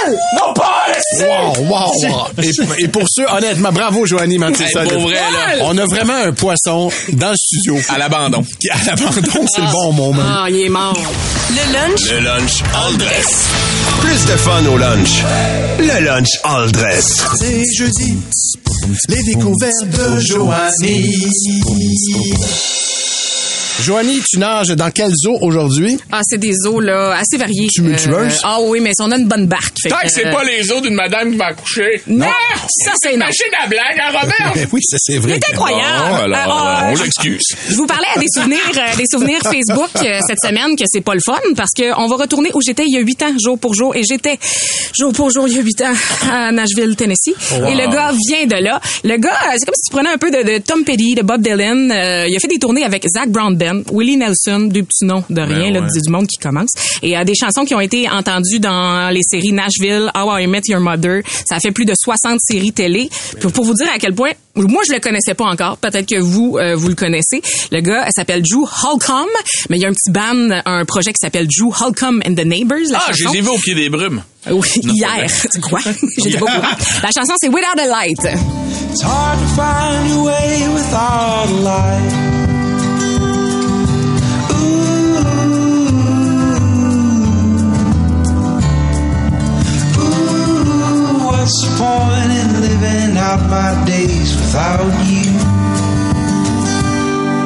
Non, 0.09 0.53
pas! 0.55 0.73
Wow, 1.19 1.65
wow, 1.69 1.93
wow. 2.09 2.27
Et, 2.43 2.85
et 2.85 2.89
pour 2.89 3.05
ceux, 3.09 3.27
honnêtement, 3.29 3.73
bravo, 3.73 4.07
Joanie, 4.07 4.39
c'est 4.55 4.65
Hey, 4.77 5.03
vrai, 5.03 5.15
là. 5.15 5.65
On 5.65 5.77
a 5.79 5.85
vraiment 5.87 6.15
un 6.15 6.33
poisson 6.33 6.91
dans 7.13 7.31
le 7.31 7.37
studio. 7.37 7.79
À 7.89 7.99
l'abandon. 7.99 8.45
À 8.71 8.85
l'abandon, 8.91 9.47
c'est 9.47 9.61
le 9.63 9.73
bon 9.73 9.93
mot, 9.93 10.13
man. 10.13 10.27
Ah, 10.29 10.47
il 10.51 10.57
est 10.63 10.69
mort. 10.69 10.97
Le 11.51 11.73
lunch? 11.73 12.11
Le 12.11 12.21
lunch 12.21 12.63
all 12.75 12.97
dress. 12.97 13.45
Plus 14.01 14.25
de 14.27 14.37
fun 14.37 14.65
au 14.67 14.77
lunch. 14.77 15.23
Le 15.79 16.05
lunch 16.05 16.29
all 16.45 16.71
dress. 16.73 17.25
C'est 17.39 17.65
jeudi, 17.77 18.17
les 19.09 19.23
découvertes 19.23 19.85
de 19.85 20.21
Joanie. 20.21 21.15
Joanie, 23.83 24.21
tu 24.29 24.39
nages 24.39 24.69
dans 24.69 24.91
quel 24.91 25.11
zoo 25.15 25.37
aujourd'hui? 25.43 25.99
Ah, 26.11 26.21
c'est 26.25 26.39
des 26.39 26.67
eaux, 26.67 26.81
là, 26.81 27.17
assez 27.19 27.37
variées. 27.37 27.69
Tumultueuses? 27.69 28.41
ah 28.43 28.59
oui, 28.63 28.81
mais 28.81 28.93
on 29.01 29.11
a 29.13 29.17
une 29.17 29.29
bonne 29.29 29.47
barque. 29.47 29.77
fait 29.83 29.91
Tant 29.91 29.97
que, 29.99 30.07
que 30.07 30.09
c'est 30.13 30.27
euh, 30.27 30.33
pas 30.33 30.45
les 30.45 30.73
os 30.73 30.81
d'une 30.83 30.95
madame 30.95 31.31
qui 31.31 31.37
va 31.37 31.47
accoucher. 31.49 32.03
Non, 32.07 32.27
ça, 32.85 32.93
c'est 33.03 33.13
non. 33.13 33.27
Machine 33.27 33.53
à 33.63 33.67
blague, 33.69 34.01
hein, 34.01 34.19
Robert? 34.19 34.53
Ben 34.57 34.67
oui, 34.73 34.81
ça 34.83 34.97
c'est 34.99 35.19
vrai. 35.19 35.39
C'est 35.43 35.53
incroyable. 35.53 36.09
Bon, 36.09 36.15
alors, 36.33 36.67
Euh, 36.67 36.91
on 36.91 36.97
euh, 36.97 37.03
l'excuse. 37.03 37.43
Je 37.69 37.75
vous 37.75 37.87
parlais 37.87 38.07
à 38.15 38.19
des 38.19 38.27
souvenirs, 38.35 38.59
euh, 38.77 38.97
des 38.97 39.05
souvenirs 39.11 39.41
Facebook 39.43 39.91
euh, 39.97 40.21
cette 40.27 40.41
semaine 40.41 40.75
que 40.77 40.85
c'est 40.87 41.03
pas 41.03 41.15
le 41.15 41.21
fun 41.25 41.39
parce 41.57 41.71
que 41.77 41.93
on 42.01 42.07
va 42.09 42.17
retourner 42.17 42.51
où 42.55 42.61
j'étais 42.63 42.85
il 42.87 42.95
y 42.95 42.97
a 42.97 43.01
huit 43.01 43.23
ans, 43.23 43.33
jour 43.43 43.59
pour 43.59 43.75
jour, 43.75 43.95
et 43.95 44.03
j'étais 44.05 44.39
jour 44.99 45.13
pour 45.13 45.31
jour 45.31 45.47
il 45.49 45.55
y 45.57 45.59
a 45.59 45.63
huit 45.63 45.81
ans 45.83 45.93
à 46.31 46.51
Nashville, 46.51 46.97
Tennessee. 46.97 47.35
Wow. 47.53 47.67
Et 47.69 47.75
le 47.75 47.93
gars 47.93 48.13
vient 48.29 48.47
de 48.47 48.63
là. 48.65 48.81
Le 49.05 49.17
gars, 49.19 49.39
c'est 49.59 49.67
comme 49.67 49.75
si 49.75 49.91
tu 49.91 49.93
prenais 49.95 50.11
un 50.11 50.19
peu 50.19 50.31
de, 50.31 50.43
de 50.55 50.59
Tom 50.59 50.83
Petty, 50.85 51.15
de 51.15 51.23
Bob 51.23 51.43
Dylan. 51.43 51.91
Euh, 51.93 52.27
il 52.27 52.35
a 52.35 52.41
fait 52.41 52.49
des 52.49 52.59
tournées 52.59 52.85
avec 52.85 53.05
Zach 53.09 53.29
Brown 53.29 53.55
Willie 53.93 54.17
Nelson, 54.17 54.61
deux 54.71 54.83
petits 54.83 55.05
noms 55.05 55.25
de 55.31 55.41
rien, 55.41 55.71
là, 55.71 55.81
ouais. 55.81 55.87
du, 55.93 56.01
du 56.01 56.11
monde 56.11 56.27
qui 56.27 56.39
commence. 56.39 56.71
Et 57.03 57.17
euh, 57.17 57.25
des 57.25 57.35
chansons 57.35 57.65
qui 57.65 57.75
ont 57.75 57.81
été 57.81 58.09
entendues 58.09 58.59
dans 58.61 59.11
les 59.13 59.23
séries 59.23 59.53
Nashville, 59.53 60.11
How 60.17 60.39
I 60.39 60.47
Met 60.47 60.63
Your 60.69 60.81
Mother. 60.81 61.23
Ça 61.49 61.57
a 61.57 61.61
fait 61.61 61.71
plus 61.73 61.85
de 61.85 61.93
60 61.99 62.39
séries 62.41 62.73
télé. 62.73 63.09
Pour, 63.41 63.53
pour 63.53 63.65
vous 63.65 63.75
dire 63.75 63.89
à 63.95 63.99
quel 63.99 64.15
point, 64.15 64.31
moi 64.55 64.83
je 64.89 64.93
le 64.95 65.01
connaissais 65.01 65.35
pas 65.35 65.45
encore. 65.45 65.77
Peut-être 65.79 66.07
que 66.09 66.21
vous, 66.21 66.57
euh, 66.59 66.75
vous 66.77 66.89
le 66.89 66.95
connaissez. 66.95 67.43
Le 67.71 67.81
gars 67.81 68.05
elle 68.07 68.13
s'appelle 68.15 68.43
Drew 68.43 68.65
Holcomb, 68.85 69.27
mais 69.71 69.77
il 69.79 69.83
y 69.83 69.85
a 69.85 69.89
un 69.89 69.93
petit 69.93 70.11
band, 70.11 70.61
un 70.65 70.85
projet 70.85 71.13
qui 71.13 71.19
s'appelle 71.21 71.47
Drew 71.47 71.73
Holcomb 71.81 72.21
and 72.27 72.35
the 72.35 72.45
Neighbors. 72.47 72.79
La 72.91 72.99
Ah, 73.07 73.13
je 73.13 73.23
chanson. 73.25 73.33
les 73.33 73.39
ai 73.39 73.43
vus 73.43 73.49
au 73.49 73.59
pied 73.59 73.75
des 73.75 73.89
brumes. 73.89 74.23
Oui, 74.51 74.69
Non, 74.85 74.95
hier. 74.95 75.27
quoi? 75.69 75.81
J'étais 76.25 76.39
pas 76.39 76.45
au 76.45 76.49
courant. 76.49 76.75
La 77.03 77.11
chanson, 77.17 77.35
c'est 77.41 77.49
Without 77.49 77.79
a 77.81 77.87
Light. 77.87 78.19
It's 78.93 79.03
hard 79.03 79.39
to 79.41 79.47
find 79.55 80.09
your 80.11 80.25
way 80.25 80.69
without 80.75 81.49
a 81.49 81.63
light. 81.63 82.46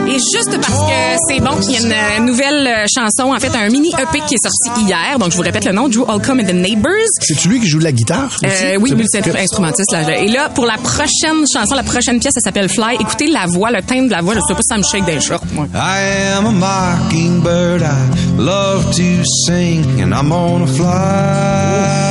Et 0.08 0.14
juste 0.14 0.50
parce 0.60 0.80
que 0.80 1.16
c'est 1.28 1.38
bon 1.40 1.54
qu'il 1.60 1.70
y 1.70 1.74
ait 1.76 1.86
une 1.86 1.92
euh, 1.92 2.26
nouvelle 2.26 2.66
euh, 2.66 2.84
chanson, 2.92 3.32
en 3.32 3.38
fait, 3.38 3.54
un 3.56 3.68
mini 3.68 3.90
EP 3.96 4.18
qui 4.26 4.34
est 4.34 4.42
sorti 4.42 4.80
hier. 4.84 5.16
Donc, 5.20 5.30
je 5.30 5.36
vous 5.36 5.42
répète 5.42 5.64
le 5.66 5.72
nom, 5.72 5.88
Drew 5.88 6.00
Holcomb 6.08 6.40
and 6.40 6.46
the 6.46 6.52
Neighbors. 6.52 6.90
C'est-tu 7.20 7.48
lui 7.48 7.60
qui 7.60 7.68
joue 7.68 7.78
de 7.78 7.84
la 7.84 7.92
guitare? 7.92 8.26
aussi? 8.26 8.44
Euh, 8.44 8.76
oui, 8.80 8.90
C'est- 8.90 8.96
multi-instrumentiste. 8.96 9.92
Là. 9.92 10.18
Et 10.18 10.26
là, 10.26 10.48
pour 10.52 10.66
la 10.66 10.78
prochaine 10.78 11.44
chanson, 11.52 11.76
la 11.76 11.84
prochaine 11.84 12.18
pièce, 12.18 12.32
ça 12.34 12.40
s'appelle 12.40 12.68
Fly. 12.68 12.96
Écoutez 12.98 13.28
la 13.28 13.46
voix, 13.46 13.70
le 13.70 13.82
timbre 13.82 14.06
de 14.06 14.10
la 14.10 14.20
voix. 14.20 14.34
Je 14.34 14.40
sais 14.40 14.54
pas 14.54 14.62
si 14.62 14.68
ça 14.68 14.78
me 14.78 14.82
shake 14.82 15.04
des 15.04 15.20
shorts, 15.20 15.44
moi. 15.52 15.66
I 15.72 16.32
am 16.36 16.46
a 16.46 16.50
mockingbird. 16.50 17.82
I 17.82 18.36
love 18.36 18.90
to 18.96 19.24
sing, 19.46 19.84
and 20.02 20.12
I'm 20.12 20.32
on 20.32 20.62
a 20.64 20.66
fly. 20.66 22.09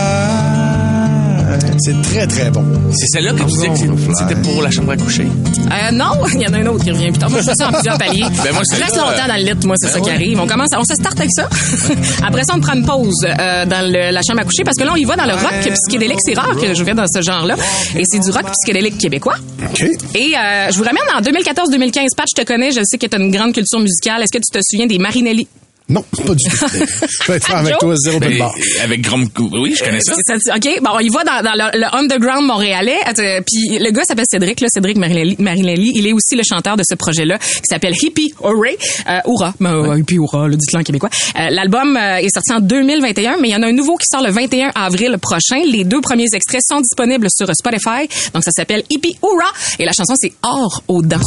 C'est 1.79 2.01
très, 2.01 2.27
très 2.27 2.49
bon. 2.51 2.63
C'est 2.91 3.07
celle-là 3.13 3.31
que 3.33 3.39
tu 3.39 3.45
disais 3.45 3.67
que 3.69 3.75
c'était 4.17 4.41
pour 4.41 4.61
la 4.61 4.69
chambre 4.71 4.91
à 4.91 4.97
coucher. 4.97 5.23
Euh, 5.25 5.91
non, 5.91 6.11
il 6.33 6.41
y 6.41 6.47
en 6.47 6.53
a 6.53 6.57
un 6.57 6.65
autre 6.67 6.83
qui 6.83 6.91
revient 6.91 7.09
plus 7.11 7.19
tard. 7.19 7.29
Moi, 7.29 7.39
je 7.39 7.45
fais 7.45 7.55
ça 7.55 7.69
en 7.69 7.71
plusieurs 7.71 7.97
paliers. 7.97 8.23
Ben, 8.43 8.53
moi, 8.53 8.63
je 8.71 8.79
reste 8.81 8.95
là, 8.95 9.03
longtemps 9.11 9.27
dans 9.27 9.35
le 9.35 9.43
lit, 9.43 9.65
moi, 9.67 9.75
c'est 9.77 9.87
ben 9.87 9.93
ça 9.93 9.99
qui 10.01 10.09
arrive. 10.09 10.39
On 10.39 10.47
commence, 10.47 10.69
on 10.77 10.83
se 10.83 10.93
start 10.95 11.17
avec 11.19 11.31
ça. 11.33 11.47
Après 12.27 12.43
ça, 12.43 12.53
on 12.55 12.59
prend 12.59 12.73
une 12.73 12.85
pause 12.85 13.25
euh, 13.25 13.65
dans 13.65 13.85
le- 13.91 14.11
la 14.11 14.21
chambre 14.21 14.41
à 14.41 14.43
coucher 14.43 14.63
parce 14.63 14.77
que 14.77 14.83
là, 14.83 14.91
on 14.93 14.97
y 14.97 15.05
va 15.05 15.15
dans 15.15 15.25
le 15.25 15.33
rock 15.33 15.53
psychédélique. 15.83 16.19
C'est 16.25 16.33
rare 16.37 16.55
que 16.55 16.73
je 16.73 16.83
vais 16.83 16.93
dans 16.93 17.05
ce 17.07 17.21
genre-là. 17.21 17.55
Et 17.95 18.03
c'est 18.05 18.19
du 18.19 18.29
rock 18.31 18.45
psychédélique 18.51 18.97
québécois. 18.97 19.35
OK. 19.63 19.81
Et 20.15 20.33
euh, 20.37 20.69
je 20.71 20.77
vous 20.77 20.83
ramène 20.83 21.03
en 21.15 21.21
2014-2015. 21.21 22.15
Pat, 22.15 22.25
je 22.35 22.41
te 22.41 22.45
connais, 22.45 22.71
je 22.71 22.81
sais 22.83 22.97
que 22.97 23.07
tu 23.07 23.15
as 23.15 23.19
une 23.19 23.31
grande 23.31 23.53
culture 23.53 23.79
musicale. 23.79 24.21
Est-ce 24.23 24.31
que 24.37 24.43
tu 24.43 24.51
te 24.51 24.59
souviens 24.63 24.87
des 24.87 24.97
Marinelli? 24.99 25.47
Non, 25.89 26.03
pas 26.25 26.35
du 26.35 26.49
tout. 26.49 26.65
Je 27.23 27.31
vais 27.31 27.37
être 27.37 27.53
avec 27.55 27.77
toi, 27.79 27.95
zéro 27.97 28.19
de 28.19 28.27
Ben, 28.27 28.37
barre. 28.37 28.53
avec 28.83 29.01
Grom... 29.01 29.27
Oui, 29.53 29.73
je 29.75 29.83
connais 29.83 29.99
ça. 30.01 30.13
C'est 30.23 30.39
ça, 30.39 30.55
OK, 30.55 30.79
bon, 30.83 30.99
il 30.99 31.11
va 31.11 31.23
dans, 31.23 31.41
dans 31.43 31.53
le, 31.55 31.79
le 31.79 31.95
underground 31.95 32.45
montréalais. 32.45 32.97
Puis 33.45 33.79
le 33.79 33.91
gars 33.91 34.03
s'appelle 34.03 34.25
Cédric, 34.29 34.61
là, 34.61 34.67
Cédric 34.69 34.97
Marinelli. 34.97 35.91
Il 35.95 36.05
est 36.07 36.13
aussi 36.13 36.35
le 36.35 36.43
chanteur 36.47 36.77
de 36.77 36.83
ce 36.87 36.95
projet-là 36.95 37.39
qui 37.39 37.61
s'appelle 37.67 37.93
Hippie 37.99 38.33
Hooray. 38.39 38.77
Euh, 39.09 39.19
Hurrah. 39.25 39.53
Ben, 39.59 39.73
euh, 39.73 39.97
Hippie 39.97 40.15
Hurrah, 40.15 40.47
le 40.47 40.57
dites-le 40.57 40.79
en 40.79 40.83
québécois. 40.83 41.09
Euh, 41.39 41.49
L'album 41.49 41.97
euh, 41.97 42.17
est 42.17 42.29
sorti 42.33 42.53
en 42.53 42.59
2021, 42.59 43.37
mais 43.41 43.49
il 43.49 43.51
y 43.51 43.55
en 43.55 43.63
a 43.63 43.67
un 43.67 43.73
nouveau 43.73 43.95
qui 43.97 44.05
sort 44.11 44.21
le 44.23 44.31
21 44.31 44.71
avril 44.75 45.17
prochain. 45.19 45.63
Les 45.65 45.83
deux 45.85 46.01
premiers 46.01 46.27
extraits 46.33 46.61
sont 46.67 46.81
disponibles 46.81 47.27
sur 47.35 47.47
Spotify. 47.55 48.07
Donc 48.33 48.43
ça 48.43 48.51
s'appelle 48.51 48.83
Hippie 48.91 49.17
Hurrah. 49.23 49.51
Et 49.79 49.85
la 49.85 49.91
chanson, 49.91 50.13
c'est 50.19 50.33
Or 50.43 50.83
aux 50.87 51.01
dents. 51.01 51.17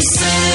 say 0.00 0.47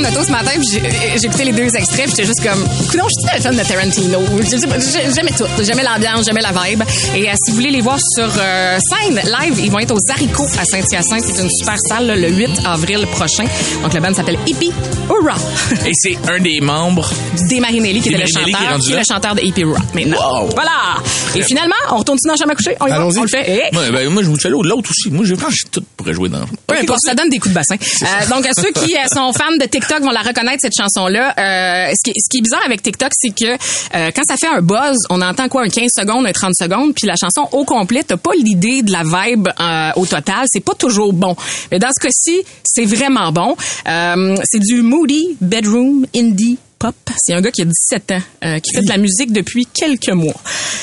en 0.00 0.08
auto 0.10 0.24
ce 0.24 0.30
matin, 0.30 0.50
puis 0.54 0.80
j'ai 1.16 1.26
écouté 1.26 1.44
les 1.44 1.52
deux 1.52 1.74
extraits, 1.76 2.04
puis 2.06 2.10
j'étais 2.10 2.24
juste 2.26 2.42
comme, 2.42 2.60
non, 2.60 3.04
je 3.08 3.14
suis 3.14 3.36
le 3.36 3.40
film 3.42 3.56
de 3.56 3.68
Tarantino. 3.68 4.20
Je 4.40 5.10
J'aimais 5.14 5.32
tout, 5.36 5.44
j'aimais 5.62 5.82
l'ambiance, 5.82 6.24
j'aimais 6.26 6.40
la 6.40 6.52
vibe. 6.52 6.82
Et 7.14 7.28
euh, 7.28 7.32
si 7.44 7.50
vous 7.50 7.56
voulez 7.56 7.70
les 7.70 7.80
voir 7.80 7.98
sur 8.14 8.28
euh, 8.38 8.78
scène 8.78 9.14
live, 9.24 9.60
ils 9.62 9.70
vont 9.70 9.78
être 9.78 9.92
aux 9.94 10.10
Haricots 10.12 10.46
à 10.58 10.64
Saint-Hyacinthe. 10.64 11.24
C'est 11.24 11.42
une 11.42 11.50
super 11.50 11.76
salle 11.88 12.06
là, 12.06 12.16
le 12.16 12.28
8 12.30 12.60
avril 12.66 13.06
prochain. 13.08 13.44
Donc 13.82 13.92
le 13.94 14.00
band 14.00 14.14
s'appelle 14.14 14.38
Hippie 14.46 14.72
Hurrah. 15.08 15.38
Et 15.86 15.92
c'est 15.94 16.16
un 16.30 16.38
des 16.40 16.60
membres. 16.60 17.10
Des 17.48 17.60
Marinelli 17.60 18.00
qui 18.00 18.08
était 18.08 18.18
le 18.18 18.24
qui 18.24 18.32
chanteur, 18.32 18.70
rendu 18.72 18.86
qui 18.86 18.92
est 18.92 18.98
le 18.98 19.02
chanteur 19.08 19.34
de 19.34 19.40
Hippie 19.42 19.60
Hurrah. 19.62 19.80
Maintenant, 19.94 20.16
Wow. 20.42 20.50
voilà. 20.54 20.96
Et 21.34 21.42
finalement, 21.42 21.74
on 21.92 21.96
retourne-tu 21.98 22.26
dans 22.26 22.34
la 22.34 22.38
chambre 22.38 22.52
à 22.52 22.54
coucher? 22.54 22.76
On 22.80 22.86
y 22.86 22.90
va, 22.90 23.06
on 23.06 23.22
le 23.22 23.28
fait. 23.28 23.70
Ouais, 23.74 23.90
ben, 23.90 24.08
moi, 24.10 24.22
je 24.22 24.28
vous 24.28 24.36
fais 24.38 24.48
l'autre 24.48 24.90
aussi. 24.90 25.10
Moi, 25.10 25.24
j'ai 25.24 25.36
franchement 25.36 25.68
tout 25.72 25.82
pourrait 25.96 26.12
jouer 26.14 26.28
dans. 26.28 26.44
Peu 26.66 26.76
importe, 26.76 27.00
ça 27.04 27.14
donne 27.14 27.28
des 27.30 27.38
coups 27.38 27.50
de 27.50 27.54
bassin. 27.54 27.76
Euh, 28.00 28.26
donc, 28.30 28.46
à 28.46 28.50
ceux 28.56 28.70
qui 28.72 28.94
sont 29.12 29.32
fans 29.32 29.54
de 29.60 29.66
TikTok 29.66 29.89
vont 29.98 30.10
la 30.10 30.22
reconnaître, 30.22 30.58
cette 30.60 30.76
chanson-là. 30.76 31.34
Euh, 31.38 31.92
ce, 31.92 32.10
qui, 32.10 32.18
ce 32.18 32.28
qui 32.30 32.38
est 32.38 32.42
bizarre 32.42 32.64
avec 32.64 32.82
TikTok, 32.82 33.10
c'est 33.12 33.30
que 33.30 33.52
euh, 33.52 34.10
quand 34.14 34.22
ça 34.26 34.36
fait 34.36 34.46
un 34.46 34.62
buzz, 34.62 34.96
on 35.10 35.20
entend 35.20 35.48
quoi, 35.48 35.62
un 35.62 35.68
15 35.68 35.90
secondes, 35.96 36.26
un 36.26 36.32
30 36.32 36.54
secondes, 36.54 36.94
puis 36.94 37.06
la 37.06 37.16
chanson 37.16 37.48
au 37.52 37.64
complet, 37.64 38.02
t'as 38.06 38.16
pas 38.16 38.32
l'idée 38.34 38.82
de 38.82 38.92
la 38.92 39.02
vibe 39.02 39.48
euh, 39.60 39.90
au 39.96 40.06
total. 40.06 40.46
C'est 40.46 40.64
pas 40.64 40.74
toujours 40.74 41.12
bon. 41.12 41.34
Mais 41.70 41.78
dans 41.78 41.90
ce 41.96 42.00
cas-ci, 42.00 42.42
c'est 42.64 42.84
vraiment 42.84 43.32
bon. 43.32 43.56
Euh, 43.88 44.36
c'est 44.44 44.60
du 44.60 44.82
moody, 44.82 45.36
bedroom, 45.40 46.06
indie, 46.14 46.58
Pop. 46.80 46.94
C'est 47.18 47.34
un 47.34 47.42
gars 47.42 47.50
qui 47.50 47.60
a 47.60 47.66
17 47.66 48.10
ans, 48.12 48.22
euh, 48.42 48.58
qui 48.58 48.74
fait 48.74 48.80
de 48.80 48.88
la 48.88 48.96
musique 48.96 49.32
depuis 49.32 49.66
quelques 49.66 50.08
mois. 50.08 50.40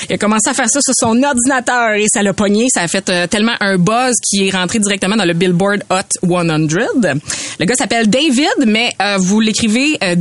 Il 0.08 0.14
a 0.14 0.18
commencé 0.20 0.48
à 0.48 0.54
faire 0.54 0.70
ça 0.70 0.80
sur 0.80 0.94
son 0.96 1.24
ordinateur 1.24 1.94
et 1.94 2.06
ça 2.08 2.22
l'a 2.22 2.34
pogné. 2.34 2.68
Ça 2.72 2.82
a 2.82 2.88
fait 2.88 3.10
euh, 3.10 3.26
tellement 3.26 3.56
un 3.60 3.78
buzz 3.78 4.14
qui 4.24 4.48
est 4.48 4.52
rentré 4.52 4.78
directement 4.78 5.16
dans 5.16 5.26
le 5.26 5.34
Billboard 5.34 5.84
Hot 5.90 6.20
100. 6.22 6.30
Le 7.60 7.66
gars 7.66 7.76
s'appelle 7.76 8.10
David, 8.12 8.66
mais 8.68 8.94
euh, 9.02 9.18
vous 9.18 9.40
l'écrivez 9.40 9.98
euh, 10.04 10.14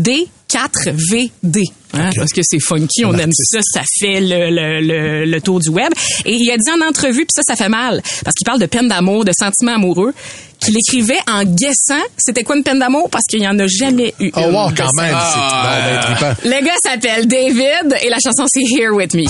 D4VD. 0.52 1.62
hein, 1.94 2.10
Parce 2.16 2.32
que 2.32 2.40
c'est 2.42 2.60
funky, 2.60 3.04
on 3.04 3.14
aime 3.14 3.30
ça, 3.32 3.58
ça 3.62 3.82
fait 4.00 4.20
le, 4.20 4.50
le, 4.50 4.80
le, 4.80 5.24
le 5.24 5.40
tour 5.40 5.60
du 5.60 5.70
web. 5.70 5.92
Et 6.24 6.34
il 6.34 6.50
a 6.50 6.56
dit 6.56 6.70
en 6.70 6.86
entrevue, 6.88 7.26
puis 7.26 7.34
ça, 7.34 7.42
ça 7.46 7.56
fait 7.56 7.68
mal, 7.68 8.02
parce 8.24 8.34
qu'il 8.34 8.44
parle 8.44 8.60
de 8.60 8.66
peine 8.66 8.88
d'amour, 8.88 9.24
de 9.24 9.32
sentiments 9.38 9.74
amoureux, 9.74 10.12
qu'il 10.60 10.74
écrivait 10.78 11.18
en 11.30 11.44
guessant 11.44 12.00
c'était 12.16 12.42
quoi 12.42 12.56
une 12.56 12.62
peine 12.64 12.78
d'amour, 12.78 13.08
parce 13.10 13.24
qu'il 13.28 13.40
n'y 13.40 13.48
en 13.48 13.58
a 13.58 13.66
jamais 13.66 14.14
eu. 14.20 14.30
Oh 14.36 14.40
wow, 14.40 14.70
quand 14.76 14.88
même, 14.96 15.16
c'est 15.32 15.38
bon, 15.38 15.62
ben, 15.62 16.00
trippant. 16.00 16.34
Le 16.44 16.64
gars 16.64 16.76
s'appelle 16.82 17.26
David 17.26 17.96
et 18.02 18.08
la 18.08 18.16
chanson 18.24 18.44
c'est 18.48 18.62
Here 18.62 18.90
With 18.94 19.14
Me. 19.14 19.22
I 19.22 19.26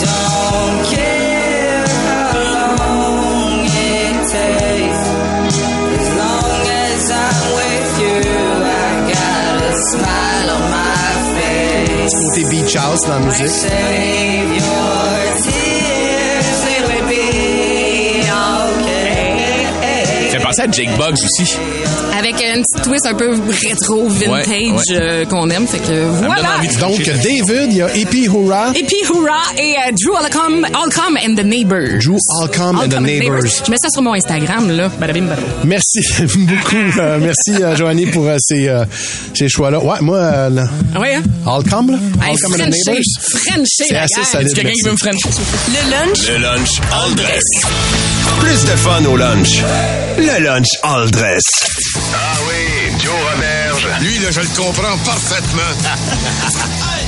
don't 0.00 0.87
house 12.90 13.02
dans 13.06 13.14
la 13.14 13.20
musique. 13.20 13.48
Save 13.48 14.56
your 14.56 14.64
tears, 15.44 16.64
it 16.64 16.82
will 16.88 17.04
be 17.06 18.24
okay. 18.78 20.30
Ça 20.30 20.38
fait 20.38 20.44
penser 20.44 20.62
à 20.62 20.70
Jake 20.70 20.96
Bugs 20.96 21.12
aussi. 21.12 21.56
Avec 22.18 22.34
un 22.42 22.62
petit 22.62 22.82
twist 22.82 23.06
un 23.06 23.14
peu 23.14 23.30
rétro, 23.30 24.08
vintage 24.08 24.48
Ouais, 24.48 24.72
ouais. 24.72 24.82
euh, 25.00 25.24
qu'on 25.26 25.48
aime. 25.50 25.66
Fait 25.68 25.78
que 25.78 26.04
voilà. 26.26 26.56
envie 26.58 26.66
de 26.68 26.80
Donc, 26.80 27.00
David, 27.00 27.70
il 27.72 27.76
y 27.76 27.82
a 27.82 27.86
E.P. 27.86 28.28
Hoorah. 28.28 28.72
Et 28.74 28.82
Hoorah 29.08 29.54
et 29.58 29.74
euh, 29.86 29.92
Drew 30.00 30.14
Allcom, 30.16 30.64
Allcom 30.74 31.16
and 31.16 31.34
the 31.36 31.44
Neighbors. 31.44 31.98
Drew 32.04 32.18
Allcom 32.40 32.76
and 32.78 32.88
the 32.88 32.94
Allcom 32.94 33.02
Neighbors. 33.04 33.62
Je 33.66 33.70
mets 33.70 33.76
ça 33.80 33.88
sur 33.90 34.02
mon 34.02 34.14
Instagram, 34.14 34.70
là. 34.70 34.88
Badabim, 35.00 35.26
badabim. 35.26 35.46
Merci 35.64 36.00
beaucoup. 36.36 36.98
euh, 36.98 37.18
merci, 37.20 37.52
euh, 37.62 37.76
Joanie, 37.76 38.06
pour 38.06 38.26
euh, 38.26 38.36
ces, 38.38 38.70
ces 39.34 39.48
choix-là. 39.48 39.78
Ouais, 39.80 39.96
moi, 40.00 40.18
euh, 40.18 40.50
là, 40.50 40.64
Ah 40.94 41.00
ouais, 41.00 41.14
hein? 41.14 41.22
Allcom, 41.46 41.90
là? 41.90 41.98
Hey, 42.22 42.30
Allcom 42.32 42.52
and 42.54 42.56
the 42.56 42.86
Neighbors? 42.86 43.02
C'est 43.64 43.94
assez 43.96 44.14
gang. 44.20 44.24
solide. 44.24 44.54
Quelqu'un 44.54 44.72
qui 44.72 44.82
veut 44.82 44.92
me? 44.92 44.96
Le 44.98 45.90
lunch? 45.90 46.28
Le 46.28 46.38
lunch 46.38 46.80
all 46.92 47.14
dress. 47.14 47.44
Plus 48.40 48.64
de 48.64 48.76
fun 48.76 49.04
au 49.10 49.16
lunch. 49.16 49.62
Le 50.18 50.44
lunch 50.44 50.68
all 50.82 51.10
dress. 51.10 51.42
Ah 52.14 52.36
oui, 52.48 52.92
Joe 53.02 53.12
Roberge. 53.32 53.86
Lui, 54.00 54.18
là, 54.18 54.30
je 54.30 54.40
le 54.40 54.46
comprends 54.56 54.96
parfaitement. 55.04 55.62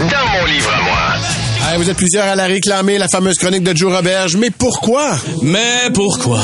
Dans 0.00 0.06
mon 0.32 0.46
livre 0.46 0.70
à 0.72 0.82
moi. 0.82 1.68
Hey, 1.68 1.76
vous 1.76 1.90
êtes 1.90 1.96
plusieurs 1.96 2.24
à 2.24 2.34
la 2.34 2.46
réclamer, 2.46 2.96
la 2.96 3.06
fameuse 3.06 3.36
chronique 3.36 3.62
de 3.62 3.76
Joe 3.76 3.94
Roberge. 3.94 4.34
Mais 4.36 4.50
pourquoi? 4.50 5.14
Mais 5.42 5.90
pourquoi? 5.92 6.40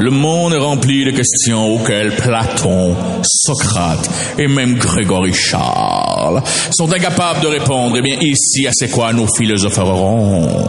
Le 0.00 0.10
monde 0.10 0.54
est 0.54 0.58
rempli 0.58 1.04
de 1.04 1.10
questions 1.10 1.74
auxquelles 1.74 2.14
Platon, 2.16 2.96
Socrate 3.22 4.08
et 4.38 4.48
même 4.48 4.76
Grégory 4.78 5.34
Charles 5.34 6.42
sont 6.70 6.90
incapables 6.90 7.40
de 7.40 7.48
répondre. 7.48 7.96
Eh 7.98 8.00
bien, 8.00 8.16
ici, 8.20 8.66
à 8.66 8.70
c'est 8.72 8.88
quoi 8.88 9.12
nos 9.12 9.26
philosopheront 9.26 10.66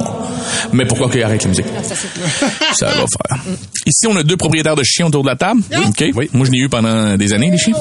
Mais 0.74 0.86
pourquoi 0.86 1.10
qu'il 1.10 1.24
arrête 1.24 1.44
la 1.44 1.50
musique? 1.50 1.68
Ça 2.74 2.88
va 2.88 2.94
faire. 2.96 3.40
Ici, 3.86 4.08
on 4.08 4.16
a 4.18 4.24
deux 4.24 4.36
propriétaires 4.38 4.76
de 4.76 4.84
chiens 4.84 5.06
autour 5.08 5.24
de 5.24 5.30
la 5.30 5.36
table. 5.38 5.62
OK. 5.88 6.04
Moi, 6.34 6.46
je 6.46 6.52
n'ai 6.52 6.58
eu 6.58 6.68
pendant 6.70 7.16
des 7.16 7.32
années, 7.32 7.50
des 7.50 7.58
chiens. 7.58 7.76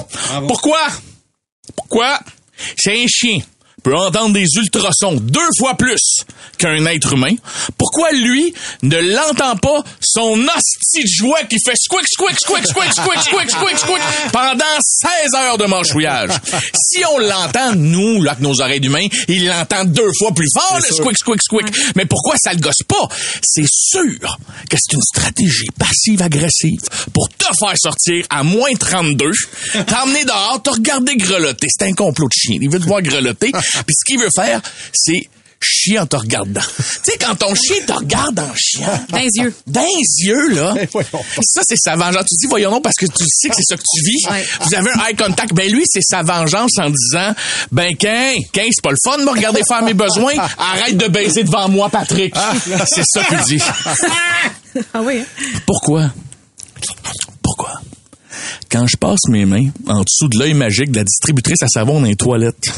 Pourquoi? 0.47 0.79
Pourquoi? 1.75 2.21
C'est 2.77 3.03
un 3.03 3.07
chien 3.07 3.39
peut 3.89 3.97
entendre 3.97 4.35
des 4.35 4.45
ultrasons 4.57 5.15
deux 5.15 5.49
fois 5.59 5.75
plus 5.75 6.21
qu'un 6.59 6.85
être 6.87 7.15
humain. 7.15 7.35
Pourquoi 7.79 8.13
lui 8.13 8.53
ne 8.83 8.99
l'entend 8.99 9.57
pas 9.57 9.83
son 10.01 10.35
hostie 10.35 11.05
de 11.05 11.09
jouet 11.09 11.47
qui 11.49 11.57
fait 11.65 11.75
squick, 11.75 12.07
squick, 12.07 12.39
squick, 12.39 12.67
squick, 12.67 12.93
squick, 12.93 13.23
squick, 13.23 13.51
squick, 13.51 13.79
squick 13.79 14.03
pendant 14.31 14.65
16 14.79 15.35
heures 15.37 15.57
de 15.57 15.65
manchouillage? 15.65 16.33
Si 16.75 17.03
on 17.07 17.19
l'entend, 17.19 17.77
nous, 17.77 18.23
là, 18.23 18.33
avec 18.33 18.43
nos 18.43 18.61
oreilles 18.61 18.81
d'humain, 18.81 19.07
il 19.27 19.47
l'entend 19.47 19.87
deux 19.87 20.11
fois 20.19 20.33
plus 20.33 20.49
fort, 20.53 20.81
le 20.87 20.95
squick, 20.95 21.17
squick, 21.17 21.43
squick. 21.43 21.67
Mais 21.97 22.05
pourquoi 22.05 22.35
ça 22.37 22.53
le 22.53 22.61
gosse 22.61 22.83
pas? 22.87 23.09
C'est 23.43 23.67
sûr 23.67 24.39
que 24.69 24.77
c'est 24.79 24.93
une 24.93 25.03
stratégie 25.03 25.69
passive-agressive 25.79 26.83
pour 27.15 27.31
te 27.31 27.47
faire 27.59 27.75
sortir 27.77 28.27
à 28.29 28.43
moins 28.43 28.75
32, 28.79 29.31
t'emmener 29.87 30.25
dehors, 30.27 30.61
te 30.63 30.71
regarder 30.71 31.17
grelotter. 31.17 31.69
C'est 31.71 31.87
un 31.87 31.95
complot 31.95 32.27
de 32.27 32.33
chien. 32.35 32.59
Il 32.61 32.69
veut 32.69 32.81
te 32.81 32.87
voir 32.87 33.01
grelotter. 33.01 33.51
Puis 33.87 33.97
ce 33.97 34.05
qu'il 34.05 34.21
veut 34.21 34.31
faire, 34.35 34.61
c'est 34.93 35.29
chier 35.61 35.99
en 35.99 36.07
te 36.07 36.17
regardant. 36.17 36.61
tu 36.77 36.83
sais, 37.03 37.19
quand 37.19 37.35
ton 37.35 37.55
chien 37.55 37.77
te 37.87 37.93
regarde 37.93 38.39
en 38.39 38.55
chiant. 38.55 39.07
Dans 39.09 39.19
les 39.19 39.31
yeux. 39.37 39.55
Dans 39.67 39.83
les 39.83 40.27
yeux, 40.27 40.49
là. 40.55 40.75
ça, 41.43 41.63
c'est 41.65 41.77
sa 41.77 41.97
vengeance. 41.97 42.25
Tu 42.29 42.37
dis, 42.41 42.47
voyons 42.47 42.71
non, 42.71 42.81
parce 42.81 42.97
que 42.97 43.07
tu 43.07 43.25
sais 43.29 43.49
que 43.49 43.57
c'est 43.57 43.65
ça 43.65 43.77
que 43.77 43.83
tu 43.83 44.05
vis. 44.05 44.27
Ouais. 44.31 44.45
Vous 44.63 44.75
avez 44.75 44.91
un 44.91 45.09
eye 45.09 45.17
contact. 45.17 45.55
Ben, 45.55 45.71
lui, 45.71 45.83
c'est 45.87 46.03
sa 46.03 46.23
vengeance 46.23 46.73
en 46.79 46.91
disant, 46.91 47.35
ben, 47.73 47.97
Quin, 47.97 48.35
Quin, 48.53 48.67
c'est 48.71 48.83
pas 48.83 48.91
le 48.91 48.97
fun 49.03 49.19
de 49.19 49.25
me 49.25 49.31
regarder 49.31 49.63
faire 49.67 49.83
mes 49.83 49.95
besoins. 49.95 50.35
Arrête 50.59 50.97
de 50.97 51.09
baiser 51.09 51.45
devant 51.45 51.69
moi, 51.69 51.89
Patrick. 51.89 52.35
c'est 52.87 53.05
ça 53.07 53.25
qu'il 53.25 53.59
dit. 53.59 53.63
Ah 54.95 55.01
oui, 55.03 55.21
hein? 55.21 55.27
Pourquoi? 55.67 56.11
Pourquoi? 57.43 57.81
Quand 58.71 58.87
je 58.87 58.97
passe 58.97 59.21
mes 59.29 59.47
mains 59.47 59.69
en 59.87 60.03
dessous 60.03 60.29
de 60.29 60.39
l'œil 60.39 60.55
magique 60.55 60.93
de 60.93 60.99
la 60.99 61.05
distributrice 61.05 61.63
à 61.63 61.69
savon 61.69 62.01
dans 62.01 62.07
les 62.07 62.17
toilettes, 62.17 62.73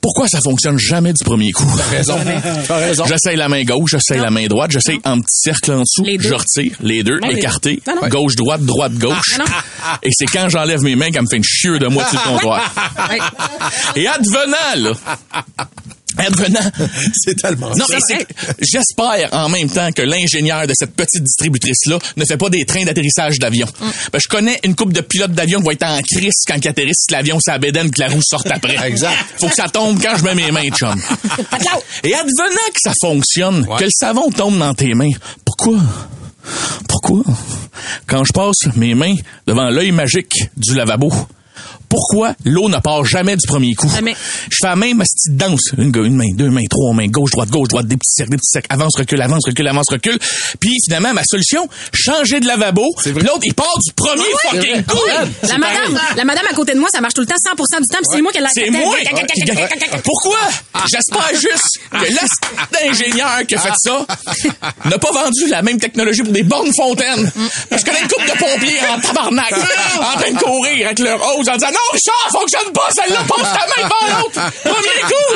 pourquoi 0.00 0.28
ça 0.28 0.40
fonctionne 0.42 0.78
jamais 0.78 1.12
du 1.12 1.22
premier 1.24 1.50
coup? 1.52 1.70
T'as 1.76 1.96
raison. 1.96 2.18
T'as 2.68 2.76
raison. 2.76 3.04
J'essaye 3.06 3.36
la 3.36 3.48
main 3.48 3.62
gauche, 3.64 3.90
j'essaye 3.90 4.18
la 4.20 4.30
main 4.30 4.46
droite, 4.46 4.70
j'essaye 4.70 4.98
en 5.04 5.18
petit 5.18 5.40
cercle 5.42 5.72
en 5.72 5.80
dessous, 5.82 6.04
je 6.18 6.34
retire, 6.34 6.72
les 6.80 7.02
deux, 7.02 7.20
Non, 7.20 7.28
non. 8.00 8.08
gauche, 8.08 8.34
droite, 8.34 8.62
droite, 8.62 8.94
gauche. 8.94 9.34
Ah, 9.34 9.38
non. 9.38 9.44
Et 10.02 10.08
c'est 10.12 10.26
quand 10.26 10.48
j'enlève 10.48 10.80
mes 10.82 10.96
mains 10.96 11.10
qu'elle 11.10 11.22
me 11.22 11.28
fait 11.28 11.36
une 11.36 11.44
chieur 11.44 11.78
de 11.78 11.86
moi 11.88 12.04
sur 12.08 12.18
le 12.18 12.30
comptoir. 12.30 12.74
Et 13.96 14.06
advenant, 14.06 14.56
là, 14.76 14.92
advenant, 16.26 16.70
C'est 17.24 17.34
tellement 17.40 17.70
non, 17.76 17.84
j'espère 18.60 19.28
en 19.32 19.48
même 19.48 19.70
temps 19.70 19.90
que 19.92 20.02
l'ingénieur 20.02 20.66
de 20.66 20.74
cette 20.76 20.94
petite 20.94 21.22
distributrice-là 21.22 21.98
ne 22.16 22.24
fait 22.24 22.36
pas 22.36 22.48
des 22.48 22.64
trains 22.64 22.84
d'atterrissage 22.84 23.38
d'avion. 23.38 23.66
Ben, 24.12 24.18
je 24.18 24.28
connais 24.28 24.58
une 24.64 24.74
coupe 24.74 24.92
de 24.92 25.00
pilotes 25.00 25.32
d'avion 25.32 25.60
qui 25.60 25.66
va 25.66 25.72
être 25.72 25.86
en 25.86 26.00
crise 26.02 26.42
quand 26.46 26.56
ils 26.56 26.68
atterrissent 26.68 27.06
l'avion 27.10 27.38
ça 27.40 27.58
bédaine 27.58 27.90
que 27.90 28.00
la 28.00 28.08
roue 28.08 28.22
sorte 28.22 28.50
après. 28.50 28.76
Exact. 28.86 29.16
Faut 29.38 29.48
que 29.48 29.54
ça 29.54 29.68
tombe 29.68 30.00
quand 30.02 30.16
je 30.16 30.24
mets 30.24 30.34
mes 30.34 30.50
mains, 30.50 30.68
chum. 30.70 31.00
Et 32.04 32.14
advenant 32.14 32.68
que 32.72 32.80
ça 32.82 32.92
fonctionne, 33.00 33.66
que 33.78 33.84
le 33.84 33.90
savon 33.90 34.30
tombe 34.30 34.58
dans 34.58 34.74
tes 34.74 34.94
mains, 34.94 35.12
pourquoi? 35.44 35.78
Pourquoi? 36.88 37.22
Quand 38.06 38.24
je 38.24 38.32
passe 38.32 38.76
mes 38.76 38.94
mains 38.94 39.14
devant 39.46 39.70
l'œil 39.70 39.92
magique 39.92 40.50
du 40.56 40.74
lavabo, 40.74 41.12
pourquoi 41.90 42.34
l'eau 42.44 42.68
ne 42.68 42.78
part 42.78 43.04
jamais 43.04 43.36
du 43.36 43.46
premier 43.46 43.74
coup? 43.74 43.90
Jamais. 43.90 44.14
Je 44.48 44.56
fais 44.62 44.68
la 44.68 44.76
même 44.76 44.98
petite 44.98 45.36
danse. 45.36 45.72
Une, 45.76 45.92
une 45.94 46.14
main, 46.16 46.32
deux 46.34 46.48
mains, 46.48 46.64
trois 46.70 46.94
mains, 46.94 47.08
gauche, 47.08 47.32
droite, 47.32 47.50
gauche, 47.50 47.68
droite, 47.68 47.86
des 47.86 47.96
petits 47.96 48.12
cercles, 48.14 48.30
des 48.30 48.36
petits 48.36 48.50
cercles, 48.52 48.68
avance, 48.70 48.96
recule, 48.96 49.20
avance, 49.20 49.42
recule, 49.44 49.66
avance, 49.68 49.90
recule. 49.90 50.18
Puis 50.60 50.76
finalement, 50.86 51.12
ma 51.12 51.24
solution, 51.24 51.68
changer 51.92 52.40
de 52.40 52.46
lavabo. 52.46 52.86
L'autre, 53.06 53.40
il 53.42 53.54
part 53.54 53.76
du 53.84 53.92
premier 53.92 54.24
fucking 54.42 54.84
coup. 54.84 54.98
La 55.42 55.58
madame, 55.58 56.00
la 56.16 56.24
madame 56.24 56.46
à 56.50 56.54
côté 56.54 56.74
de 56.74 56.78
moi, 56.78 56.88
ça 56.92 57.00
marche 57.00 57.14
tout 57.14 57.22
le 57.22 57.26
temps 57.26 57.34
100% 57.34 57.80
du 57.80 57.88
temps, 57.88 57.98
c'est 58.04 58.22
moi 58.22 58.32
qui 58.32 58.40
la 58.40 58.48
C'est 58.54 58.70
moi. 58.70 58.94
Pourquoi? 60.04 60.38
J'espère 60.90 61.30
juste 61.34 61.80
que 61.90 62.84
l'ingénieur 62.86 63.46
qui 63.48 63.54
a 63.56 63.58
fait 63.58 63.70
ça 63.76 64.06
n'a 64.84 64.98
pas 64.98 65.10
vendu 65.12 65.48
la 65.48 65.62
même 65.62 65.78
technologie 65.78 66.22
pour 66.22 66.32
des 66.32 66.42
bornes 66.42 66.72
fontaines. 66.74 67.30
Parce 67.68 67.82
que 67.82 67.90
là, 67.90 67.96
une 68.02 68.08
couple 68.08 68.26
de 68.26 68.38
pompiers 68.38 68.78
en 68.94 69.00
tabarnak, 69.00 69.52
en 69.52 70.20
train 70.20 70.32
de 70.32 70.38
courir 70.38 70.86
avec 70.86 70.98
leur 71.00 71.20
hose 71.38 71.48
en 71.48 71.54
disant 71.54 71.70
non, 71.72 71.79
Richard, 71.92 72.30
fonctionne 72.32 72.72
pas, 72.72 72.88
celle-là, 72.90 73.24
passe 73.28 73.52
ta 73.52 73.66
main 73.66 73.88
devant 73.88 74.06
l'autre. 74.18 74.40
Premier 74.62 74.98
coup. 75.08 75.30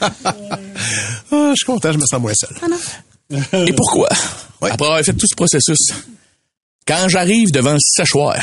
Ah, 0.00 1.50
je 1.50 1.54
suis 1.56 1.66
content, 1.66 1.92
je 1.92 1.98
me 1.98 2.06
sens 2.06 2.20
moins 2.20 2.34
seul. 2.34 3.66
Et 3.66 3.72
pourquoi? 3.72 4.08
Après 4.60 4.86
avoir 4.86 5.02
fait 5.02 5.12
tout 5.14 5.26
ce 5.26 5.34
processus, 5.34 5.78
quand 6.86 7.08
j'arrive 7.08 7.50
devant 7.50 7.72
le 7.72 7.78
séchoir, 7.80 8.36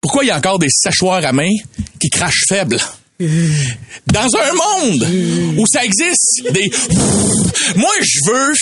pourquoi 0.00 0.24
il 0.24 0.28
y 0.28 0.30
a 0.30 0.36
encore 0.36 0.58
des 0.58 0.70
séchoirs 0.70 1.24
à 1.24 1.32
main 1.32 1.50
qui 2.00 2.10
crachent 2.10 2.44
faible? 2.48 2.78
Dans 4.06 4.28
un 4.36 4.52
monde 4.52 5.06
où 5.58 5.64
ça 5.66 5.84
existe, 5.84 6.42
des... 6.52 6.70
Moi, 7.76 7.90
je 8.00 8.30
veux, 8.30 8.52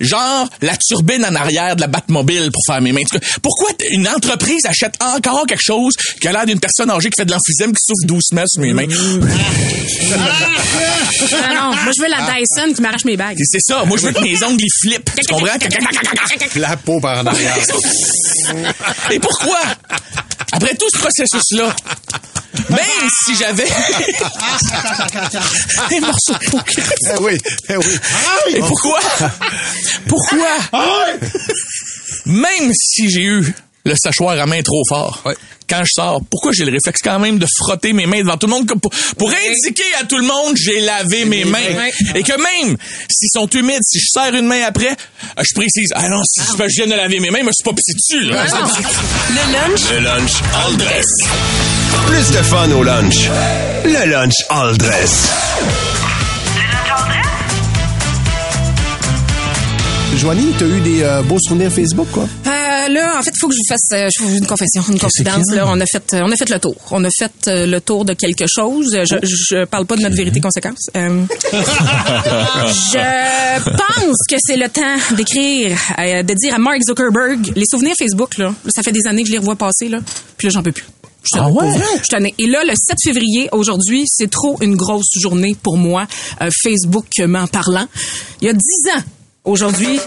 genre, 0.00 0.48
la 0.62 0.76
turbine 0.76 1.24
en 1.24 1.34
arrière 1.34 1.76
de 1.76 1.80
la 1.80 1.86
Batmobile 1.86 2.50
pour 2.52 2.62
faire 2.66 2.80
mes 2.80 2.92
mains. 2.92 3.02
Pourquoi 3.42 3.70
une 3.90 4.08
entreprise 4.08 4.64
achète 4.66 4.94
encore 5.00 5.46
quelque 5.46 5.62
chose 5.62 5.94
qui 6.20 6.28
a 6.28 6.32
l'air 6.32 6.46
d'une 6.46 6.60
personne 6.60 6.90
âgée 6.90 7.10
qui 7.10 7.20
fait 7.20 7.24
de 7.24 7.32
l'emphysème 7.32 7.72
qui 7.72 7.82
souffle 7.84 8.06
doucement 8.06 8.44
sur 8.46 8.62
mes 8.62 8.72
mains? 8.72 8.86
Ah 11.32 11.54
non, 11.54 11.74
moi 11.74 11.92
je 11.96 12.02
veux 12.02 12.08
la 12.08 12.20
Dyson 12.32 12.74
qui 12.74 12.82
m'arrache 12.82 13.04
mes 13.04 13.16
bagues. 13.16 13.38
C'est 13.44 13.60
ça. 13.60 13.84
Moi, 13.84 13.96
je 13.98 14.06
veux 14.06 14.12
que 14.12 14.20
mes 14.20 14.42
ongles, 14.44 14.62
ils 14.62 14.88
flippent. 14.88 15.10
Tu 15.16 15.26
comprends? 15.26 15.46
La 16.56 16.76
peau 16.76 17.00
par 17.00 17.18
en 17.18 17.26
arrière. 17.26 17.56
Et 19.10 19.18
pourquoi? 19.18 19.58
Après 20.52 20.74
tout 20.74 20.86
ce 20.92 20.98
processus-là, 20.98 21.74
même 22.70 23.08
si 23.24 23.34
j'avais 23.36 23.68
un 25.90 26.00
morceau 26.00 26.32
de 26.34 26.50
peau 26.50 26.58
qui 26.68 26.80
reste- 26.80 27.12
Eh 27.16 27.22
oui, 27.22 27.38
eh 27.68 27.76
oui. 27.76 27.84
Et 28.54 28.58
pourquoi? 28.60 29.00
Pourquoi? 30.08 30.56
Même 32.26 32.72
si 32.74 33.08
j'ai 33.10 33.22
eu 33.22 33.54
le 33.84 33.94
séchoir 33.96 34.38
à 34.38 34.46
main 34.46 34.60
trop 34.62 34.82
fort, 34.88 35.22
quand 35.68 35.80
je 35.84 35.90
sors, 35.94 36.20
pourquoi 36.30 36.52
j'ai 36.52 36.64
le 36.64 36.72
réflexe 36.72 37.00
quand 37.02 37.18
même 37.18 37.38
de 37.38 37.46
frotter 37.58 37.92
mes 37.92 38.06
mains 38.06 38.20
devant 38.20 38.36
tout 38.38 38.46
le 38.46 38.52
monde? 38.52 38.66
Comme 38.66 38.80
pour, 38.80 38.90
pour 39.18 39.30
indiquer 39.30 39.84
à 40.00 40.04
tout 40.04 40.16
le 40.16 40.24
monde 40.24 40.54
que 40.54 40.60
j'ai 40.60 40.80
lavé 40.80 41.24
mes 41.26 41.44
mains. 41.44 41.58
Et 42.14 42.22
que 42.22 42.32
même 42.38 42.76
s'ils 43.10 43.30
sont 43.32 43.46
humides, 43.48 43.82
si 43.82 44.00
je 44.00 44.06
serre 44.10 44.34
une 44.34 44.46
main 44.46 44.62
après, 44.66 44.90
euh, 44.92 45.42
je 45.48 45.54
précise, 45.54 45.88
ah 45.94 46.08
non, 46.08 46.22
si 46.24 46.40
je 46.40 46.64
viens 46.76 46.86
de 46.86 46.94
laver 46.94 47.20
mes 47.20 47.30
mains, 47.30 47.42
mais 47.44 47.50
c'est 47.54 47.64
pas 47.64 47.74
pissé 47.74 47.92
dessus, 47.94 48.24
là. 48.30 48.44
Le 49.30 49.52
lunch, 49.52 49.80
Le 49.90 49.98
lunch 50.00 50.32
all 50.54 50.76
dress. 50.78 51.06
Plus 52.06 52.30
de 52.30 52.42
fun 52.42 52.70
au 52.72 52.82
lunch. 52.82 53.28
Le 53.84 54.10
lunch 54.10 54.34
all 54.50 54.76
dress. 54.76 55.28
Joanie, 60.16 60.52
t'as 60.58 60.66
eu 60.66 60.80
des 60.80 61.02
euh, 61.04 61.22
beaux 61.22 61.38
souvenirs 61.38 61.70
Facebook, 61.70 62.08
quoi? 62.10 62.24
Euh, 62.24 62.88
là, 62.88 63.18
en 63.18 63.22
fait, 63.22 63.30
il 63.32 63.38
faut 63.38 63.46
que 63.46 63.54
je 63.54 63.58
vous 63.58 63.68
fasse 63.68 63.86
euh, 63.92 64.08
je 64.18 64.24
vous- 64.24 64.36
une 64.38 64.46
confession, 64.46 64.82
une 64.88 64.98
confidence. 64.98 65.44
Là, 65.54 65.64
on 65.68 65.80
a 65.80 65.84
fait, 65.86 66.14
euh, 66.14 66.22
on 66.24 66.32
a 66.32 66.36
fait 66.36 66.50
le 66.50 66.58
tour. 66.58 66.74
On 66.90 67.04
a 67.04 67.08
fait 67.16 67.30
le 67.46 67.78
tour 67.78 68.04
de 68.04 68.14
quelque 68.14 68.46
chose. 68.52 68.98
Je, 69.04 69.16
je 69.22 69.64
parle 69.66 69.86
pas 69.86 69.94
de 69.94 70.02
notre 70.02 70.16
vérité 70.16 70.40
conséquence. 70.40 70.88
Euh, 70.96 71.22
je 71.52 73.62
pense 73.62 74.16
que 74.28 74.36
c'est 74.44 74.56
le 74.56 74.68
temps 74.68 75.14
d'écrire, 75.16 75.78
euh, 76.00 76.24
de 76.24 76.34
dire 76.34 76.54
à 76.54 76.58
Mark 76.58 76.78
Zuckerberg, 76.84 77.52
les 77.54 77.64
souvenirs 77.70 77.94
Facebook 77.96 78.38
là, 78.38 78.52
ça 78.74 78.82
fait 78.82 78.92
des 78.92 79.06
années 79.06 79.22
que 79.22 79.28
je 79.28 79.32
les 79.34 79.38
revois 79.38 79.56
passer 79.56 79.88
là, 79.88 79.98
puis 80.36 80.48
là 80.48 80.52
j'en 80.52 80.62
peux 80.64 80.72
plus. 80.72 80.84
Je 81.34 81.38
Ah 81.40 81.50
ouais? 81.50 81.74
Je. 82.02 82.32
Et 82.38 82.46
là, 82.46 82.64
le 82.64 82.74
7 82.74 82.96
février, 83.04 83.48
aujourd'hui, 83.52 84.04
c'est 84.06 84.30
trop 84.30 84.56
une 84.60 84.76
grosse 84.76 85.10
journée 85.20 85.56
pour 85.62 85.76
moi, 85.76 86.06
euh, 86.40 86.48
Facebookment 86.62 87.46
parlant. 87.48 87.86
Il 88.40 88.46
y 88.46 88.50
a 88.50 88.52
10 88.52 88.60
ans, 88.96 89.02
aujourd'hui, 89.44 90.00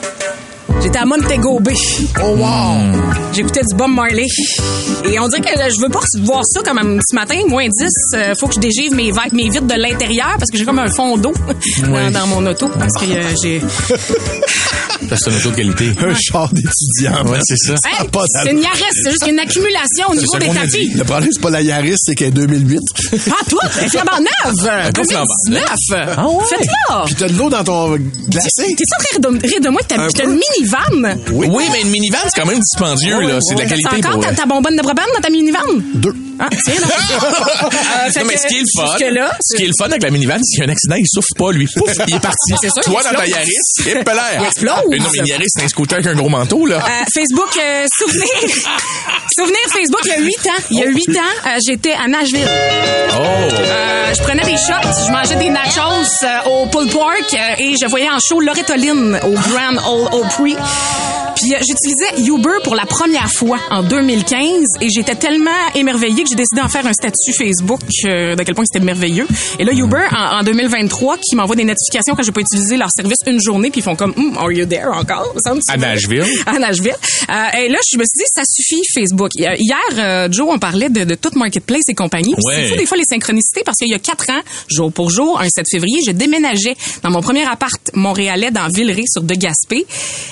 j'étais 0.82 1.00
à 1.00 1.06
Montego 1.06 1.60
Bay. 1.60 1.74
Oh 2.24 2.36
wow! 2.38 3.02
J'écoutais 3.34 3.62
du 3.62 3.76
Bob 3.76 3.92
Marley. 3.92 4.28
Et 5.06 5.20
on 5.20 5.28
dirait 5.28 5.42
que 5.42 5.74
je 5.74 5.80
veux 5.80 5.90
pas 5.90 6.00
voir 6.24 6.42
ça 6.46 6.62
comme 6.62 7.00
ce 7.08 7.16
matin, 7.16 7.36
moins 7.48 7.68
10. 7.68 7.72
euh, 8.16 8.36
faut 8.36 8.48
que 8.48 8.56
je 8.56 8.60
dégive 8.60 8.94
mes, 8.94 9.12
vagues, 9.12 9.34
mes 9.34 9.50
vitres 9.50 9.66
de 9.66 9.76
l'intérieur 9.76 10.36
parce 10.38 10.50
que 10.52 10.58
j'ai 10.58 10.66
comme 10.66 10.80
un 10.80 10.90
fond 10.90 11.18
d'eau 11.18 11.34
dans, 12.14 12.28
mon 12.28 12.46
auto. 12.46 12.68
Parce 12.68 12.94
que 13.00 13.12
euh, 13.12 13.34
j'ai... 13.42 13.62
Parce 15.10 15.24
que 15.24 15.32
c'est 15.32 15.38
une 15.38 15.42
auto 15.42 15.50
de 15.50 15.56
qualité. 15.56 15.92
Un 16.00 16.14
char 16.16 16.50
d'étudiant. 16.54 17.26
Ouais, 17.26 17.40
c'est 17.44 17.58
ça. 17.58 17.74
Hey, 17.86 18.08
c'est 18.28 18.52
une 18.52 18.60
Yaris, 18.60 18.84
c'est 18.94 19.12
juste 19.12 19.28
une 19.28 19.40
accumulation 19.40 20.08
au 20.10 20.16
niveau 20.16 20.38
des 20.38 20.48
tapis. 20.48 20.92
Le 20.96 21.04
problème, 21.04 21.30
c'est 21.34 21.42
pas 21.42 21.50
la 21.50 21.62
Yaris, 21.62 21.96
c'est 21.98 22.16
qu'elle 22.16 22.30
est 22.30 22.32
2008. 22.32 22.80
Ah, 23.14 23.34
toi, 23.50 23.62
elle 23.78 23.86
est 23.86 23.90
flambant 23.90 24.20
neuve! 24.20 24.66
pas 24.66 25.04
flambant 25.04 25.26
2019! 25.48 26.14
Ah 26.18 26.28
ouais? 26.30 26.46
Faites-la! 26.50 27.04
Puis 27.06 27.16
t'as 27.16 27.28
de 27.28 27.34
l'eau 27.34 27.50
dans 27.50 27.64
ton 27.64 27.98
glacé. 28.30 28.76
T'es 28.76 28.84
en 29.18 29.22
train 29.22 29.32
de 29.32 29.48
rire 29.48 29.62
de 29.62 29.70
moi 29.70 29.82
que 29.82 29.88
t'as 29.88 30.08
peu. 30.08 30.32
une 30.32 30.40
minivan? 30.62 31.18
Oui. 31.32 31.66
mais 31.72 31.82
une 31.82 31.90
minivan, 31.90 32.20
c'est 32.26 32.40
quand 32.42 32.48
même 32.48 32.60
dispendieux, 32.60 33.20
là. 33.22 33.40
C'est 33.42 33.56
de 33.56 33.60
la 33.62 33.66
qualité 33.66 33.90
T'as 33.90 33.98
encore 33.98 34.12
pour. 34.14 34.22
ta, 34.24 34.34
ta 34.34 34.46
bonbonne 34.46 34.76
de 34.76 34.82
propane 34.82 35.06
dans 35.16 35.22
ta 35.22 35.30
minivan? 35.30 35.60
Deux. 35.94 36.14
Ah, 36.42 36.48
tiens, 36.66 36.74
là. 36.82 36.88
Euh, 36.88 38.10
non, 38.20 38.26
mais 38.26 38.38
ce 38.38 38.48
qui 38.48 38.56
est 38.56 38.62
le 38.62 38.66
fun, 38.76 39.32
ce 39.42 39.56
qui 39.56 39.64
est 39.64 39.68
le 39.68 39.74
fun 39.78 39.86
avec 39.86 40.02
la 40.02 40.10
minivan, 40.10 40.38
c'est 40.42 40.58
qu'il 40.58 40.64
y 40.64 40.68
a 40.68 40.70
un 40.70 40.72
accident, 40.72 40.96
il 40.98 41.08
souffle 41.08 41.34
pas, 41.38 41.52
lui. 41.52 41.68
Pouf, 41.76 41.92
il 42.08 42.16
est 42.16 42.20
parti. 42.20 42.54
C'est 42.60 42.72
sûr, 42.72 42.84
Toi, 42.84 43.02
il 43.04 43.12
dans 43.12 43.20
ta. 43.20 43.28
Yaris, 43.28 43.52
et 43.86 44.04
pelaire. 44.04 44.40
Il 44.40 44.46
explose. 44.46 44.74
Non, 44.74 44.82
mais 44.90 44.98
une 44.98 45.28
Yaris, 45.28 45.46
c'est 45.48 45.64
un 45.64 45.68
scooter 45.68 46.00
avec 46.00 46.08
un 46.08 46.16
gros 46.16 46.30
manteau, 46.30 46.66
là. 46.66 46.78
Euh, 46.78 47.04
Facebook, 47.14 47.50
euh, 47.58 47.86
souvenir. 47.98 48.26
souvenir 49.38 49.60
Facebook, 49.70 50.02
il 50.06 50.10
y 50.10 50.14
a 50.14 50.20
huit 50.20 50.48
ans. 50.48 50.64
Il 50.72 50.80
y 50.80 50.84
a 50.84 50.88
huit 50.88 51.10
ans, 51.10 51.48
euh, 51.48 51.58
j'étais 51.66 51.94
à 51.94 52.08
Nashville. 52.08 52.48
Oh! 53.14 53.92
Je 54.14 54.22
prenais 54.24 54.44
des 54.44 54.58
shots, 54.58 55.06
je 55.08 55.12
mangeais 55.12 55.36
des 55.36 55.50
nachos 55.50 56.50
au 56.50 56.66
pork 56.66 57.34
euh, 57.34 57.56
et 57.58 57.76
je 57.82 57.88
voyais 57.88 58.10
en 58.10 58.20
show 58.20 58.42
Loretta 58.42 58.76
Lynn 58.76 59.20
au 59.24 59.32
Grand 59.32 59.78
Ole 59.88 60.10
Opry. 60.12 60.56
Puis 61.36 61.54
euh, 61.54 61.58
j'utilisais 61.60 62.30
Uber 62.32 62.60
pour 62.64 62.76
la 62.76 62.86
première 62.86 63.32
fois 63.32 63.60
en 63.70 63.84
2015 63.84 64.64
et 64.82 64.90
j'étais 64.90 65.16
tellement 65.16 65.50
émerveillée 65.76 66.24
que 66.24 66.30
j'ai 66.30 66.36
décidé 66.36 66.62
d'en 66.62 66.68
faire 66.68 66.86
un 66.86 66.94
statut 66.94 67.34
Facebook 67.34 67.80
euh, 68.06 68.36
de 68.36 68.44
quel 68.44 68.54
point 68.56 68.66
c'était 68.66 68.84
merveilleux. 68.84 69.28
Et 69.60 69.64
là 69.64 69.72
Uber 69.74 70.06
en, 70.12 70.40
en 70.40 70.44
2023 70.44 71.18
qui 71.18 71.36
m'envoie 71.36 71.56
des 71.56 71.64
notifications 71.64 72.16
quand 72.16 72.24
j'ai 72.24 72.32
pas 72.32 72.42
utilisé 72.42 72.78
leur 72.78 72.90
service 72.96 73.18
une 73.26 73.40
journée 73.42 73.70
puis 73.72 73.80
ils 73.82 73.84
font 73.84 73.96
comme 73.96 74.12
Hmm, 74.16 74.38
are 74.38 74.52
you 74.52 74.66
there 74.66 74.88
encore? 74.94 75.34
Ça 75.44 75.54
me 75.54 75.60
À 75.70 75.78
Nashville. 75.78 76.26
à 76.46 76.60
Nashville. 76.60 76.96
Euh, 77.30 77.60
et 77.60 77.70
là, 77.70 77.78
je 77.92 77.98
me 77.98 78.04
suis 78.04 78.18
dit, 78.18 78.26
ça 78.36 78.44
suffit, 78.46 78.82
Facebook. 78.94 79.32
Hier, 79.36 79.78
euh, 79.98 80.28
Joe, 80.32 80.48
on 80.52 80.60
parlait 80.60 80.90
de, 80.90 81.04
de 81.06 81.16
tout 81.16 81.30
Marketplace 81.36 81.84
et 81.90 81.94
compagnie. 81.94 82.34
Ouais. 82.46 82.56
C'est 82.56 82.68
fou, 82.70 82.76
des 82.76 82.86
fois, 82.86 82.98
les 82.98 83.06
synchronicités, 83.10 83.62
parce 83.66 83.78
qu'il 83.78 83.88
y 83.90 83.94
a 83.94 84.00
quatre 84.00 84.30
ans, 84.30 84.42
jour 84.70 84.92
pour 84.92 85.10
jour, 85.10 85.40
un 85.40 85.48
7 85.50 85.66
février, 85.72 86.00
je 86.06 86.12
déménageais 86.12 86.76
dans 87.04 87.10
mon 87.10 87.22
premier 87.22 87.46
appart 87.48 87.80
montréalais 87.94 88.52
dans 88.52 88.68
Villeray, 88.68 89.04
sur 89.08 89.22
De 89.24 89.34
Gaspé. 89.34 89.86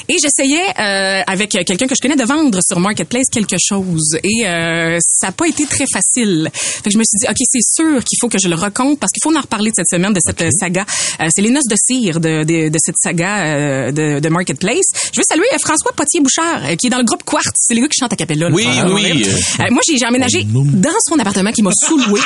Et 0.09 0.17
j'essayais, 0.21 0.61
euh, 0.89 1.21
avec 1.27 1.49
quelqu'un 1.51 1.87
que 1.87 1.95
je 1.95 2.01
connais, 2.01 2.15
de 2.15 2.23
vendre 2.23 2.59
sur 2.67 2.79
Marketplace 2.79 3.25
quelque 3.31 3.55
chose. 3.59 4.17
Et 4.23 4.45
euh, 4.47 4.97
ça 5.01 5.27
n'a 5.27 5.31
pas 5.33 5.47
été 5.47 5.65
très 5.65 5.85
facile. 5.91 6.49
Fait 6.53 6.83
que 6.83 6.91
je 6.91 6.97
me 6.97 7.03
suis 7.03 7.17
dit, 7.21 7.27
OK, 7.29 7.35
c'est 7.49 7.61
sûr 7.83 8.03
qu'il 8.03 8.17
faut 8.19 8.29
que 8.29 8.37
je 8.41 8.47
le 8.47 8.55
raconte, 8.55 8.99
parce 8.99 9.11
qu'il 9.11 9.21
faut 9.23 9.35
en 9.35 9.41
reparler 9.41 9.69
de 9.71 9.75
cette 9.75 9.87
semaine, 9.89 10.13
de 10.13 10.19
cette 10.25 10.43
saga. 10.59 10.85
Euh, 11.21 11.27
c'est 11.33 11.41
les 11.41 11.51
noces 11.51 11.67
de 11.69 11.75
cire 11.77 12.19
de, 12.19 12.43
de, 12.43 12.69
de 12.69 12.77
cette 12.83 12.95
saga 13.01 13.45
euh, 13.45 13.91
de, 13.91 14.19
de 14.19 14.29
Marketplace. 14.29 14.85
Je 15.13 15.19
veux 15.19 15.25
saluer 15.27 15.45
euh, 15.53 15.57
François 15.59 15.91
Potier-Bouchard, 15.95 16.63
euh, 16.71 16.75
qui 16.75 16.87
est 16.87 16.89
dans 16.89 16.97
le 16.97 17.03
groupe 17.03 17.23
Quartz. 17.23 17.49
C'est 17.55 17.73
le 17.75 17.81
gars 17.81 17.87
qui 17.87 17.99
chante 17.99 18.13
à 18.13 18.15
Capella. 18.15 18.49
là. 18.49 18.55
Oui, 18.55 18.65
Ah, 18.67 18.87
oui. 18.89 19.23
Euh, 19.59 19.63
moi, 19.71 19.81
j'ai 19.87 20.05
emménagé 20.05 20.43
dans 20.45 20.89
son 21.07 21.19
appartement 21.19 21.51
qui 21.51 21.61
m'a 21.61 21.71
sous-loué. 21.73 22.19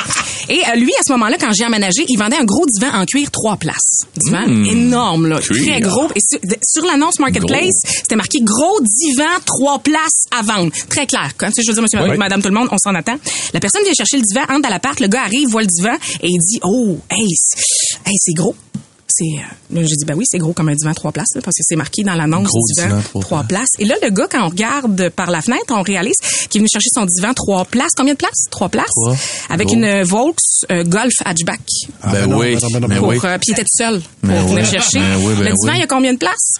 Et 0.48 0.60
euh, 0.72 0.76
lui, 0.76 0.92
à 0.98 1.02
ce 1.06 1.12
moment-là, 1.12 1.36
quand 1.40 1.50
j'ai 1.56 1.64
emménagé, 1.64 2.04
il 2.08 2.18
vendait 2.18 2.36
un 2.36 2.44
gros 2.44 2.64
divan 2.66 2.92
en 2.94 3.04
cuir 3.06 3.30
trois 3.30 3.56
places. 3.56 4.00
Divan 4.16 4.44
Mm. 4.46 4.66
énorme, 4.66 5.26
là, 5.26 5.38
Cuir. 5.40 5.64
très 5.66 5.80
gros. 5.80 6.08
Et 6.14 6.20
sur, 6.66 6.84
l'annonce 6.84 7.18
Marketplace, 7.18 7.72
c'était 7.84 8.14
marqué 8.16 8.38
gros 8.42 8.53
divan 8.80 9.40
trois 9.44 9.78
places 9.78 10.24
à 10.36 10.42
vendre. 10.42 10.72
Très 10.88 11.06
clair. 11.06 11.30
Quand 11.36 11.48
je 11.56 11.66
veux 11.66 11.74
dire, 11.74 11.82
monsieur, 11.82 12.00
Oui. 12.02 12.16
madame, 12.18 12.42
tout 12.42 12.48
le 12.48 12.54
monde, 12.54 12.68
on 12.72 12.78
s'en 12.78 12.94
attend. 12.94 13.16
La 13.52 13.60
personne 13.60 13.82
vient 13.84 13.92
chercher 13.96 14.16
le 14.18 14.22
divan, 14.22 14.42
entre 14.48 14.62
dans 14.62 14.68
l'appart, 14.68 14.98
le 15.00 15.08
gars 15.08 15.22
arrive, 15.22 15.48
voit 15.48 15.62
le 15.62 15.68
divan 15.68 15.94
et 16.22 16.28
il 16.28 16.38
dit, 16.38 16.60
oh, 16.62 16.98
hey, 17.10 17.26
c'est- 17.36 17.98
hey, 18.06 18.14
c'est 18.18 18.32
gros. 18.32 18.54
C'est, 19.06 19.24
euh, 19.24 19.74
là, 19.80 19.82
j'ai 19.82 19.94
dit, 19.94 20.04
ben 20.06 20.14
oui, 20.16 20.24
c'est 20.26 20.38
gros 20.38 20.52
comme 20.54 20.68
un 20.70 20.74
divan 20.74 20.92
trois 20.92 21.12
places, 21.12 21.28
là, 21.36 21.40
parce 21.44 21.54
que 21.56 21.62
c'est 21.62 21.76
marqué 21.76 22.02
dans 22.02 22.14
l'annonce 22.14 22.48
Gros 22.48 22.58
divan, 22.74 22.88
divan, 22.88 23.02
trois 23.02 23.20
trois 23.22 23.42
places. 23.44 23.68
Et 23.78 23.84
là, 23.84 23.94
le 24.02 24.10
gars, 24.10 24.26
quand 24.28 24.44
on 24.44 24.48
regarde 24.48 25.08
par 25.10 25.30
la 25.30 25.40
fenêtre, 25.40 25.66
on 25.68 25.82
réalise 25.82 26.16
qu'il 26.48 26.58
est 26.58 26.62
venu 26.62 26.68
chercher 26.72 26.88
son 26.92 27.04
divan 27.06 27.32
trois 27.32 27.64
places. 27.64 27.92
Combien 27.96 28.14
de 28.14 28.18
places? 28.18 28.46
Trois 28.50 28.68
places. 28.70 28.90
Trois. 29.04 29.14
Avec 29.50 29.68
Gros. 29.68 29.76
une 29.76 30.02
Volks 30.02 30.38
euh, 30.72 30.82
Golf 30.82 31.12
hatchback. 31.24 31.60
ben 32.10 32.26
non, 32.26 32.38
oui. 32.38 32.54
ben 32.54 32.60
non, 32.62 32.70
ben 32.70 32.80
non, 32.80 32.88
Ben 32.88 32.98
Pour, 32.98 33.08
oui. 33.08 33.18
euh, 33.22 33.38
puis 33.38 33.50
il 33.50 33.52
était 33.52 33.62
tout 33.62 33.68
seul 33.76 34.00
pour 34.00 34.30
Ben 34.30 34.46
venir 34.46 34.64
oui. 34.64 34.70
chercher. 34.70 34.98
Ben 34.98 35.16
oui, 35.18 35.34
ben 35.34 35.44
le 35.44 35.52
divan, 35.52 35.54
oui. 35.62 35.70
il 35.74 35.80
y 35.80 35.82
a 35.82 35.86
combien 35.86 36.12
de 36.14 36.18
places? 36.18 36.50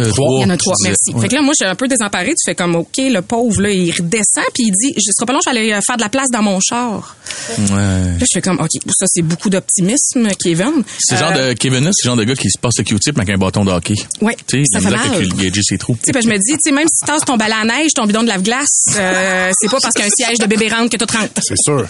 Euh, 0.00 0.10
Il 0.38 0.42
y 0.42 0.44
en 0.44 0.50
a 0.50 0.56
trois, 0.56 0.74
tu 0.76 0.88
disais. 0.88 0.96
merci. 1.06 1.14
Ouais. 1.16 1.22
Fait 1.22 1.28
que 1.28 1.34
là, 1.34 1.42
moi, 1.42 1.52
je 1.58 1.64
suis 1.64 1.70
un 1.70 1.74
peu 1.74 1.88
désemparée. 1.88 2.30
Tu 2.30 2.44
fais 2.44 2.54
comme, 2.54 2.76
OK, 2.76 2.88
le 2.98 3.20
pauvre, 3.20 3.60
là, 3.62 3.70
il 3.70 3.90
redescend, 3.90 4.44
puis 4.54 4.64
il 4.66 4.72
dit, 4.72 4.94
je 4.96 5.10
serai 5.16 5.26
pas 5.26 5.32
long, 5.32 5.40
je 5.44 5.50
vais 5.50 5.58
aller 5.58 5.72
euh, 5.72 5.80
faire 5.86 5.96
de 5.96 6.02
la 6.02 6.08
place 6.08 6.28
dans 6.32 6.42
mon 6.42 6.58
char. 6.60 7.16
Ouais. 7.58 7.66
Là, 7.76 8.18
je 8.20 8.26
fais 8.32 8.42
comme, 8.42 8.60
OK, 8.60 8.68
ça, 8.90 9.06
c'est 9.08 9.22
beaucoup 9.22 9.50
d'optimisme, 9.50 10.28
Kevin. 10.42 10.82
C'est 10.98 11.14
le 11.16 11.20
genre 11.20 11.32
Euh, 11.36 11.48
de 11.50 11.52
Kevin 11.54 11.84
Huss, 11.86 11.94
c'est 11.96 12.06
le 12.06 12.10
genre 12.10 12.16
de 12.16 12.24
gars 12.24 12.34
qui 12.34 12.50
se 12.50 12.58
passe 12.58 12.74
le 12.78 12.84
Q-tip 12.84 13.16
avec 13.18 13.30
un 13.34 13.38
bâton 13.38 13.64
de 13.64 13.70
hockey. 13.70 13.94
Ouais, 14.20 14.36
Tu 14.46 14.58
sais, 14.58 14.64
ça 14.72 14.78
il 14.80 14.84
fait 14.84 14.90
mal. 14.90 15.28
gager 15.36 15.62
ses 15.62 15.78
trous. 15.78 15.94
Tu 15.94 16.06
sais, 16.06 16.12
ben, 16.12 16.22
je 16.22 16.28
me 16.28 16.36
dis, 16.36 16.52
tu 16.52 16.58
sais, 16.64 16.72
même 16.72 16.86
si 16.92 17.04
tu 17.04 17.06
tasses 17.10 17.24
ton 17.24 17.36
balai 17.36 17.54
à 17.60 17.64
neige, 17.64 17.90
ton 17.94 18.06
bidon 18.06 18.22
de 18.22 18.28
lave-glace, 18.28 18.66
euh, 18.96 19.50
c'est 19.60 19.70
pas 19.70 19.78
parce 19.80 19.94
qu'il 19.94 20.04
y 20.04 20.04
a 20.04 20.06
un 20.08 20.26
siège 20.26 20.38
de 20.38 20.46
bébé 20.46 20.68
rentre 20.68 20.90
que 20.90 20.96
tout 21.02 21.12
rentre. 21.12 21.32
C'est 21.42 21.56
sûr. 21.58 21.86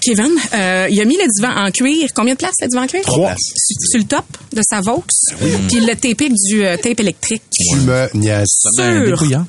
Kevin, 0.00 0.30
euh, 0.54 0.88
il 0.90 1.00
a 1.00 1.04
mis 1.04 1.16
le 1.16 1.26
divan 1.28 1.54
en 1.66 1.70
cuir. 1.70 2.08
Combien 2.14 2.34
de 2.34 2.38
places, 2.38 2.54
le 2.60 2.68
divan 2.68 2.82
en 2.82 2.86
cuir? 2.86 3.02
Trois. 3.02 3.34
Sur, 3.38 3.76
sur 3.90 3.98
le 3.98 4.04
top 4.06 4.24
de 4.52 4.60
sa 4.68 4.80
Vaux. 4.80 5.04
Puis 5.38 5.76
il 5.78 5.86
l'a 5.86 5.94
tapé 5.94 6.26
avec 6.26 6.32
du 6.48 6.63
euh, 6.64 6.76
tape 6.76 7.00
électrique. 7.00 7.42
Tu 7.52 7.76
me 7.76 8.08
niaises. 8.14 8.46
Sur 8.74 8.84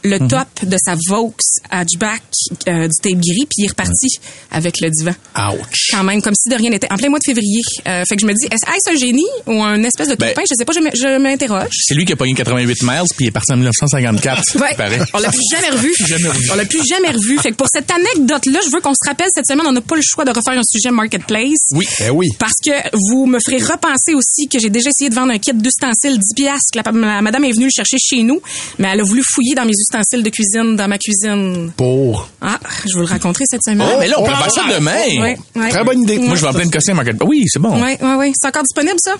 le 0.03 0.27
top 0.27 0.47
de 0.63 0.77
sa 0.83 0.95
Vaux 1.07 1.33
hatchback, 1.69 2.21
euh, 2.67 2.87
du 2.87 2.93
tape 3.01 3.19
gris, 3.19 3.45
puis 3.45 3.57
il 3.57 3.65
est 3.65 3.69
reparti 3.69 4.07
avec 4.51 4.79
le 4.81 4.89
divan. 4.89 5.13
Ouch. 5.37 5.89
Quand 5.91 6.03
même, 6.03 6.21
comme 6.21 6.33
si 6.35 6.49
de 6.49 6.55
rien 6.55 6.69
n'était. 6.69 6.91
En 6.91 6.97
plein 6.97 7.09
mois 7.09 7.19
de 7.19 7.23
février. 7.25 7.61
Euh, 7.87 8.03
fait 8.07 8.15
que 8.15 8.21
je 8.21 8.25
me 8.27 8.33
dis, 8.33 8.45
est-ce 8.45 8.91
un 8.91 8.95
génie 8.97 9.25
ou 9.47 9.61
un 9.63 9.83
espèce 9.83 10.09
de 10.09 10.15
Ben, 10.15 10.29
copain? 10.29 10.43
Je 10.49 10.55
sais 10.57 10.65
pas, 10.65 10.73
je 10.73 11.17
m'interroge. 11.19 11.73
C'est 11.81 11.95
lui 11.95 12.05
qui 12.05 12.13
a 12.13 12.15
pogné 12.15 12.33
88 12.33 12.83
miles 12.83 13.01
puis 13.15 13.25
il 13.25 13.27
est 13.27 13.31
parti 13.31 13.51
en 13.53 13.57
1954. 13.57 14.59
Ouais. 14.59 14.75
On 15.13 15.19
l'a 15.19 15.29
plus 15.29 15.41
jamais 15.51 15.69
revu. 15.69 15.93
Jamais 16.05 16.29
revu. 16.29 16.49
On 16.51 16.55
l'a 16.55 16.65
plus 16.65 16.85
jamais 16.87 17.09
revu. 17.09 17.39
Fait 17.39 17.51
que 17.51 17.55
pour 17.55 17.67
cette 17.71 17.89
anecdote-là, 17.89 18.59
je 18.65 18.71
veux 18.71 18.81
qu'on 18.81 18.93
se 18.93 19.07
rappelle 19.07 19.27
cette 19.33 19.47
semaine, 19.47 19.65
on 19.67 19.71
n'a 19.71 19.81
pas 19.81 19.95
le 19.95 20.01
choix 20.03 20.23
de 20.25 20.29
refaire 20.31 20.57
un 20.57 20.63
sujet 20.63 20.91
marketplace. 20.91 21.57
Oui. 21.71 21.85
Eh 21.99 22.09
oui. 22.09 22.27
Parce 22.39 22.55
que 22.63 22.71
vous 22.93 23.25
me 23.25 23.39
ferez 23.39 23.57
repenser 23.57 24.13
aussi 24.13 24.47
que 24.47 24.59
j'ai 24.59 24.69
déjà 24.69 24.89
essayé 24.89 25.09
de 25.09 25.15
vendre 25.15 25.31
un 25.33 25.39
kit 25.39 25.53
d'ustensiles 25.53 26.17
10 26.19 26.33
piastres. 26.35 26.71
que 26.71 26.77
La, 27.05 27.15
la 27.15 27.21
madame 27.21 27.43
est 27.45 27.51
venue 27.51 27.65
le 27.65 27.71
chercher 27.75 27.97
chez 27.99 28.23
nous, 28.23 28.41
mais 28.79 28.89
elle 28.91 29.01
a 29.01 29.03
voulu 29.03 29.21
fouiller 29.33 29.55
dans 29.55 29.65
mes 29.65 29.73
ustensiles 29.77 30.23
de 30.23 30.29
cuisine, 30.29 30.75
dans 30.75 30.87
ma 30.87 30.97
cuisine. 30.97 31.71
Pour? 31.77 32.29
Ah, 32.41 32.59
je 32.85 32.93
vous 32.93 32.99
le 33.01 33.05
raconterai 33.05 33.45
cette 33.49 33.63
semaine. 33.63 33.87
Oh, 33.91 33.97
mais 33.99 34.07
là, 34.07 34.15
on 34.19 34.23
peut 34.25 34.31
faire 34.35 34.51
ça 34.51 34.63
demain. 34.73 34.95
Ouais, 35.21 35.37
ouais. 35.55 35.69
Très 35.69 35.83
bonne 35.83 36.01
idée. 36.01 36.17
Moi, 36.19 36.35
je 36.35 36.41
vais 36.41 36.47
en 36.47 36.53
plein 36.53 36.65
de 36.65 36.71
casser 36.71 36.91
un 36.91 36.95
market. 36.95 37.15
Oui, 37.25 37.43
c'est 37.47 37.59
bon. 37.59 37.81
Ouais, 37.81 37.97
ouais, 38.01 38.15
ouais. 38.15 38.31
C'est 38.39 38.47
encore 38.47 38.63
disponible, 38.63 38.97
ça? 38.99 39.15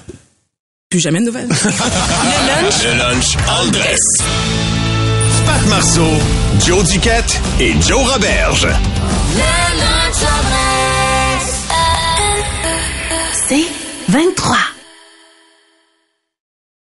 Plus 0.89 0.99
jamais 0.99 1.19
de 1.19 1.25
nouvelles. 1.25 1.47
Le 1.49 2.97
lunch? 2.97 3.35
Aldress. 3.59 3.99
Pat 5.45 5.65
Marceau, 5.67 6.07
Joe 6.65 6.83
Duquette 6.89 7.39
et 7.59 7.73
Joe 7.81 8.03
Roberge. 8.11 8.67
C'est 13.47 13.65
23. 14.09 14.57